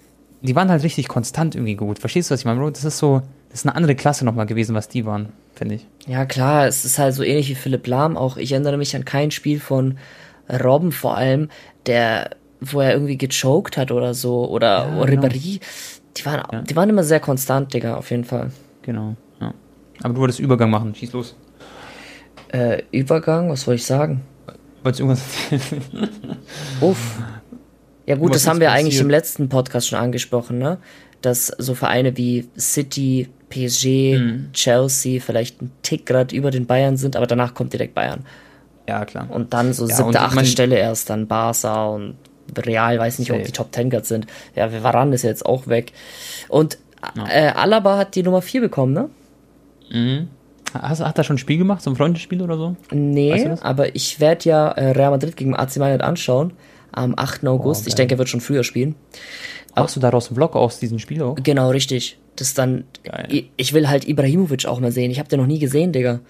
die 0.41 0.55
waren 0.55 0.71
halt 0.71 0.83
richtig 0.83 1.09
konstant 1.09 1.55
irgendwie 1.55 1.75
gut. 1.75 1.99
Verstehst 1.99 2.31
du, 2.31 2.33
was 2.33 2.41
ich 2.41 2.47
meine, 2.47 2.61
Bro? 2.61 2.71
Das 2.71 2.85
ist 2.85 2.99
so, 2.99 3.23
das 3.51 3.61
ist 3.61 3.67
eine 3.67 3.75
andere 3.75 3.95
Klasse 3.95 4.25
nochmal 4.25 4.47
gewesen, 4.47 4.75
was 4.75 4.89
die 4.89 5.05
waren, 5.05 5.31
finde 5.55 5.77
ich. 5.77 5.87
Ja, 6.07 6.27
klar, 6.27 6.67
es 6.67 6.85
ist 6.85 6.99
halt 6.99 7.15
so 7.15 7.23
ähnlich 7.23 7.49
wie 7.49 7.55
Philipp 7.55 7.87
Lahm 7.87 8.17
auch. 8.17 8.37
Ich 8.37 8.53
erinnere 8.53 8.77
mich 8.77 8.95
an 8.95 9.05
kein 9.05 9.31
Spiel 9.31 9.61
von 9.61 9.99
Robben 10.51 10.93
vor 10.93 11.17
allem, 11.17 11.49
der, 11.87 12.31
wo 12.61 12.81
er 12.81 12.93
irgendwie 12.93 13.19
gechoked 13.19 13.77
hat 13.77 13.91
oder 13.91 14.15
so, 14.15 14.49
oder 14.49 14.89
Ja, 14.89 15.03
Ribéry. 15.03 15.61
Die 16.17 16.27
waren, 16.27 16.65
die 16.65 16.77
waren 16.77 16.89
immer 16.89 17.05
sehr 17.05 17.21
konstant, 17.21 17.73
Digga, 17.75 17.97
auf 17.97 18.11
jeden 18.11 18.25
Fall. 18.25 18.51
Genau, 18.83 19.15
ja. 19.41 19.53
Aber 20.03 20.15
du 20.15 20.21
wolltest 20.21 20.41
Übergang 20.41 20.71
machen, 20.71 20.95
schieß 20.95 21.13
los. 21.13 21.37
Äh, 22.49 22.83
Übergang, 22.93 23.51
was 23.51 23.63
soll 23.63 23.75
ich 23.75 23.85
sagen? 23.85 24.23
Wolltest 24.83 25.01
du 25.01 25.05
irgendwas? 25.05 26.01
Uff. 26.81 27.19
Ja 28.09 28.17
gut, 28.17 28.35
das 28.35 28.47
haben 28.47 28.61
wir 28.61 28.71
eigentlich 28.73 28.87
passiert? 28.95 29.03
im 29.05 29.11
letzten 29.11 29.49
Podcast 29.49 29.89
schon 29.89 29.99
angesprochen, 29.99 30.59
ne? 30.59 30.79
Dass 31.21 31.49
so 31.49 31.75
Vereine 31.75 32.17
wie 32.17 32.49
City, 32.59 33.29
PSG, 33.51 34.19
Mhm. 34.19 34.49
Chelsea 34.53 35.21
vielleicht 35.21 35.61
ein 35.63 35.71
Tick 35.83 36.07
grad 36.07 36.33
über 36.33 36.51
den 36.51 36.67
Bayern 36.67 36.97
sind, 36.97 37.17
aber 37.17 37.27
danach 37.27 37.55
kommt 37.55 37.73
direkt 37.73 37.95
Bayern. 37.95 38.25
Ja, 38.89 39.05
klar. 39.05 39.27
Und 39.31 39.53
dann 39.53 39.73
so 39.73 39.87
Ja, 39.87 39.97
siebte, 39.97 40.21
achte 40.21 40.45
Stelle 40.47 40.77
erst 40.79 41.11
dann 41.11 41.27
Barca 41.27 41.87
und 41.89 42.15
Real, 42.57 42.99
weiß 42.99 43.19
nicht, 43.19 43.31
ob 43.31 43.37
Safe. 43.39 43.47
die 43.47 43.53
Top 43.53 43.73
Ten 43.73 43.91
grad 43.91 44.07
sind. 44.07 44.27
Ja, 44.57 44.71
Varane 44.83 45.15
ist 45.15 45.23
jetzt 45.23 45.45
auch 45.45 45.67
weg. 45.67 45.93
Und 46.49 46.79
äh, 47.31 47.49
Alaba 47.49 47.99
hat 47.99 48.15
die 48.15 48.23
Nummer 48.23 48.41
4 48.41 48.63
bekommen, 48.63 48.95
ne? 48.95 49.11
Mhm. 49.91 50.29
Hast, 50.73 51.01
hat 51.05 51.17
er 51.19 51.25
schon 51.25 51.37
ein 51.37 51.39
Spiel 51.39 51.59
gemacht, 51.59 51.83
so 51.83 51.91
ein 51.91 51.97
Freundesspiel 51.97 52.41
oder 52.43 52.57
so? 52.57 52.77
Nee, 52.91 53.33
Weißt 53.33 53.47
du 53.63 53.65
aber 53.65 53.95
ich 53.95 54.21
werde 54.21 54.49
ja 54.49 54.69
äh, 54.73 54.91
Real 54.93 55.11
Madrid 55.11 55.37
gegen 55.37 55.55
AC 55.57 55.77
Mailand 55.77 56.03
anschauen 56.03 56.53
am 56.93 57.15
8. 57.17 57.47
August. 57.47 57.83
ich 57.87 57.95
geil. 57.95 57.97
denke, 58.07 58.15
er 58.15 58.19
wird 58.19 58.29
schon 58.29 58.41
früher 58.41 58.65
spielen. 58.65 58.95
Machst 59.77 59.95
du 59.97 60.01
daraus 60.01 60.29
einen 60.29 60.37
Vlog 60.37 60.57
aus 60.57 60.81
diesem 60.81 60.99
Spiel 60.99 61.23
auch? 61.23 61.37
Genau, 61.43 61.71
richtig. 61.71 62.19
Das 62.37 62.55
dann. 62.55 62.85
Geil. 63.05 63.27
Ich, 63.31 63.51
ich 63.57 63.73
will 63.73 63.89
halt 63.89 64.09
Ibrahimovic 64.09 64.67
auch 64.67 64.81
mal 64.81 64.91
sehen. 64.93 65.11
Ich 65.11 65.19
habe 65.19 65.29
den 65.29 65.39
noch 65.41 65.47
nie 65.47 65.59
gesehen, 65.61 65.93
Digga. 65.93 66.21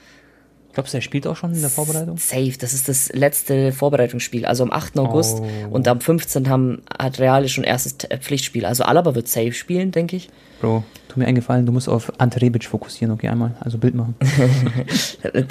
Glaubst 0.74 0.92
du, 0.92 0.98
er 0.98 1.02
spielt 1.02 1.26
auch 1.26 1.34
schon 1.34 1.54
in 1.54 1.60
der 1.60 1.70
Vorbereitung? 1.70 2.18
Safe, 2.18 2.52
das 2.58 2.72
ist 2.72 2.88
das 2.88 3.10
letzte 3.12 3.72
Vorbereitungsspiel. 3.72 4.44
Also 4.46 4.62
am 4.62 4.70
8. 4.70 4.98
August 4.98 5.40
Oh. 5.40 5.46
und 5.70 5.88
am 5.88 6.00
15. 6.00 6.48
Haben, 6.48 6.82
hat 6.96 7.18
Real 7.18 7.48
schon 7.48 7.64
erstes 7.64 7.96
äh, 8.10 8.18
Pflichtspiel. 8.18 8.64
Also 8.66 8.84
Alaba 8.84 9.14
wird 9.14 9.28
safe 9.28 9.52
spielen, 9.54 9.90
denke 9.90 10.14
ich. 10.16 10.28
Bro, 10.60 10.84
tu 11.08 11.18
mir 11.18 11.26
eingefallen, 11.26 11.64
du 11.66 11.72
musst 11.72 11.88
auf 11.88 12.12
Ante 12.20 12.42
Rebic 12.42 12.64
fokussieren, 12.64 13.12
okay, 13.14 13.28
einmal. 13.28 13.56
Also 13.60 13.78
Bild 13.78 13.94
machen. 13.94 14.14
Äh, 15.22 15.44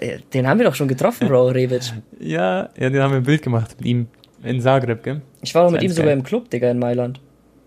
äh, 0.00 0.18
Den 0.32 0.46
haben 0.46 0.58
wir 0.58 0.64
doch 0.66 0.74
schon 0.74 0.88
getroffen, 0.88 1.28
Bro, 1.28 1.48
Rebic. 1.48 1.92
ja, 2.20 2.70
ja, 2.78 2.90
den 2.90 3.00
haben 3.02 3.10
wir 3.12 3.18
ein 3.18 3.22
Bild 3.24 3.42
gemacht 3.42 3.74
mit 3.78 3.86
ihm 3.86 4.06
in 4.44 4.60
Zagreb, 4.60 5.02
gell? 5.02 5.20
Ich 5.42 5.54
war 5.54 5.64
doch 5.64 5.70
mit 5.70 5.82
ihm 5.82 5.90
ist 5.90 5.96
sogar 5.96 6.10
geil. 6.10 6.18
im 6.18 6.24
Club, 6.24 6.50
Digga, 6.50 6.70
in 6.70 6.78
Mailand. 6.78 7.20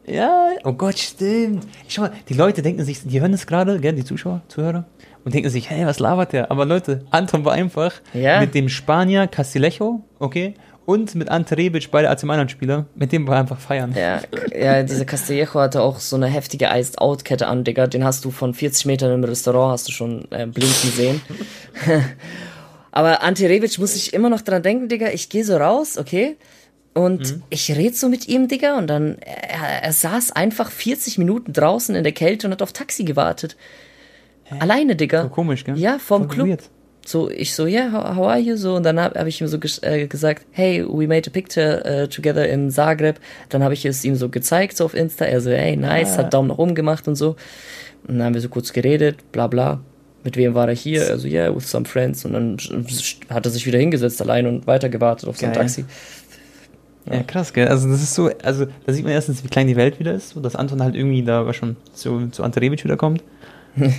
Ja, 0.07 0.49
oh 0.63 0.73
Gott, 0.73 0.99
stimmt. 0.99 1.65
Schau 1.87 2.03
mal, 2.03 2.11
die 2.29 2.35
Leute 2.35 2.61
denken 2.61 2.83
sich, 2.83 3.01
die 3.03 3.21
hören 3.21 3.33
es 3.33 3.47
gerade, 3.47 3.79
gell, 3.79 3.93
die 3.93 4.03
Zuschauer, 4.05 4.41
Zuhörer, 4.49 4.85
und 5.23 5.33
denken 5.33 5.49
sich, 5.49 5.69
hey, 5.69 5.85
was 5.85 5.97
labert 5.99 6.31
der? 6.33 6.51
Aber 6.51 6.65
Leute, 6.65 7.05
Anton 7.09 7.43
war 7.43 7.53
einfach 7.53 7.93
Ja. 8.13 8.39
mit 8.39 8.53
dem 8.53 8.69
Spanier 8.69 9.25
Castillejo, 9.27 10.03
okay, 10.19 10.53
und 10.85 11.15
mit 11.15 11.29
Ante 11.29 11.57
Rebic, 11.57 11.89
beide 11.89 12.11
AC 12.11 12.23
Mailand-Spieler, 12.25 12.85
mit 12.93 13.11
dem 13.11 13.27
war 13.27 13.37
er 13.37 13.39
einfach 13.41 13.59
feiern. 13.59 13.95
Ja, 13.97 14.19
ja, 14.55 14.83
dieser 14.83 15.05
Castillejo 15.05 15.55
hatte 15.59 15.81
auch 15.81 15.99
so 15.99 16.15
eine 16.15 16.27
heftige 16.27 16.67
Iced-Out-Kette 16.71 17.47
an, 17.47 17.63
Digga. 17.63 17.87
Den 17.87 18.03
hast 18.03 18.23
du 18.23 18.29
von 18.29 18.53
40 18.53 18.85
Metern 18.85 19.11
im 19.11 19.23
Restaurant, 19.23 19.71
hast 19.73 19.87
du 19.87 19.91
schon 19.91 20.25
äh, 20.29 20.45
blinken 20.45 20.91
sehen. 20.91 21.21
Aber 22.91 23.23
Ante 23.23 23.49
Rebic 23.49 23.77
muss 23.79 23.95
ich 23.95 24.13
immer 24.13 24.29
noch 24.29 24.41
dran 24.41 24.61
denken, 24.63 24.87
Digga. 24.87 25.07
Ich 25.09 25.29
gehe 25.29 25.43
so 25.43 25.57
raus, 25.57 25.97
okay? 25.97 26.37
Und 26.95 27.35
mhm. 27.35 27.43
ich 27.49 27.75
rede 27.75 27.93
so 27.93 28.07
mit 28.07 28.29
ihm, 28.29 28.47
Digga, 28.47 28.77
und 28.77 28.87
dann, 28.87 29.17
er, 29.19 29.83
er, 29.83 29.91
saß 29.91 30.31
einfach 30.31 30.71
40 30.71 31.17
Minuten 31.17 31.51
draußen 31.51 31.93
in 31.93 32.03
der 32.03 32.13
Kälte 32.13 32.47
und 32.47 32.53
hat 32.53 32.61
auf 32.61 32.71
Taxi 32.71 33.03
gewartet. 33.03 33.57
Hä? 34.45 34.55
Alleine, 34.59 34.95
Digga. 34.95 35.23
So 35.23 35.29
komisch, 35.29 35.65
gell? 35.65 35.77
Ja, 35.77 35.99
vom 35.99 36.29
Club. 36.29 36.47
Weird. 36.47 36.69
So, 37.05 37.29
ich 37.29 37.53
so, 37.53 37.65
yeah, 37.65 37.91
how, 37.91 38.25
are 38.27 38.39
you? 38.39 38.55
So, 38.55 38.75
und 38.75 38.83
dann 38.83 38.97
habe 38.97 39.19
hab 39.19 39.27
ich 39.27 39.41
ihm 39.41 39.47
so 39.47 39.59
äh, 39.81 40.07
gesagt, 40.07 40.45
hey, 40.51 40.85
we 40.87 41.05
made 41.05 41.27
a 41.27 41.29
picture 41.29 41.83
uh, 41.85 42.07
together 42.07 42.47
in 42.47 42.71
Zagreb. 42.71 43.19
Dann 43.49 43.61
habe 43.61 43.73
ich 43.73 43.85
es 43.85 44.05
ihm 44.05 44.15
so 44.15 44.29
gezeigt, 44.29 44.77
so 44.77 44.85
auf 44.85 44.93
Insta. 44.93 45.25
Er 45.25 45.41
so, 45.41 45.51
hey, 45.51 45.75
nice, 45.75 46.13
ah. 46.13 46.19
hat 46.19 46.33
Daumen 46.33 46.47
nach 46.47 46.57
oben 46.57 46.75
gemacht 46.75 47.09
und 47.09 47.15
so. 47.15 47.35
Und 48.07 48.17
dann 48.17 48.23
haben 48.23 48.33
wir 48.35 48.41
so 48.41 48.49
kurz 48.49 48.71
geredet, 48.71 49.17
bla 49.33 49.47
bla. 49.47 49.81
Mit 50.23 50.37
wem 50.37 50.55
war 50.55 50.69
er 50.69 50.75
hier? 50.75 51.07
Also, 51.11 51.27
yeah, 51.27 51.53
with 51.53 51.69
some 51.69 51.85
friends. 51.85 52.23
Und 52.23 52.33
dann 52.33 52.57
hat 53.29 53.45
er 53.45 53.51
sich 53.51 53.67
wieder 53.67 53.77
hingesetzt 53.77 54.21
allein 54.21 54.47
und 54.47 54.65
weitergewartet 54.65 55.27
auf 55.27 55.37
sein 55.37 55.53
Taxi. 55.53 55.85
Ja. 57.09 57.23
krass, 57.23 57.53
gell? 57.53 57.67
Also 57.67 57.89
das 57.89 58.01
ist 58.01 58.15
so, 58.15 58.29
also 58.43 58.65
da 58.85 58.93
sieht 58.93 59.03
man 59.03 59.13
erstens, 59.13 59.43
wie 59.43 59.47
klein 59.47 59.67
die 59.67 59.75
Welt 59.75 59.99
wieder 59.99 60.13
ist, 60.13 60.35
und 60.35 60.43
dass 60.43 60.55
Anton 60.55 60.81
halt 60.81 60.95
irgendwie 60.95 61.23
da 61.23 61.51
schon 61.53 61.75
zu, 61.93 62.27
zu 62.29 62.43
Ante 62.43 62.61
Rebic 62.61 62.83
wieder 62.83 62.97
kommt. 62.97 63.23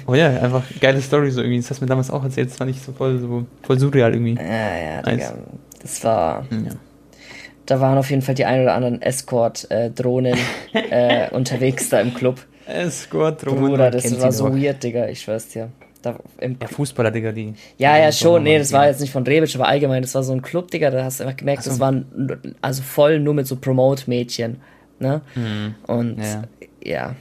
oh 0.06 0.14
ja, 0.14 0.28
einfach 0.28 0.64
geile 0.80 1.00
Story 1.00 1.30
so 1.30 1.40
irgendwie. 1.40 1.58
Das 1.58 1.70
hast 1.70 1.80
du 1.80 1.84
mir 1.84 1.88
damals 1.88 2.10
auch 2.10 2.24
erzählt, 2.24 2.50
das 2.50 2.56
fand 2.56 2.70
ich 2.70 2.80
so 2.80 2.92
voll, 2.92 3.18
so 3.18 3.46
voll 3.62 3.78
surreal 3.78 4.12
irgendwie. 4.12 4.34
Ja, 4.34 4.76
ja. 4.76 5.02
Digga. 5.02 5.34
Das 5.80 6.02
war. 6.02 6.46
Ja. 6.50 6.72
Da 7.66 7.80
waren 7.80 7.98
auf 7.98 8.10
jeden 8.10 8.22
Fall 8.22 8.34
die 8.34 8.44
ein 8.44 8.62
oder 8.62 8.74
anderen 8.74 9.02
Escort-Drohnen 9.02 10.38
äh, 10.72 11.30
unterwegs 11.30 11.88
da 11.88 12.00
im 12.00 12.14
Club. 12.14 12.40
Escort-Drohnen. 12.66 13.70
Bruder, 13.70 13.90
das 13.90 14.20
war 14.20 14.32
so 14.32 14.56
weird, 14.56 14.82
Digga, 14.82 15.08
ich 15.08 15.20
schwör's 15.20 15.48
dir. 15.48 15.70
Da 16.06 16.14
im 16.38 16.56
ja, 16.62 16.68
Fußballer, 16.68 17.10
Digga, 17.10 17.32
die. 17.32 17.54
Ja, 17.78 17.98
ja, 17.98 18.12
schon. 18.12 18.44
Nee, 18.44 18.58
das 18.58 18.72
war 18.72 18.86
jetzt 18.86 19.00
nicht 19.00 19.10
von 19.10 19.24
Rebic, 19.24 19.52
aber 19.56 19.66
allgemein, 19.66 20.02
das 20.02 20.14
war 20.14 20.22
so 20.22 20.32
ein 20.32 20.40
Club, 20.40 20.70
Digga, 20.70 20.92
da 20.92 21.02
hast 21.02 21.18
du 21.18 21.24
einfach 21.24 21.36
gemerkt, 21.36 21.64
so. 21.64 21.70
das 21.70 21.80
waren 21.80 22.06
also 22.62 22.82
voll 22.82 23.18
nur 23.18 23.34
mit 23.34 23.48
so 23.48 23.56
Promote-Mädchen. 23.56 24.60
Ne? 25.00 25.20
Mhm. 25.34 25.74
Und 25.88 26.18
ja. 26.22 26.42
ja. 26.84 27.16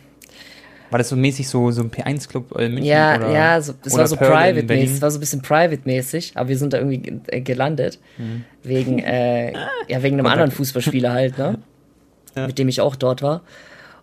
War 0.92 1.00
das 1.00 1.10
so 1.10 1.16
mäßig 1.16 1.48
so, 1.48 1.72
so 1.72 1.82
ein 1.82 1.90
P1-Club 1.90 2.52
in 2.60 2.76
München? 2.76 2.86
Ja, 2.86 3.16
oder, 3.16 3.32
ja, 3.32 3.60
so, 3.60 3.74
es 3.84 3.98
war 3.98 4.06
so 4.06 4.18
private-mäßig, 4.18 4.92
es 4.92 5.02
war 5.02 5.10
so 5.10 5.18
ein 5.18 5.22
bisschen 5.22 5.42
private-mäßig, 5.42 6.34
aber 6.36 6.50
wir 6.50 6.58
sind 6.60 6.74
da 6.74 6.78
irgendwie 6.78 7.22
äh, 7.26 7.42
gelandet. 7.42 7.98
Mhm. 8.20 8.44
Wegen, 8.62 9.00
äh, 9.00 9.52
ja, 9.88 10.04
wegen 10.04 10.20
einem 10.20 10.28
anderen 10.28 10.52
Fußballspieler 10.52 11.12
halt, 11.12 11.38
ne? 11.40 11.58
Ja. 12.38 12.48
Mit 12.48 12.60
dem 12.60 12.68
ich 12.68 12.82
auch 12.82 12.98
dort 12.98 13.22
war. 13.22 13.44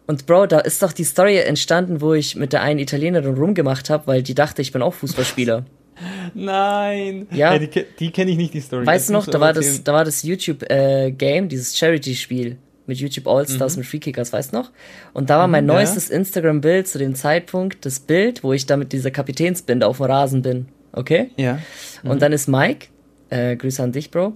Und 0.06 0.26
Bro, 0.26 0.46
da 0.46 0.58
ist 0.58 0.82
doch 0.82 0.92
die 0.92 1.04
Story 1.04 1.38
entstanden, 1.38 2.00
wo 2.00 2.14
ich 2.14 2.36
mit 2.36 2.52
der 2.52 2.62
einen 2.62 2.80
Italienerin 2.80 3.34
rumgemacht 3.34 3.88
habe, 3.90 4.06
weil 4.06 4.22
die 4.22 4.34
dachte, 4.34 4.60
ich 4.62 4.72
bin 4.72 4.82
auch 4.82 4.94
Fußballspieler. 4.94 5.64
Nein. 6.34 7.26
Ja. 7.30 7.52
Hey, 7.52 7.68
die, 7.68 7.84
die 7.98 8.10
kenne 8.10 8.32
ich 8.32 8.36
nicht, 8.36 8.54
die 8.54 8.60
Story. 8.60 8.86
Weißt 8.86 9.08
du 9.08 9.12
noch, 9.12 9.26
da 9.26 9.40
war, 9.40 9.52
das, 9.52 9.84
da 9.84 9.92
war 9.92 10.04
das 10.04 10.22
YouTube-Game, 10.22 11.44
äh, 11.44 11.48
dieses 11.48 11.78
Charity-Spiel 11.78 12.56
mit 12.86 12.98
YouTube 12.98 13.28
All-Stars 13.28 13.76
mhm. 13.76 13.80
mit 13.80 13.88
Freekickers, 13.88 14.32
weißt 14.32 14.52
du 14.52 14.56
noch? 14.56 14.70
Und 15.12 15.30
da 15.30 15.38
war 15.38 15.46
mein 15.46 15.64
mhm, 15.64 15.68
neuestes 15.68 16.08
ja. 16.08 16.16
Instagram-Bild 16.16 16.88
zu 16.88 16.98
dem 16.98 17.14
Zeitpunkt, 17.14 17.86
das 17.86 18.00
Bild, 18.00 18.42
wo 18.42 18.52
ich 18.52 18.66
da 18.66 18.76
mit 18.76 18.92
dieser 18.92 19.10
Kapitänsbinde 19.10 19.86
auf 19.86 19.98
dem 19.98 20.06
Rasen 20.06 20.42
bin. 20.42 20.66
Okay? 20.92 21.30
Ja. 21.36 21.60
Mhm. 22.02 22.10
Und 22.10 22.22
dann 22.22 22.32
ist 22.32 22.48
Mike, 22.48 22.88
äh, 23.30 23.56
Grüße 23.56 23.82
an 23.82 23.92
dich, 23.92 24.10
Bro, 24.10 24.34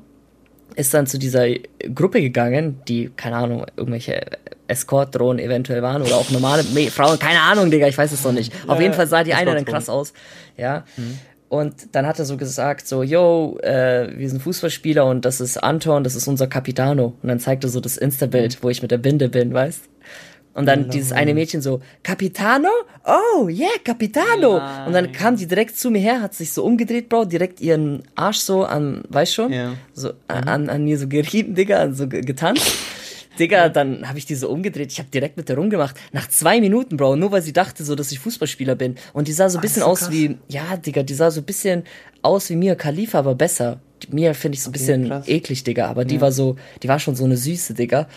ist 0.77 0.95
dann 0.95 1.07
zu 1.07 1.19
dieser 1.19 1.47
Gruppe 1.95 2.21
gegangen, 2.21 2.81
die, 2.87 3.11
keine 3.17 3.37
Ahnung, 3.37 3.67
irgendwelche 3.77 4.21
Escort-Drohnen 4.69 5.45
eventuell 5.45 5.83
waren 5.83 6.03
oder 6.03 6.17
auch 6.17 6.31
normale 6.31 6.63
Me 6.75 6.91
Frauen, 6.91 7.19
keine 7.19 7.41
Ahnung, 7.41 7.71
Digga, 7.71 7.89
ich 7.89 7.97
weiß 7.97 8.13
es 8.13 8.23
noch 8.25 8.33
nicht. 8.33 8.53
Ja, 8.53 8.75
Auf 8.75 8.81
jeden 8.81 8.95
Fall 8.95 9.07
sah 9.07 9.25
die 9.25 9.35
eine 9.35 9.55
dann 9.55 9.65
krass 9.65 9.89
aus. 9.89 10.13
Ja. 10.57 10.85
Mhm. 10.97 11.19
Und 11.49 11.95
dann 11.95 12.07
hat 12.07 12.19
er 12.19 12.25
so 12.25 12.37
gesagt, 12.37 12.89
so, 12.89 13.03
yo, 13.03 13.59
äh, 13.63 14.09
wir 14.17 14.29
sind 14.29 14.43
Fußballspieler 14.43 15.07
und 15.07 15.25
das 15.25 15.41
ist 15.41 15.57
Anton, 15.59 16.03
das 16.03 16.17
ist 16.17 16.27
unser 16.27 16.49
Capitano. 16.49 17.15
Und 17.23 17.29
dann 17.29 17.39
zeigt 17.39 17.63
er 17.63 17.71
so 17.71 17.81
das 17.81 17.97
Insta-Bild, 17.97 18.63
wo 18.63 18.69
ich 18.69 18.83
mit 18.83 18.91
der 18.91 18.99
Binde 18.99 19.29
bin, 19.29 19.55
weißt 19.55 19.89
und 20.57 20.65
dann 20.65 20.81
Hello. 20.81 20.91
dieses 20.91 21.13
eine 21.13 21.35
Mädchen 21.35 21.61
so, 21.61 21.81
Capitano? 22.03 22.71
Oh, 23.05 23.47
yeah, 23.47 23.69
Capitano. 23.85 24.57
Nein. 24.57 24.87
Und 24.87 24.93
dann 24.95 25.13
kam 25.13 25.37
die 25.37 25.47
direkt 25.47 25.79
zu 25.79 25.91
mir 25.91 25.99
her, 25.99 26.23
hat 26.23 26.33
sich 26.33 26.51
so 26.51 26.65
umgedreht, 26.65 27.11
Bro, 27.11 27.27
direkt 27.27 27.61
ihren 27.61 28.05
Arsch 28.15 28.39
so 28.39 28.65
an, 28.65 29.05
weißt 29.11 29.35
schon, 29.35 29.53
yeah. 29.53 29.75
so 29.93 30.09
mhm. 30.09 30.15
an, 30.29 30.69
an 30.71 30.85
mir 30.85 30.99
so 30.99 31.09
gerieben, 31.09 31.55
Digga, 31.55 31.93
so 31.93 32.09
getanzt. 32.09 32.73
Digga, 33.39 33.69
dann 33.69 34.09
habe 34.09 34.19
ich 34.19 34.25
die 34.25 34.35
so 34.35 34.49
umgedreht. 34.49 34.91
Ich 34.91 34.99
habe 34.99 35.11
direkt 35.11 35.37
mit 35.37 35.51
der 35.51 35.57
rumgemacht. 35.57 35.95
Nach 36.13 36.27
zwei 36.27 36.59
Minuten, 36.59 36.97
Bro, 36.97 37.17
nur 37.17 37.33
weil 37.33 37.43
sie 37.43 37.53
dachte 37.53 37.85
so, 37.85 37.95
dass 37.95 38.11
ich 38.11 38.19
Fußballspieler 38.19 38.77
bin. 38.77 38.95
Und 39.13 39.29
die 39.29 39.33
sah 39.33 39.51
so 39.51 39.59
ein 39.59 39.61
bisschen 39.61 39.83
so 39.83 39.89
aus 39.89 40.11
wie, 40.11 40.39
ja, 40.49 40.79
Digga, 40.79 41.03
die 41.03 41.13
sah 41.13 41.31
so 41.31 41.43
ein 41.43 41.45
bisschen 41.45 41.83
aus 42.23 42.49
wie 42.49 42.57
Mia 42.57 42.77
Khalifa, 42.77 43.19
aber 43.19 43.35
besser. 43.35 43.79
Mia 44.09 44.33
finde 44.33 44.57
ich 44.57 44.63
so 44.63 44.71
ein 44.71 44.73
okay, 44.73 44.79
bisschen 44.79 45.09
krass. 45.09 45.29
eklig, 45.29 45.65
Digga. 45.65 45.89
Aber 45.89 46.03
ja. 46.03 46.09
die 46.09 46.21
war 46.23 46.33
so, 46.33 46.57
die 46.83 46.89
war 46.89 46.99
schon 46.99 47.15
so 47.15 47.25
eine 47.25 47.37
Süße, 47.37 47.75
Digga. 47.75 48.09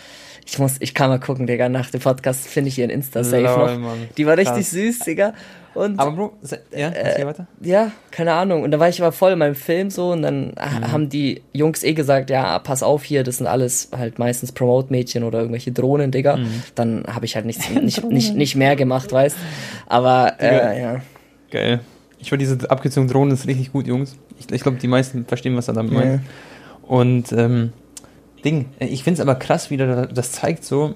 Ich 0.46 0.58
muss, 0.58 0.76
ich 0.80 0.94
kann 0.94 1.10
mal 1.10 1.20
gucken, 1.20 1.46
Digga. 1.46 1.68
Nach 1.68 1.90
dem 1.90 2.00
Podcast 2.00 2.46
finde 2.46 2.68
ich 2.68 2.78
ihren 2.78 2.90
Insta-Safe 2.90 3.42
noch. 3.42 3.78
Mann. 3.78 4.08
Die 4.16 4.26
war 4.26 4.36
richtig 4.36 4.56
krass. 4.56 4.70
süß, 4.70 4.98
Digga. 5.00 5.34
Und, 5.72 6.00
aber 6.00 6.10
Bro, 6.10 6.32
ja, 6.76 6.88
äh, 6.88 7.24
weiter. 7.24 7.46
Ja, 7.60 7.92
keine 8.10 8.32
Ahnung. 8.32 8.64
Und 8.64 8.72
da 8.72 8.80
war 8.80 8.88
ich 8.88 9.00
aber 9.00 9.12
voll 9.12 9.32
in 9.32 9.38
meinem 9.38 9.54
Film 9.54 9.90
so 9.90 10.10
und 10.10 10.22
dann 10.22 10.48
mhm. 10.48 10.92
haben 10.92 11.08
die 11.08 11.42
Jungs 11.52 11.84
eh 11.84 11.92
gesagt, 11.92 12.28
ja, 12.28 12.58
pass 12.58 12.82
auf 12.82 13.04
hier, 13.04 13.22
das 13.22 13.38
sind 13.38 13.46
alles 13.46 13.90
halt 13.96 14.18
meistens 14.18 14.50
Promote-Mädchen 14.50 15.22
oder 15.22 15.38
irgendwelche 15.38 15.70
Drohnen, 15.70 16.10
Digga. 16.10 16.38
Mhm. 16.38 16.62
Dann 16.74 17.04
habe 17.06 17.24
ich 17.24 17.36
halt 17.36 17.46
nichts, 17.46 17.70
nicht, 17.82 18.02
nicht, 18.04 18.34
nicht 18.34 18.56
mehr 18.56 18.74
gemacht, 18.74 19.12
weißt 19.12 19.36
Aber, 19.86 20.34
äh, 20.40 20.80
ja. 20.80 21.02
Geil. 21.50 21.80
Ich 22.18 22.30
fand 22.30 22.42
diese 22.42 22.68
Abkürzung 22.68 23.06
Drohnen 23.06 23.32
ist 23.32 23.46
richtig 23.46 23.72
gut, 23.72 23.86
Jungs. 23.86 24.16
Ich, 24.38 24.50
ich 24.52 24.62
glaube, 24.62 24.78
die 24.78 24.88
meisten 24.88 25.24
verstehen, 25.24 25.56
was 25.56 25.68
er 25.68 25.74
damit 25.74 25.92
ja. 25.92 25.98
meint. 25.98 26.20
Und, 26.82 27.32
ähm, 27.32 27.72
Ding, 28.42 28.66
ich 28.78 29.04
finde 29.04 29.20
es 29.20 29.20
aber 29.20 29.34
krass, 29.34 29.70
wie 29.70 29.76
das 29.76 30.32
zeigt 30.32 30.64
so, 30.64 30.94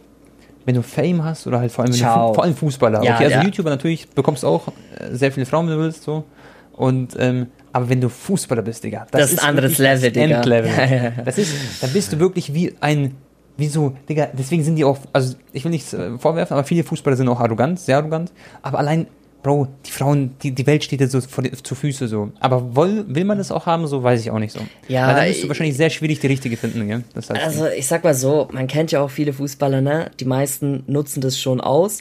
wenn 0.65 0.75
du 0.75 0.83
Fame 0.83 1.25
hast 1.25 1.47
oder 1.47 1.61
halt 1.61 1.73
vor 1.73 1.85
allem, 1.85 1.93
wenn 1.93 2.01
du, 2.01 2.35
vor 2.35 2.43
allem 2.43 2.57
Fußballer. 2.57 3.03
Ja, 3.03 3.15
okay, 3.15 3.25
also 3.25 3.37
ja. 3.37 3.43
YouTuber 3.45 3.71
natürlich 3.71 4.09
bekommst 4.09 4.43
du 4.43 4.49
auch 4.49 4.69
äh, 4.69 5.15
sehr 5.15 5.31
viele 5.31 5.47
Frauen, 5.47 5.69
wenn 5.69 5.77
du 5.77 5.81
willst, 5.81 6.03
so. 6.03 6.25
Und, 6.73 7.15
ähm, 7.19 7.49
aber 7.73 7.89
wenn 7.89 8.01
du 8.01 8.09
Fußballer 8.09 8.63
bist, 8.63 8.83
Digga, 8.83 9.07
das, 9.11 9.21
das 9.21 9.33
ist 9.33 9.43
ein 9.43 9.51
anderes 9.51 9.79
Level, 9.79 10.11
Digga. 10.11 10.37
Endlevel. 10.37 10.71
Ja, 10.71 10.85
ja. 10.85 11.11
Das 11.25 11.39
ist, 11.39 11.83
da 11.83 11.87
bist 11.87 12.13
du 12.13 12.19
wirklich 12.19 12.53
wie 12.55 12.75
ein, 12.81 13.15
wie 13.57 13.69
so, 13.69 13.95
Digga, 14.09 14.29
deswegen 14.33 14.65
sind 14.65 14.77
die 14.77 14.85
auch, 14.85 14.99
also 15.13 15.37
ich 15.53 15.65
will 15.65 15.71
nichts 15.71 15.93
äh, 15.93 16.19
vorwerfen, 16.19 16.55
aber 16.55 16.65
viele 16.65 16.83
Fußballer 16.83 17.17
sind 17.17 17.29
auch 17.29 17.41
arrogant, 17.41 17.79
sehr 17.79 17.99
arrogant, 17.99 18.33
aber 18.63 18.79
allein 18.79 19.07
Bro, 19.45 19.69
die 19.85 19.91
Frauen, 19.91 20.37
die, 20.43 20.53
die 20.53 20.67
Welt 20.67 20.85
steht 20.85 21.01
dir 21.01 21.07
so 21.07 21.21
vor, 21.21 21.45
zu 21.45 21.75
Füße 21.75 22.09
so. 22.09 22.33
Aber 22.41 22.75
will, 22.75 23.05
will 23.09 23.27
man 23.27 23.37
das 23.37 23.53
auch 23.53 23.67
haben, 23.67 23.87
so 23.87 24.03
weiß 24.03 24.23
ich 24.23 24.31
auch 24.31 24.39
nicht 24.39 24.53
so. 24.53 24.61
Ja. 24.89 25.07
Weil 25.07 25.17
dann 25.17 25.29
bist 25.29 25.45
du 25.45 25.49
wahrscheinlich 25.49 25.77
sehr 25.77 25.91
schwierig, 25.91 26.19
die 26.19 26.29
richtige 26.29 26.57
finden, 26.57 26.89
gell? 26.89 27.05
Das 27.13 27.29
heißt 27.29 27.43
also 27.43 27.67
ich 27.67 27.87
sag 27.87 28.05
mal 28.05 28.15
so, 28.15 28.49
man 28.53 28.67
kennt 28.69 28.91
ja 28.91 29.03
auch 29.03 29.11
viele 29.11 29.35
Fußballer, 29.35 29.83
ne? 29.83 30.11
Die 30.19 30.25
meisten 30.25 30.83
nutzen 30.87 31.21
das 31.21 31.39
schon 31.39 31.61
aus. 31.61 32.01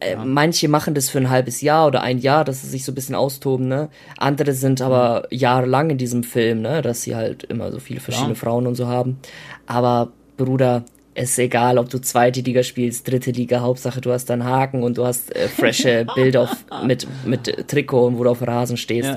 Äh, 0.00 0.12
ja. 0.12 0.24
Manche 0.24 0.68
machen 0.68 0.94
das 0.94 1.10
für 1.10 1.18
ein 1.18 1.28
halbes 1.28 1.60
Jahr 1.60 1.86
oder 1.88 2.00
ein 2.00 2.18
Jahr, 2.18 2.42
dass 2.42 2.62
sie 2.62 2.68
sich 2.68 2.86
so 2.86 2.92
ein 2.92 2.94
bisschen 2.94 3.14
austoben, 3.14 3.68
ne? 3.68 3.90
Andere 4.16 4.54
sind 4.54 4.80
aber 4.80 5.26
jahrelang 5.30 5.90
in 5.90 5.98
diesem 5.98 6.22
Film, 6.22 6.62
ne? 6.62 6.80
Dass 6.80 7.02
sie 7.02 7.14
halt 7.14 7.44
immer 7.44 7.70
so 7.70 7.80
viele 7.80 8.00
verschiedene 8.00 8.32
ja. 8.32 8.38
Frauen 8.38 8.66
und 8.66 8.76
so 8.76 8.86
haben. 8.86 9.18
Aber 9.66 10.10
Bruder, 10.38 10.84
ist 11.16 11.38
egal, 11.38 11.78
ob 11.78 11.88
du 11.88 11.98
zweite 11.98 12.40
Liga 12.40 12.62
spielst, 12.62 13.08
dritte 13.08 13.30
Liga, 13.30 13.60
Hauptsache 13.60 14.00
du 14.00 14.12
hast 14.12 14.30
einen 14.30 14.44
Haken 14.44 14.82
und 14.82 14.98
du 14.98 15.06
hast 15.06 15.34
äh, 15.34 15.48
frische 15.48 16.06
Bilder 16.14 16.42
auf, 16.42 16.56
mit, 16.84 17.06
mit 17.24 17.68
Trikot 17.68 18.06
und 18.06 18.18
wo 18.18 18.24
du 18.24 18.30
auf 18.30 18.46
Rasen 18.46 18.76
stehst. 18.76 19.08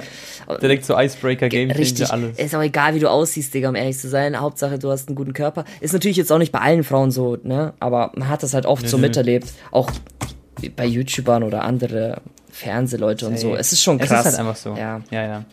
Ja, 0.48 0.58
direkt 0.58 0.86
so 0.86 0.98
Icebreaker 0.98 1.50
Game 1.50 1.72
Richtig, 1.72 2.10
alles. 2.10 2.38
Ist 2.38 2.56
auch 2.56 2.62
egal, 2.62 2.96
wie 2.96 3.00
du 3.00 3.10
aussiehst, 3.10 3.54
Digga, 3.54 3.70
um 3.70 3.76
ehrlich 3.76 3.98
zu 3.98 4.08
sein. 4.08 4.40
Hauptsache 4.40 4.80
du 4.80 4.90
hast 4.90 5.10
einen 5.10 5.16
guten 5.16 5.34
Körper. 5.34 5.66
Ist 5.82 5.94
natürlich 5.94 6.18
jetzt 6.18 6.32
auch 6.32 6.38
nicht 6.38 6.52
bei 6.52 6.60
allen 6.60 6.84
Frauen 6.84 7.12
so, 7.12 7.38
ne? 7.44 7.74
Aber 7.80 8.12
man 8.16 8.30
hat 8.30 8.44
das 8.44 8.54
halt 8.54 8.66
oft 8.66 8.84
nee, 8.84 8.90
so 8.90 8.98
miterlebt. 8.98 9.48
Auch 9.72 9.92
bei 10.76 10.86
YouTubern 10.86 11.44
oder 11.44 11.64
andere 11.64 12.22
Fernsehleute 12.52 13.28
und 13.28 13.40
so. 13.40 13.56
Es 13.56 13.72
ist 13.72 13.84
schon 13.84 13.98
krass. 13.98 14.12
Es 14.12 14.20
ist 14.20 14.26
halt 14.26 14.40
einfach 14.40 14.56
so. 14.56 14.76
Ja, 14.76 15.02
ja. 15.12 15.28
ja. 15.28 15.46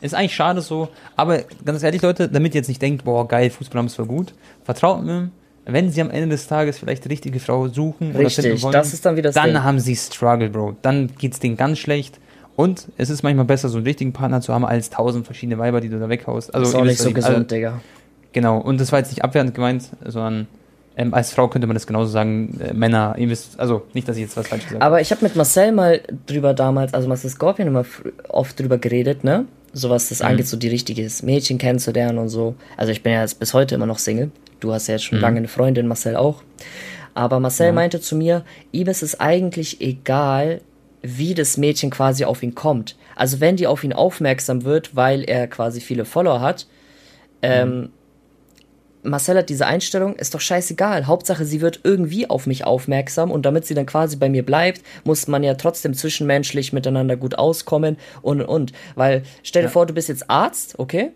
Ist 0.00 0.14
eigentlich 0.14 0.34
schade 0.34 0.60
so, 0.62 0.88
aber 1.14 1.42
ganz 1.64 1.80
ehrlich, 1.84 2.02
Leute, 2.02 2.28
damit 2.28 2.56
ihr 2.56 2.58
jetzt 2.58 2.66
nicht 2.66 2.82
denkt, 2.82 3.04
boah, 3.04 3.28
geil, 3.28 3.50
Fußball 3.50 3.78
haben 3.78 3.86
ist 3.86 3.94
voll 3.94 4.06
gut, 4.06 4.34
vertraut 4.64 5.04
mir, 5.04 5.30
wenn 5.64 5.90
sie 5.90 6.00
am 6.00 6.10
Ende 6.10 6.28
des 6.28 6.46
Tages 6.48 6.78
vielleicht 6.78 7.04
die 7.04 7.08
richtige 7.08 7.38
Frau 7.38 7.68
suchen 7.68 8.14
Richtig, 8.16 8.46
oder 8.46 8.62
wollen, 8.62 8.72
das 8.72 8.92
ist 8.92 9.06
dann 9.06 9.16
wieder 9.16 9.30
Dann 9.30 9.50
Ding. 9.50 9.62
haben 9.62 9.78
sie 9.78 9.94
Struggle, 9.94 10.48
Bro. 10.48 10.76
Dann 10.82 11.10
geht's 11.18 11.38
denen 11.38 11.56
ganz 11.56 11.78
schlecht. 11.78 12.18
Und 12.54 12.88
es 12.98 13.10
ist 13.10 13.22
manchmal 13.22 13.46
besser, 13.46 13.68
so 13.68 13.78
einen 13.78 13.86
richtigen 13.86 14.12
Partner 14.12 14.40
zu 14.40 14.52
haben, 14.52 14.64
als 14.64 14.90
tausend 14.90 15.24
verschiedene 15.24 15.58
Weiber, 15.58 15.80
die 15.80 15.88
du 15.88 15.98
da 15.98 16.08
weghaust. 16.08 16.54
Also, 16.54 16.64
das 16.64 16.68
ist 16.70 16.74
auch 16.74 16.84
nicht 16.84 16.98
so 16.98 17.12
gesund, 17.12 17.34
also, 17.34 17.44
Digga. 17.44 17.80
Genau, 18.32 18.58
und 18.58 18.80
das 18.80 18.92
war 18.92 18.98
jetzt 18.98 19.10
nicht 19.10 19.24
abwertend 19.24 19.54
gemeint, 19.54 19.88
sondern 20.04 20.48
ähm, 20.96 21.14
als 21.14 21.32
Frau 21.32 21.48
könnte 21.48 21.66
man 21.66 21.74
das 21.74 21.86
genauso 21.86 22.10
sagen, 22.10 22.58
äh, 22.60 22.74
Männer, 22.74 23.14
ihr 23.16 23.28
wisst, 23.30 23.58
also 23.58 23.82
nicht, 23.94 24.06
dass 24.08 24.16
ich 24.16 24.22
jetzt 24.22 24.36
was 24.36 24.48
falsch 24.48 24.64
gesagt 24.64 24.82
habe. 24.82 24.84
Aber 24.84 25.00
ich 25.00 25.10
habe 25.10 25.24
mit 25.24 25.36
Marcel 25.36 25.72
mal 25.72 26.00
drüber 26.26 26.52
damals, 26.52 26.92
also 26.92 27.08
Marcel 27.08 27.30
Scorpion 27.30 27.68
immer 27.68 27.84
oft 28.28 28.58
drüber 28.58 28.78
geredet, 28.78 29.24
ne? 29.24 29.46
So 29.72 29.88
was 29.88 30.10
das 30.10 30.20
mhm. 30.20 30.26
angeht, 30.26 30.48
so 30.48 30.58
die 30.58 30.68
richtige 30.68 31.08
Mädchen 31.22 31.56
kennenzulernen 31.56 32.18
und 32.18 32.28
so. 32.28 32.54
Also 32.76 32.92
ich 32.92 33.02
bin 33.02 33.12
ja 33.12 33.22
jetzt 33.22 33.38
bis 33.38 33.54
heute 33.54 33.74
immer 33.74 33.86
noch 33.86 33.98
Single. 33.98 34.30
Du 34.62 34.72
hast 34.72 34.86
ja 34.86 34.94
jetzt 34.94 35.04
schon 35.04 35.18
mhm. 35.18 35.22
lange 35.22 35.38
eine 35.38 35.48
Freundin, 35.48 35.86
Marcel 35.86 36.16
auch. 36.16 36.42
Aber 37.14 37.40
Marcel 37.40 37.66
ja. 37.66 37.72
meinte 37.72 38.00
zu 38.00 38.16
mir, 38.16 38.44
ihm 38.70 38.86
ist 38.88 39.02
es 39.02 39.20
eigentlich 39.20 39.80
egal, 39.80 40.60
wie 41.02 41.34
das 41.34 41.56
Mädchen 41.56 41.90
quasi 41.90 42.24
auf 42.24 42.42
ihn 42.42 42.54
kommt. 42.54 42.96
Also 43.16 43.40
wenn 43.40 43.56
die 43.56 43.66
auf 43.66 43.84
ihn 43.84 43.92
aufmerksam 43.92 44.64
wird, 44.64 44.94
weil 44.96 45.24
er 45.24 45.48
quasi 45.48 45.80
viele 45.80 46.04
Follower 46.04 46.40
hat, 46.40 46.66
ähm, 47.42 47.90
Marcel 49.02 49.36
hat 49.36 49.48
diese 49.48 49.66
Einstellung, 49.66 50.14
ist 50.14 50.32
doch 50.32 50.40
scheißegal. 50.40 51.08
Hauptsache, 51.08 51.44
sie 51.44 51.60
wird 51.60 51.80
irgendwie 51.82 52.30
auf 52.30 52.46
mich 52.46 52.64
aufmerksam 52.64 53.32
und 53.32 53.44
damit 53.44 53.66
sie 53.66 53.74
dann 53.74 53.84
quasi 53.86 54.16
bei 54.16 54.28
mir 54.28 54.46
bleibt, 54.46 54.82
muss 55.04 55.26
man 55.26 55.42
ja 55.42 55.54
trotzdem 55.54 55.92
zwischenmenschlich 55.92 56.72
miteinander 56.72 57.16
gut 57.16 57.36
auskommen 57.36 57.96
und 58.22 58.40
und 58.40 58.46
und. 58.46 58.72
Weil 58.94 59.24
stell 59.42 59.62
dir 59.62 59.66
Ja. 59.68 59.72
vor, 59.72 59.86
du 59.86 59.94
bist 59.94 60.08
jetzt 60.08 60.30
Arzt, 60.30 60.78
okay? 60.78 61.10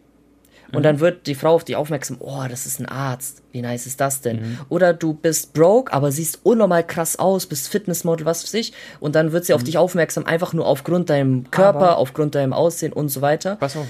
Und 0.76 0.82
dann 0.84 1.00
wird 1.00 1.26
die 1.26 1.34
Frau 1.34 1.54
auf 1.54 1.64
dich 1.64 1.76
aufmerksam, 1.76 2.16
oh, 2.20 2.44
das 2.48 2.66
ist 2.66 2.78
ein 2.80 2.86
Arzt. 2.86 3.42
Wie 3.52 3.62
nice 3.62 3.86
ist 3.86 4.00
das 4.00 4.20
denn? 4.20 4.58
Oder 4.68 4.92
du 4.92 5.14
bist 5.14 5.52
broke, 5.54 5.92
aber 5.92 6.12
siehst 6.12 6.40
unnormal 6.44 6.84
krass 6.86 7.18
aus, 7.18 7.46
bist 7.46 7.68
Fitnessmodel, 7.68 8.26
was 8.26 8.42
für 8.42 8.48
sich. 8.48 8.72
Und 9.00 9.14
dann 9.14 9.32
wird 9.32 9.44
sie 9.44 9.54
auf 9.54 9.64
dich 9.64 9.78
aufmerksam, 9.78 10.24
einfach 10.26 10.52
nur 10.52 10.66
aufgrund 10.66 11.10
deinem 11.10 11.50
Körper, 11.50 11.78
Aber- 11.78 11.96
aufgrund 11.98 12.34
deinem 12.34 12.52
Aussehen 12.52 12.92
und 12.92 13.08
so 13.08 13.20
weiter. 13.22 13.56
Pass 13.56 13.76
auf. 13.76 13.86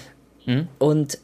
Und 0.78 1.18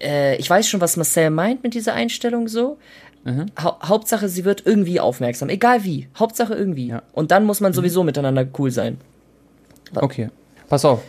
äh, 0.00 0.36
ich 0.36 0.48
weiß 0.48 0.68
schon, 0.68 0.80
was 0.80 0.96
Marcel 0.96 1.30
meint 1.30 1.62
mit 1.62 1.74
dieser 1.74 1.94
Einstellung 1.94 2.48
so. 2.48 2.78
Mhm. 3.24 3.46
Hau 3.62 3.78
Hauptsache, 3.82 4.28
sie 4.28 4.44
wird 4.44 4.64
irgendwie 4.66 5.00
aufmerksam. 5.00 5.48
Egal 5.48 5.84
wie. 5.84 6.08
Hauptsache 6.18 6.54
irgendwie. 6.54 6.88
Ja. 6.88 7.02
Und 7.12 7.30
dann 7.30 7.44
muss 7.44 7.60
man 7.60 7.72
sowieso 7.72 8.02
miteinander 8.04 8.46
cool 8.58 8.70
sein. 8.70 8.98
Okay, 9.94 10.30
pass 10.68 10.84
auf. 10.84 11.02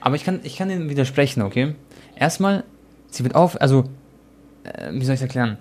Aber 0.00 0.14
ich 0.14 0.24
kann, 0.24 0.40
ich 0.44 0.56
kann 0.56 0.70
Ihnen 0.70 0.88
widersprechen, 0.90 1.42
okay? 1.42 1.74
Erstmal, 2.16 2.64
sie 3.10 3.24
wird 3.24 3.34
auf, 3.34 3.60
also, 3.60 3.84
äh, 4.64 4.92
wie 4.92 5.04
soll 5.04 5.14
ich 5.14 5.20
es 5.20 5.22
erklären? 5.22 5.58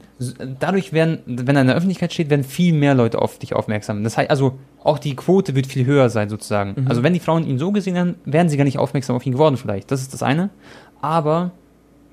Dadurch 0.59 0.93
werden, 0.93 1.19
wenn 1.25 1.55
er 1.55 1.61
in 1.61 1.67
der 1.67 1.75
Öffentlichkeit 1.75 2.13
steht, 2.13 2.29
werden 2.29 2.43
viel 2.43 2.73
mehr 2.73 2.95
Leute 2.95 3.21
auf 3.21 3.39
dich 3.39 3.55
aufmerksam. 3.55 4.03
Das 4.03 4.17
heißt, 4.17 4.29
also, 4.29 4.57
auch 4.83 4.99
die 4.99 5.15
Quote 5.15 5.55
wird 5.55 5.67
viel 5.67 5.85
höher 5.85 6.09
sein, 6.09 6.29
sozusagen. 6.29 6.87
Also, 6.87 7.03
wenn 7.03 7.13
die 7.13 7.19
Frauen 7.19 7.45
ihn 7.45 7.59
so 7.59 7.71
gesehen 7.71 7.97
haben, 7.97 8.15
wären 8.25 8.49
sie 8.49 8.57
gar 8.57 8.63
nicht 8.63 8.77
aufmerksam 8.77 9.15
auf 9.15 9.25
ihn 9.25 9.33
geworden, 9.33 9.57
vielleicht. 9.57 9.91
Das 9.91 10.01
ist 10.01 10.13
das 10.13 10.23
eine. 10.23 10.49
Aber, 11.01 11.51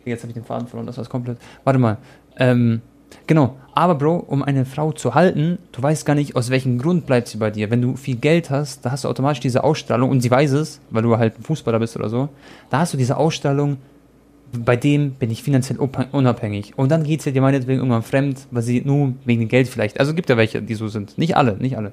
jetzt 0.05 0.23
habe 0.23 0.31
ich 0.31 0.35
den 0.35 0.45
Faden 0.45 0.67
verloren, 0.69 0.87
das 0.87 0.99
war 0.99 1.05
komplett. 1.07 1.39
Warte 1.65 1.79
mal. 1.79 1.99
Ähm, 2.37 2.81
genau. 3.27 3.57
Aber, 3.75 3.95
Bro, 3.97 4.17
um 4.29 4.43
eine 4.43 4.65
Frau 4.67 4.93
zu 4.93 5.15
halten, 5.15 5.59
du 5.73 5.83
weißt 5.83 6.07
gar 6.07 6.15
nicht, 6.15 6.37
aus 6.37 6.51
welchem 6.51 6.79
Grund 6.79 7.07
bleibt 7.07 7.29
sie 7.29 7.39
bei 7.39 7.51
dir. 7.51 7.71
Wenn 7.71 7.83
du 7.83 7.97
viel 7.97 8.17
Geld 8.17 8.51
hast, 8.51 8.85
da 8.85 8.91
hast 8.91 9.05
du 9.05 9.09
automatisch 9.09 9.41
diese 9.41 9.65
Ausstrahlung 9.65 10.11
und 10.11 10.21
sie 10.21 10.31
weiß 10.31 10.53
es, 10.53 10.81
weil 10.91 11.03
du 11.03 11.17
halt 11.17 11.39
ein 11.39 11.43
Fußballer 11.43 11.79
bist 11.79 11.97
oder 11.97 12.09
so. 12.09 12.29
Da 12.71 12.81
hast 12.81 12.93
du 12.93 12.97
diese 12.97 13.17
Ausstrahlung, 13.17 13.79
bei 14.65 14.77
dem 14.77 15.13
bin 15.13 15.31
ich 15.31 15.43
finanziell 15.43 15.79
unabhängig. 15.79 16.77
Und 16.77 16.91
dann 16.91 17.05
geht 17.05 17.23
sie 17.23 17.33
dir 17.33 17.43
meinetwegen 17.43 17.79
irgendwann 17.79 18.03
fremd, 18.03 18.47
weil 18.51 18.63
sie 18.63 18.83
nur 18.85 19.15
wegen 19.25 19.41
dem 19.41 19.49
Geld 19.49 19.69
vielleicht. 19.69 20.01
Also 20.01 20.15
gibt 20.15 20.29
ja 20.31 20.37
welche, 20.37 20.63
die 20.63 20.75
so 20.75 20.89
sind. 20.89 21.19
Nicht 21.19 21.37
alle, 21.37 21.57
nicht 21.57 21.77
alle. 21.77 21.93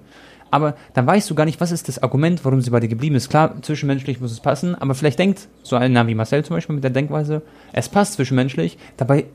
Aber 0.51 0.75
dann 0.93 1.07
weißt 1.07 1.29
du 1.29 1.35
gar 1.35 1.45
nicht, 1.45 1.61
was 1.61 1.71
ist 1.71 1.87
das 1.87 2.03
Argument, 2.03 2.43
warum 2.43 2.61
sie 2.61 2.69
bei 2.69 2.81
dir 2.81 2.89
geblieben 2.89 3.15
ist. 3.15 3.29
Klar, 3.29 3.55
zwischenmenschlich 3.61 4.19
muss 4.19 4.33
es 4.33 4.41
passen, 4.41 4.75
aber 4.75 4.93
vielleicht 4.95 5.17
denkt 5.17 5.47
so 5.63 5.77
einer 5.77 6.05
wie 6.07 6.15
Marcel 6.15 6.43
zum 6.43 6.57
Beispiel 6.57 6.75
mit 6.75 6.83
der 6.83 6.91
Denkweise, 6.91 7.41
es 7.71 7.87
passt 7.87 8.13
zwischenmenschlich, 8.13 8.77
dabei 8.97 9.25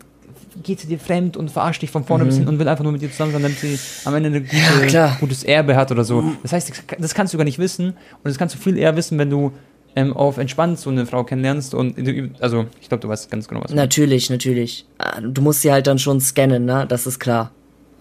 geht 0.63 0.81
sie 0.81 0.89
dir 0.89 0.99
fremd 0.99 1.37
und 1.37 1.51
verarscht 1.51 1.83
dich 1.83 1.91
von 1.91 2.05
vorne 2.05 2.25
bis 2.25 2.37
hin 2.37 2.49
und 2.49 2.59
will 2.59 2.69
einfach 2.69 2.85
nur 2.85 2.93
mit 2.93 3.03
dir 3.03 3.11
zusammen 3.11 3.33
sein, 3.33 3.43
damit 3.43 3.59
sie 3.59 3.79
am 4.05 4.15
Ende 4.15 4.31
ein 4.31 4.45
gute, 4.45 4.93
Ja, 4.93 5.17
gutes 5.21 5.43
Erbe 5.45 5.77
hat 5.77 5.91
oder 5.91 6.05
so. 6.05 6.23
Das 6.43 6.53
heißt, 6.53 6.85
das 6.99 7.15
kannst 7.15 7.35
du 7.35 7.39
gar 7.39 7.45
nicht 7.45 7.59
wissen 7.59 7.89
und 7.89 8.25
das 8.25 8.39
kannst 8.39 8.55
du 8.55 8.59
viel 8.59 8.79
eher 8.79 8.97
wissen, 8.97 9.19
wenn 9.19 9.31
du 9.31 9.53
ähm, 9.97 10.13
auf 10.17 10.39
entspannt 10.39 10.79
so 10.79 10.91
eine 10.91 11.07
Frau 11.07 11.25
kennenlernst 11.25 11.75
und 11.75 11.97
du- 11.99 12.31
also 12.41 12.67
ich 12.81 12.89
glaube, 12.89 13.01
du 13.03 13.09
weißt 13.09 13.31
ganz 13.31 13.49
genau, 13.49 13.63
was. 13.65 13.73
Natürlich, 13.73 14.31
natürlich. 14.31 14.87
Ah, 14.99 15.21
Du 15.21 15.43
musst 15.43 15.63
sie 15.63 15.73
halt 15.73 15.87
dann 15.89 15.99
schon 15.99 16.21
scannen, 16.21 16.65
ne? 16.65 16.87
Das 16.89 17.07
ist 17.07 17.19
klar. 17.19 17.51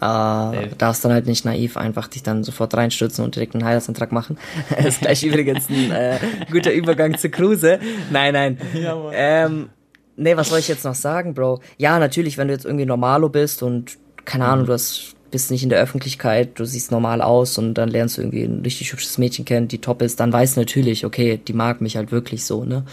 Äh, 0.01 0.67
darfst 0.77 1.05
dann 1.05 1.13
halt 1.13 1.25
nicht 1.25 1.45
naiv 1.45 1.77
einfach 1.77 2.07
dich 2.09 2.21
dann 2.21 2.43
sofort 2.43 2.75
reinstürzen 2.75 3.23
und 3.23 3.33
direkt 3.35 3.55
einen 3.55 3.63
Heiratsantrag 3.63 4.11
machen. 4.11 4.37
das 4.69 4.85
ist 4.87 5.01
gleich 5.01 5.23
übrigens 5.23 5.69
ein 5.69 5.89
äh, 5.89 6.17
guter 6.51 6.73
Übergang 6.73 7.17
zur 7.17 7.31
Kruse. 7.31 7.79
Nein, 8.11 8.33
nein. 8.33 8.57
Ja, 8.73 8.97
ähm, 9.13 9.69
nee, 10.17 10.35
was 10.35 10.49
soll 10.49 10.59
ich 10.59 10.67
jetzt 10.67 10.83
noch 10.83 10.95
sagen, 10.95 11.33
Bro? 11.33 11.61
Ja, 11.77 11.97
natürlich, 11.97 12.37
wenn 12.37 12.49
du 12.49 12.53
jetzt 12.53 12.65
irgendwie 12.65 12.85
normalo 12.85 13.29
bist 13.29 13.63
und 13.63 13.93
keine 14.25 14.43
Ahnung, 14.45 14.65
du 14.65 14.73
hast, 14.73 15.14
bist 15.35 15.51
nicht 15.51 15.63
in 15.63 15.69
der 15.69 15.81
Öffentlichkeit, 15.81 16.57
du 16.57 16.63
siehst 16.63 16.91
normal 16.91 17.21
aus 17.21 17.57
und 17.57 17.73
dann 17.73 17.89
lernst 17.89 18.17
du 18.17 18.21
irgendwie 18.21 18.43
ein 18.43 18.61
richtig 18.61 18.93
hübsches 18.93 19.17
Mädchen 19.17 19.43
kennen, 19.43 19.67
die 19.67 19.79
top 19.79 20.01
ist, 20.01 20.21
dann 20.21 20.31
weißt 20.31 20.55
du 20.55 20.61
natürlich, 20.61 21.05
okay, 21.05 21.41
die 21.45 21.51
mag 21.51 21.81
mich 21.81 21.97
halt 21.97 22.13
wirklich 22.13 22.45
so, 22.45 22.63
ne? 22.63 22.85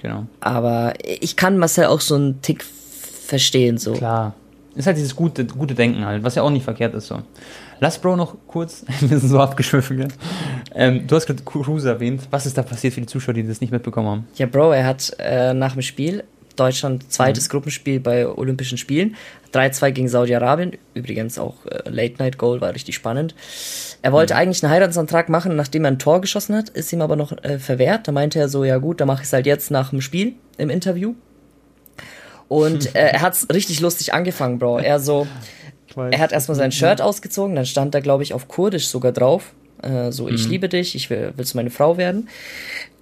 Genau. 0.00 0.26
Aber 0.38 0.92
ich 1.02 1.34
kann 1.34 1.58
Marcel 1.58 1.86
auch 1.86 2.00
so 2.00 2.14
einen 2.14 2.40
Tick 2.42 2.62
verstehen, 2.62 3.76
so. 3.76 3.94
Klar. 3.94 4.34
Ist 4.76 4.86
halt 4.86 4.96
dieses 4.96 5.16
gute, 5.16 5.44
gute 5.46 5.74
Denken 5.74 6.04
halt, 6.06 6.22
was 6.22 6.36
ja 6.36 6.44
auch 6.44 6.50
nicht 6.50 6.62
verkehrt 6.62 6.94
ist 6.94 7.08
so. 7.08 7.22
Lass 7.80 7.98
Bro 7.98 8.14
noch 8.14 8.36
kurz, 8.46 8.84
wir 9.00 9.18
sind 9.18 9.28
so 9.28 9.40
abgeschwiffen, 9.40 9.96
gell? 9.96 10.08
Ähm, 10.76 11.08
du 11.08 11.16
hast 11.16 11.26
gerade 11.26 11.42
Kruse 11.42 11.88
erwähnt. 11.88 12.28
Was 12.30 12.46
ist 12.46 12.56
da 12.56 12.62
passiert 12.62 12.94
für 12.94 13.00
die 13.00 13.08
Zuschauer, 13.08 13.34
die 13.34 13.44
das 13.44 13.60
nicht 13.60 13.72
mitbekommen 13.72 14.08
haben? 14.08 14.28
Ja, 14.36 14.46
Bro, 14.46 14.70
er 14.70 14.86
hat 14.86 15.12
äh, 15.18 15.52
nach 15.54 15.72
dem 15.72 15.82
Spiel 15.82 16.22
Deutschland 16.56 17.12
zweites 17.12 17.48
Gruppenspiel 17.48 18.00
bei 18.00 18.26
Olympischen 18.26 18.78
Spielen. 18.78 19.16
3-2 19.52 19.90
gegen 19.92 20.08
Saudi-Arabien. 20.08 20.72
Übrigens 20.94 21.38
auch 21.38 21.64
äh, 21.66 21.88
Late 21.88 22.16
Night 22.18 22.38
Goal, 22.38 22.60
war 22.60 22.74
richtig 22.74 22.94
spannend. 22.94 23.34
Er 24.02 24.12
wollte 24.12 24.36
eigentlich 24.36 24.62
einen 24.62 24.72
Heiratsantrag 24.72 25.28
machen, 25.28 25.56
nachdem 25.56 25.84
er 25.84 25.92
ein 25.92 25.98
Tor 25.98 26.20
geschossen 26.20 26.56
hat, 26.56 26.68
ist 26.68 26.92
ihm 26.92 27.00
aber 27.00 27.16
noch 27.16 27.32
äh, 27.42 27.58
verwehrt. 27.58 28.08
Da 28.08 28.12
meinte 28.12 28.38
er 28.38 28.48
so, 28.48 28.64
ja 28.64 28.78
gut, 28.78 29.00
dann 29.00 29.08
mache 29.08 29.22
ich 29.22 29.28
es 29.28 29.32
halt 29.32 29.46
jetzt 29.46 29.70
nach 29.70 29.90
dem 29.90 30.00
Spiel 30.00 30.34
im 30.58 30.70
Interview. 30.70 31.14
Und 32.48 32.94
äh, 32.96 33.10
er 33.10 33.22
hat's 33.22 33.46
richtig 33.52 33.80
lustig 33.80 34.12
angefangen, 34.12 34.58
Bro. 34.58 34.78
Er 34.78 35.00
so, 35.00 35.26
er 35.96 36.18
hat 36.18 36.32
erstmal 36.32 36.56
sein 36.56 36.72
Shirt 36.72 37.00
ausgezogen, 37.00 37.54
dann 37.56 37.66
stand 37.66 37.94
da, 37.94 38.00
glaube 38.00 38.22
ich, 38.22 38.34
auf 38.34 38.48
Kurdisch 38.48 38.88
sogar 38.88 39.12
drauf. 39.12 39.52
Äh, 39.84 40.12
so, 40.12 40.28
ich 40.28 40.48
liebe 40.48 40.68
dich, 40.68 40.94
ich 40.94 41.10
will, 41.10 41.32
willst 41.36 41.54
meine 41.54 41.70
Frau 41.70 41.96
werden? 41.96 42.28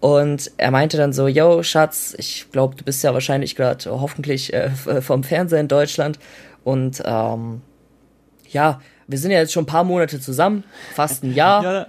Und 0.01 0.51
er 0.57 0.71
meinte 0.71 0.97
dann 0.97 1.13
so, 1.13 1.29
yo, 1.29 1.63
Schatz, 1.63 2.15
ich 2.19 2.47
glaube, 2.51 2.75
du 2.77 2.85
bist 2.85 3.05
ja 3.05 3.15
wahrscheinlich 3.15 3.55
gerade 3.55 3.89
hoffentlich 3.91 4.53
äh, 4.53 4.65
f- 4.67 5.05
vom 5.05 5.23
Fernseher 5.23 5.61
in 5.61 5.69
Deutschland. 5.69 6.19
Und 6.65 7.03
ähm, 7.05 7.61
ja, 8.51 8.81
wir 9.07 9.19
sind 9.19 9.31
ja 9.31 9.39
jetzt 9.39 9.53
schon 9.53 9.63
ein 9.65 9.67
paar 9.67 9.85
Monate 9.85 10.21
zusammen, 10.21 10.65
fast 10.95 11.23
ein 11.23 11.35
Jahr. 11.35 11.63
Ja, 11.63 11.87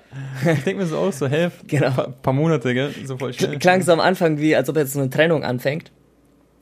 ich 0.54 0.64
denke 0.64 0.82
mir 0.84 0.88
so 0.88 0.98
aus, 0.98 1.20
so 1.20 1.28
helf. 1.28 1.54
Genau. 1.68 1.90
Paar, 1.92 2.10
paar 2.10 2.34
Monate, 2.34 2.74
gell? 2.74 2.92
So 3.06 3.18
voll 3.18 3.34
schnell. 3.34 3.58
Klang 3.60 3.82
so 3.82 3.92
am 3.94 4.00
Anfang 4.00 4.38
wie, 4.40 4.56
als 4.56 4.70
ob 4.70 4.78
jetzt 4.78 4.94
so 4.94 5.00
eine 5.00 5.10
Trennung 5.10 5.44
anfängt. 5.44 5.92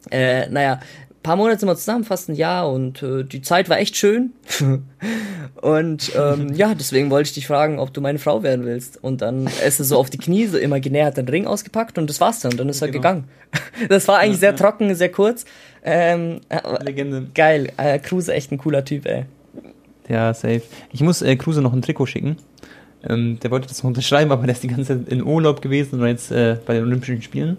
Äh, 0.10 0.48
naja, 0.50 0.80
paar 1.24 1.36
Monate 1.36 1.60
sind 1.60 1.70
wir 1.70 1.76
zusammen, 1.76 2.04
fast 2.04 2.30
ein 2.30 2.36
Jahr 2.36 2.72
und 2.72 3.02
äh, 3.04 3.24
die 3.24 3.42
Zeit 3.42 3.70
war 3.70 3.78
echt 3.80 3.96
schön. 3.96 4.32
und 5.62 6.12
ähm, 6.16 6.54
ja, 6.54 6.74
deswegen 6.74 7.10
wollte 7.10 7.28
ich 7.30 7.34
dich 7.34 7.48
fragen, 7.48 7.80
ob 7.80 7.94
du 7.94 8.02
meine 8.02 8.20
Frau 8.20 8.44
werden 8.44 8.66
willst. 8.66 9.04
Und 9.04 9.22
dann 9.22 9.48
ist 9.66 9.80
er 9.80 9.86
so 9.86 9.98
auf 9.98 10.10
die 10.10 10.18
Knie, 10.18 10.48
so 10.48 10.58
imaginär 10.58 11.06
hat 11.06 11.18
den 11.18 11.28
Ring 11.28 11.46
ausgepackt 11.46 11.98
und 11.98 12.10
das 12.10 12.20
war's 12.22 12.40
dann. 12.40 12.58
Dann 12.58 12.70
ist 12.70 12.82
er 12.82 12.88
Genau. 12.88 13.00
gegangen. 13.00 13.24
Das 13.90 14.08
war 14.08 14.20
eigentlich 14.20 14.40
sehr 14.40 14.56
trocken, 14.56 14.94
sehr 14.96 15.12
kurz. 15.12 15.46
Ähm, 15.84 16.42
äh, 16.50 16.60
Legende. 16.84 17.28
geil, 17.34 17.72
äh, 17.78 18.00
Kruse 18.00 18.34
echt 18.34 18.52
ein 18.52 18.58
cooler 18.58 18.86
Typ, 18.86 19.06
ey. 19.06 19.26
Ja, 20.08 20.34
safe. 20.34 20.62
Ich 20.92 21.02
muss 21.02 21.22
äh, 21.22 21.36
Kruse 21.36 21.62
noch 21.62 21.74
ein 21.74 21.82
Trikot 21.82 22.06
schicken. 22.06 22.38
Ähm, 23.08 23.40
der 23.42 23.50
wollte 23.52 23.68
das 23.68 23.82
noch 23.82 23.88
unterschreiben, 23.88 24.32
aber 24.32 24.44
der 24.46 24.54
ist 24.54 24.64
die 24.64 24.68
ganze 24.68 24.86
Zeit 25.00 25.10
in 25.12 25.24
Urlaub 25.24 25.62
gewesen 25.62 26.00
und 26.00 26.08
jetzt 26.08 26.32
äh, 26.32 26.58
bei 26.66 26.76
den 26.76 26.84
Olympischen 26.84 27.22
Spielen. 27.22 27.58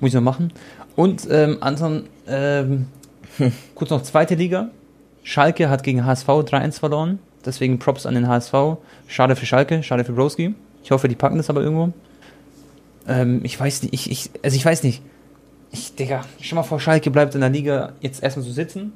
Muss 0.00 0.08
ich 0.08 0.14
noch 0.14 0.22
machen. 0.22 0.52
Und 0.94 1.26
ähm, 1.30 1.58
Anton, 1.60 2.04
ähm, 2.26 2.86
kurz 3.74 3.90
noch 3.90 4.02
zweite 4.02 4.34
Liga. 4.34 4.70
Schalke 5.22 5.68
hat 5.68 5.82
gegen 5.82 6.04
HSV 6.04 6.28
3-1 6.28 6.78
verloren. 6.78 7.18
Deswegen 7.44 7.78
Props 7.78 8.06
an 8.06 8.14
den 8.14 8.28
HSV. 8.28 8.78
Schade 9.06 9.36
für 9.36 9.46
Schalke, 9.46 9.82
schade 9.82 10.04
für 10.04 10.12
Broski. 10.12 10.54
Ich 10.82 10.90
hoffe, 10.90 11.08
die 11.08 11.14
packen 11.14 11.36
das 11.36 11.50
aber 11.50 11.62
irgendwo. 11.62 11.92
Ähm, 13.08 13.40
ich 13.42 13.58
weiß 13.58 13.82
nicht, 13.82 13.94
ich, 13.94 14.10
ich, 14.10 14.30
also 14.42 14.56
ich 14.56 14.64
weiß 14.64 14.82
nicht. 14.82 15.02
Ich, 15.72 15.94
Digga, 15.94 16.24
stell 16.40 16.56
mal 16.56 16.62
vor, 16.62 16.80
Schalke 16.80 17.10
bleibt 17.10 17.34
in 17.34 17.40
der 17.40 17.50
Liga 17.50 17.92
jetzt 18.00 18.22
erstmal 18.22 18.44
so 18.44 18.52
sitzen 18.52 18.92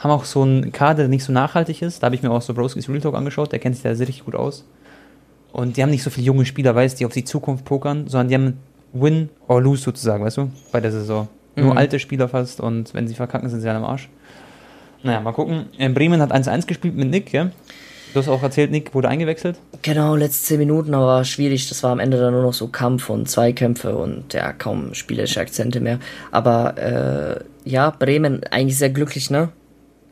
haben 0.00 0.10
auch 0.10 0.24
so 0.24 0.42
einen 0.42 0.72
Kader, 0.72 1.02
der 1.02 1.08
nicht 1.08 1.24
so 1.24 1.32
nachhaltig 1.32 1.82
ist. 1.82 2.02
Da 2.02 2.06
habe 2.06 2.14
ich 2.14 2.22
mir 2.22 2.30
auch 2.30 2.42
so 2.42 2.54
Broskis 2.54 2.88
Real 2.88 3.00
Talk 3.00 3.14
angeschaut, 3.14 3.52
der 3.52 3.58
kennt 3.58 3.76
sich 3.76 3.82
da 3.82 3.94
sehr 3.94 4.08
richtig 4.08 4.24
gut 4.24 4.34
aus. 4.34 4.64
Und 5.52 5.76
die 5.76 5.82
haben 5.82 5.90
nicht 5.90 6.02
so 6.02 6.10
viele 6.10 6.26
junge 6.26 6.46
Spieler, 6.46 6.74
weißt 6.74 6.98
die 6.98 7.06
auf 7.06 7.12
die 7.12 7.24
Zukunft 7.24 7.64
pokern, 7.64 8.08
sondern 8.08 8.28
die 8.28 8.34
haben 8.34 8.58
Win 8.92 9.28
or 9.48 9.60
Lose 9.62 9.82
sozusagen, 9.82 10.24
weißt 10.24 10.38
du, 10.38 10.50
bei 10.72 10.80
der 10.80 10.92
Saison. 10.92 11.28
Nur 11.56 11.72
Mhm. 11.72 11.78
alte 11.78 11.98
Spieler 11.98 12.28
fast 12.28 12.60
und 12.60 12.94
wenn 12.94 13.08
sie 13.08 13.14
verkacken, 13.14 13.48
sind 13.48 13.60
sie 13.60 13.68
halt 13.68 13.76
am 13.76 13.84
Arsch. 13.84 14.08
Naja, 15.02 15.20
mal 15.20 15.32
gucken. 15.32 15.66
Äh, 15.78 15.88
Bremen 15.88 16.20
hat 16.20 16.30
1-1 16.32 16.66
gespielt 16.66 16.94
mit 16.94 17.08
Nick, 17.10 17.32
ja? 17.32 17.50
Du 18.12 18.18
hast 18.18 18.28
auch 18.28 18.42
erzählt, 18.42 18.70
Nick 18.72 18.92
wurde 18.94 19.08
eingewechselt. 19.08 19.56
Genau, 19.82 20.16
letzte 20.16 20.44
zehn 20.48 20.58
Minuten, 20.58 20.94
aber 20.94 21.06
war 21.06 21.24
schwierig. 21.24 21.68
Das 21.68 21.82
war 21.84 21.92
am 21.92 22.00
Ende 22.00 22.18
dann 22.18 22.32
nur 22.34 22.42
noch 22.42 22.52
so 22.52 22.66
Kampf 22.68 23.08
und 23.08 23.28
Zweikämpfe 23.28 23.94
und 23.96 24.32
ja, 24.34 24.52
kaum 24.52 24.94
spielerische 24.94 25.40
Akzente 25.40 25.80
mehr. 25.80 26.00
Aber 26.32 26.76
äh, 26.76 27.68
ja, 27.68 27.90
Bremen 27.90 28.42
eigentlich 28.50 28.76
sehr 28.78 28.90
glücklich, 28.90 29.30
ne? 29.30 29.50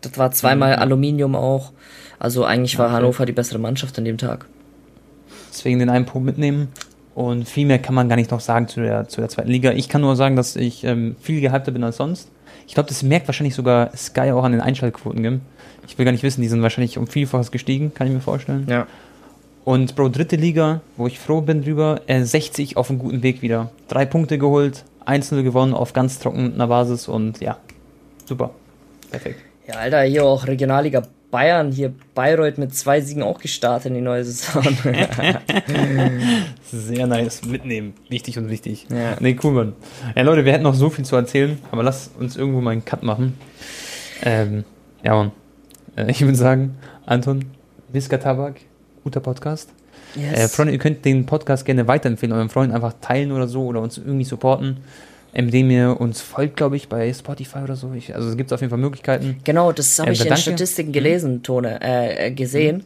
Das 0.01 0.17
war 0.17 0.31
zweimal 0.31 0.77
Mhm. 0.77 0.83
Aluminium 0.83 1.35
auch. 1.35 1.73
Also 2.21 2.45
eigentlich 2.45 2.79
war 2.79 2.87
Okay. 2.87 2.95
Hannover 2.97 3.27
die 3.27 3.33
bessere 3.33 3.59
Mannschaft 3.59 3.99
an 3.99 4.05
dem 4.05 4.17
Tag. 4.19 4.47
Deswegen 5.51 5.79
den 5.81 5.91
einen 5.91 6.07
Punkt 6.07 6.25
mitnehmen. 6.27 6.69
Und 7.19 7.49
viel 7.49 7.67
mehr 7.67 7.81
kann 7.81 7.97
man 7.97 8.09
gar 8.09 8.15
nicht 8.15 8.31
noch 8.31 8.39
sagen 8.39 8.69
zu 8.69 8.81
der, 8.81 9.09
zu 9.09 9.21
der 9.21 9.29
zweiten 9.29 9.51
Liga. 9.51 9.73
Ich 9.73 9.89
kann 9.89 10.03
nur 10.03 10.15
sagen, 10.15 10.37
dass 10.37 10.55
ich 10.55 10.85
ähm, 10.85 11.17
viel 11.21 11.41
gehypter 11.41 11.73
bin 11.73 11.83
als 11.83 11.97
sonst. 11.97 12.31
Ich 12.69 12.75
glaube, 12.75 12.89
das 12.89 13.03
merkt 13.03 13.27
wahrscheinlich 13.27 13.57
sogar 13.57 13.91
Sky 13.97 14.31
auch 14.31 14.45
an 14.45 14.53
den 14.53 14.61
Einschaltquoten. 14.61 15.25
Gell? 15.25 15.41
Ich 15.89 15.99
will 15.99 16.05
gar 16.05 16.13
nicht 16.13 16.23
wissen, 16.23 16.43
die 16.43 16.49
sind 16.49 16.63
wahrscheinlich 16.63 16.97
um 16.97 17.09
Vielfaches 17.09 17.51
gestiegen, 17.51 17.93
kann 17.93 18.07
ich 18.07 18.13
mir 18.13 18.21
vorstellen. 18.21 18.69
Ja. 18.71 18.87
Und 19.65 19.97
Bro, 19.97 20.11
dritte 20.11 20.37
Liga, 20.37 20.81
wo 20.97 21.09
ich 21.09 21.19
froh 21.19 21.41
bin 21.41 21.65
drüber, 21.65 22.03
äh, 22.07 22.23
60 22.23 22.77
auf 22.77 22.89
einem 22.89 23.01
guten 23.01 23.25
Weg 23.25 23.43
wieder. 23.43 23.73
Drei 23.89 24.07
Punkte 24.07 24.39
geholt, 24.39 24.85
1-0 25.05 25.43
gewonnen 25.43 25.75
auf 25.75 25.95
ganz 25.95 26.21
trockener 26.21 26.69
Basis 26.69 27.09
und 27.09 27.41
ja, 27.41 27.57
super. 28.27 28.51
Perfekt. 29.11 29.41
Ja, 29.67 29.75
Alter, 29.75 30.03
hier 30.03 30.25
auch 30.25 30.47
Regionalliga 30.47 31.03
Bayern, 31.31 31.73
hier 31.73 31.93
Bayreuth 32.15 32.57
mit 32.57 32.75
zwei 32.75 33.03
Siegen 33.03 33.23
auch 33.23 33.39
gestartet 33.39 33.87
in 33.87 33.95
die 33.95 34.01
neue 34.01 34.25
Saison. 34.25 34.63
Sehr 36.73 37.07
nice. 37.07 37.45
Mitnehmen. 37.45 37.93
Wichtig 38.09 38.39
und 38.39 38.49
wichtig. 38.49 38.87
Ja. 38.91 39.17
Nee, 39.21 39.37
cool, 39.43 39.53
Mann. 39.53 39.73
Ja, 40.17 40.23
Leute, 40.23 40.47
wir 40.47 40.53
hätten 40.53 40.65
noch 40.65 40.75
so 40.75 40.89
viel 40.89 41.05
zu 41.05 41.17
erzählen, 41.17 41.59
aber 41.71 41.83
lass 41.83 42.11
uns 42.19 42.37
irgendwo 42.37 42.63
mal 42.63 42.71
einen 42.71 42.85
Cut 42.85 43.03
machen. 43.03 43.39
Ähm, 44.23 44.65
ja, 45.03 45.15
Mann. 45.15 45.33
Äh, 45.97 46.11
ich 46.11 46.23
würde 46.23 46.37
sagen, 46.37 46.77
Anton, 47.05 47.45
Wiska 47.93 48.17
Tabak, 48.17 48.61
guter 49.05 49.21
Podcast. 49.21 49.71
Yes. 50.15 50.39
Äh, 50.39 50.49
Freunde, 50.49 50.73
ihr 50.73 50.79
könnt 50.79 51.05
den 51.05 51.27
Podcast 51.27 51.67
gerne 51.67 51.87
weiterempfehlen, 51.87 52.35
euren 52.35 52.49
Freunden 52.49 52.75
einfach 52.75 52.95
teilen 53.01 53.33
oder 53.33 53.49
so 53.49 53.67
oder 53.67 53.83
uns 53.83 53.99
irgendwie 53.99 54.25
supporten, 54.25 54.79
indem 55.33 55.71
ihr 55.71 56.01
uns 56.01 56.21
folgt, 56.21 56.57
glaube 56.57 56.77
ich, 56.77 56.89
bei 56.89 57.13
Spotify 57.13 57.59
oder 57.59 57.77
so. 57.77 57.93
Ich, 57.93 58.15
also 58.15 58.29
es 58.29 58.37
gibt 58.37 58.53
auf 58.53 58.61
jeden 58.61 58.71
Fall 58.71 58.79
Möglichkeiten. 58.79 59.39
Genau, 59.45 59.73
das 59.73 59.99
habe 59.99 60.11
Äh, 60.11 60.13
ich 60.15 60.25
in. 60.27 60.37
Statistiken 60.37 60.93
gelesen, 60.93 61.43
Tone, 61.43 61.81
äh, 61.83 62.27
äh, 62.27 62.31
gesehen. 62.31 62.85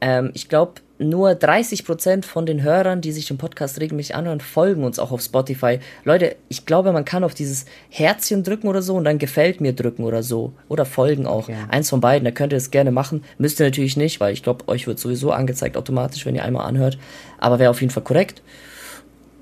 Ähm, 0.00 0.30
ich 0.34 0.48
glaube, 0.48 0.74
nur 0.98 1.30
30% 1.30 2.24
von 2.24 2.46
den 2.46 2.62
Hörern, 2.62 3.00
die 3.00 3.12
sich 3.12 3.26
den 3.26 3.38
Podcast 3.38 3.80
regelmäßig 3.80 4.14
anhören, 4.14 4.40
folgen 4.40 4.84
uns 4.84 4.98
auch 4.98 5.10
auf 5.12 5.20
Spotify. 5.20 5.78
Leute, 6.04 6.36
ich 6.48 6.64
glaube, 6.66 6.92
man 6.92 7.04
kann 7.04 7.24
auf 7.24 7.34
dieses 7.34 7.66
Herzchen 7.88 8.42
drücken 8.44 8.68
oder 8.68 8.82
so 8.82 8.94
und 8.94 9.04
dann 9.04 9.18
gefällt 9.18 9.60
mir 9.60 9.72
drücken 9.72 10.04
oder 10.04 10.22
so. 10.22 10.52
Oder 10.68 10.84
folgen 10.84 11.26
auch. 11.26 11.48
Ja. 11.48 11.56
Eins 11.70 11.90
von 11.90 12.00
beiden, 12.00 12.24
da 12.24 12.30
könnt 12.30 12.52
ihr 12.52 12.56
es 12.56 12.70
gerne 12.70 12.90
machen. 12.92 13.24
Müsst 13.38 13.60
ihr 13.60 13.66
natürlich 13.66 13.96
nicht, 13.96 14.20
weil 14.20 14.32
ich 14.32 14.42
glaube, 14.42 14.66
euch 14.68 14.86
wird 14.86 14.98
sowieso 14.98 15.30
angezeigt 15.32 15.76
automatisch, 15.76 16.24
wenn 16.26 16.34
ihr 16.34 16.44
einmal 16.44 16.66
anhört. 16.66 16.98
Aber 17.38 17.58
wäre 17.58 17.70
auf 17.70 17.80
jeden 17.80 17.92
Fall 17.92 18.04
korrekt. 18.04 18.42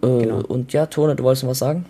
Äh, 0.02 0.06
Genau. 0.06 0.40
Und 0.40 0.72
ja, 0.72 0.86
Tone, 0.86 1.14
du 1.14 1.24
wolltest 1.24 1.42
noch 1.44 1.50
was 1.50 1.58
sagen? 1.58 1.84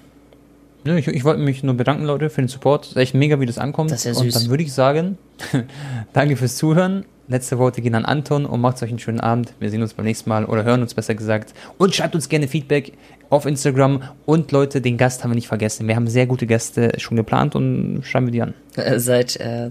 Nö, 0.84 0.96
ich, 0.96 1.08
ich 1.08 1.24
wollte 1.24 1.40
mich 1.40 1.62
nur 1.62 1.74
bedanken, 1.74 2.04
Leute, 2.04 2.30
für 2.30 2.40
den 2.42 2.48
Support. 2.48 2.84
Es 2.86 2.90
ist 2.92 2.96
echt 2.96 3.14
mega, 3.14 3.38
wie 3.40 3.46
das 3.46 3.58
ankommt. 3.58 3.90
Das 3.90 4.04
ist 4.04 4.16
ja 4.16 4.20
Und 4.20 4.30
süß. 4.30 4.34
dann 4.34 4.50
würde 4.50 4.62
ich 4.62 4.72
sagen, 4.72 5.18
danke 6.12 6.36
fürs 6.36 6.56
Zuhören. 6.56 7.04
Letzte 7.28 7.58
Worte 7.58 7.80
gehen 7.80 7.94
an 7.94 8.04
Anton 8.04 8.44
und 8.44 8.60
macht 8.60 8.82
euch 8.82 8.88
einen 8.88 8.98
schönen 8.98 9.20
Abend. 9.20 9.54
Wir 9.60 9.70
sehen 9.70 9.82
uns 9.82 9.94
beim 9.94 10.04
nächsten 10.04 10.28
Mal 10.28 10.44
oder 10.46 10.64
hören 10.64 10.82
uns 10.82 10.94
besser 10.94 11.14
gesagt. 11.14 11.54
Und 11.78 11.94
schreibt 11.94 12.16
uns 12.16 12.28
gerne 12.28 12.48
Feedback 12.48 12.94
auf 13.28 13.46
Instagram. 13.46 14.02
Und 14.26 14.50
Leute, 14.50 14.80
den 14.80 14.96
Gast 14.96 15.22
haben 15.22 15.30
wir 15.30 15.36
nicht 15.36 15.46
vergessen. 15.46 15.86
Wir 15.86 15.94
haben 15.94 16.08
sehr 16.08 16.26
gute 16.26 16.46
Gäste 16.46 16.92
schon 16.98 17.16
geplant 17.16 17.54
und 17.54 18.02
schreiben 18.02 18.26
wir 18.26 18.32
die 18.32 18.42
an. 18.42 18.54
Äh, 18.76 18.98
Seit, 18.98 19.36
äh, 19.36 19.70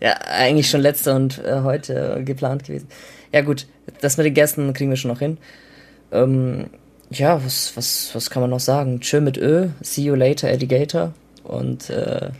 ja, 0.00 0.14
eigentlich 0.28 0.70
schon 0.70 0.80
letzte 0.80 1.14
und 1.14 1.38
äh, 1.44 1.60
heute 1.62 2.22
geplant 2.24 2.64
gewesen. 2.64 2.88
Ja, 3.32 3.42
gut, 3.42 3.66
das 4.00 4.16
mit 4.16 4.26
den 4.26 4.34
Gästen 4.34 4.72
kriegen 4.72 4.90
wir 4.90 4.96
schon 4.96 5.10
noch 5.10 5.18
hin. 5.20 5.38
Ähm, 6.10 6.66
ja, 7.10 7.44
was, 7.44 7.76
was, 7.76 8.14
was 8.14 8.30
kann 8.30 8.42
man 8.42 8.50
noch 8.50 8.60
sagen? 8.60 9.00
Chill 9.00 9.20
mit 9.20 9.36
Ö, 9.36 9.68
see 9.80 10.02
you 10.02 10.14
later, 10.14 10.48
Alligator. 10.48 11.12
Und, 11.44 11.90
äh, 11.90 12.30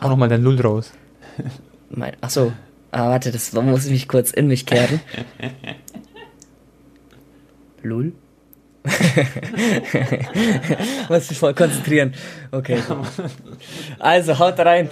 Hau 0.00 0.08
nochmal 0.08 0.28
dein 0.28 0.42
Lull 0.42 0.60
raus. 0.60 0.92
mein, 1.90 2.16
ach 2.20 2.30
so, 2.30 2.52
ah, 2.90 3.08
warte, 3.08 3.32
das 3.32 3.52
muss 3.52 3.86
ich 3.86 3.92
mich 3.92 4.08
kurz 4.08 4.30
in 4.30 4.48
mich 4.48 4.66
kehren. 4.66 5.00
Lul? 7.82 8.12
muss 11.08 11.30
mich 11.30 11.38
voll 11.38 11.54
konzentrieren. 11.54 12.12
Okay. 12.50 12.82
Also, 13.98 14.38
haut 14.38 14.58
rein. 14.58 14.90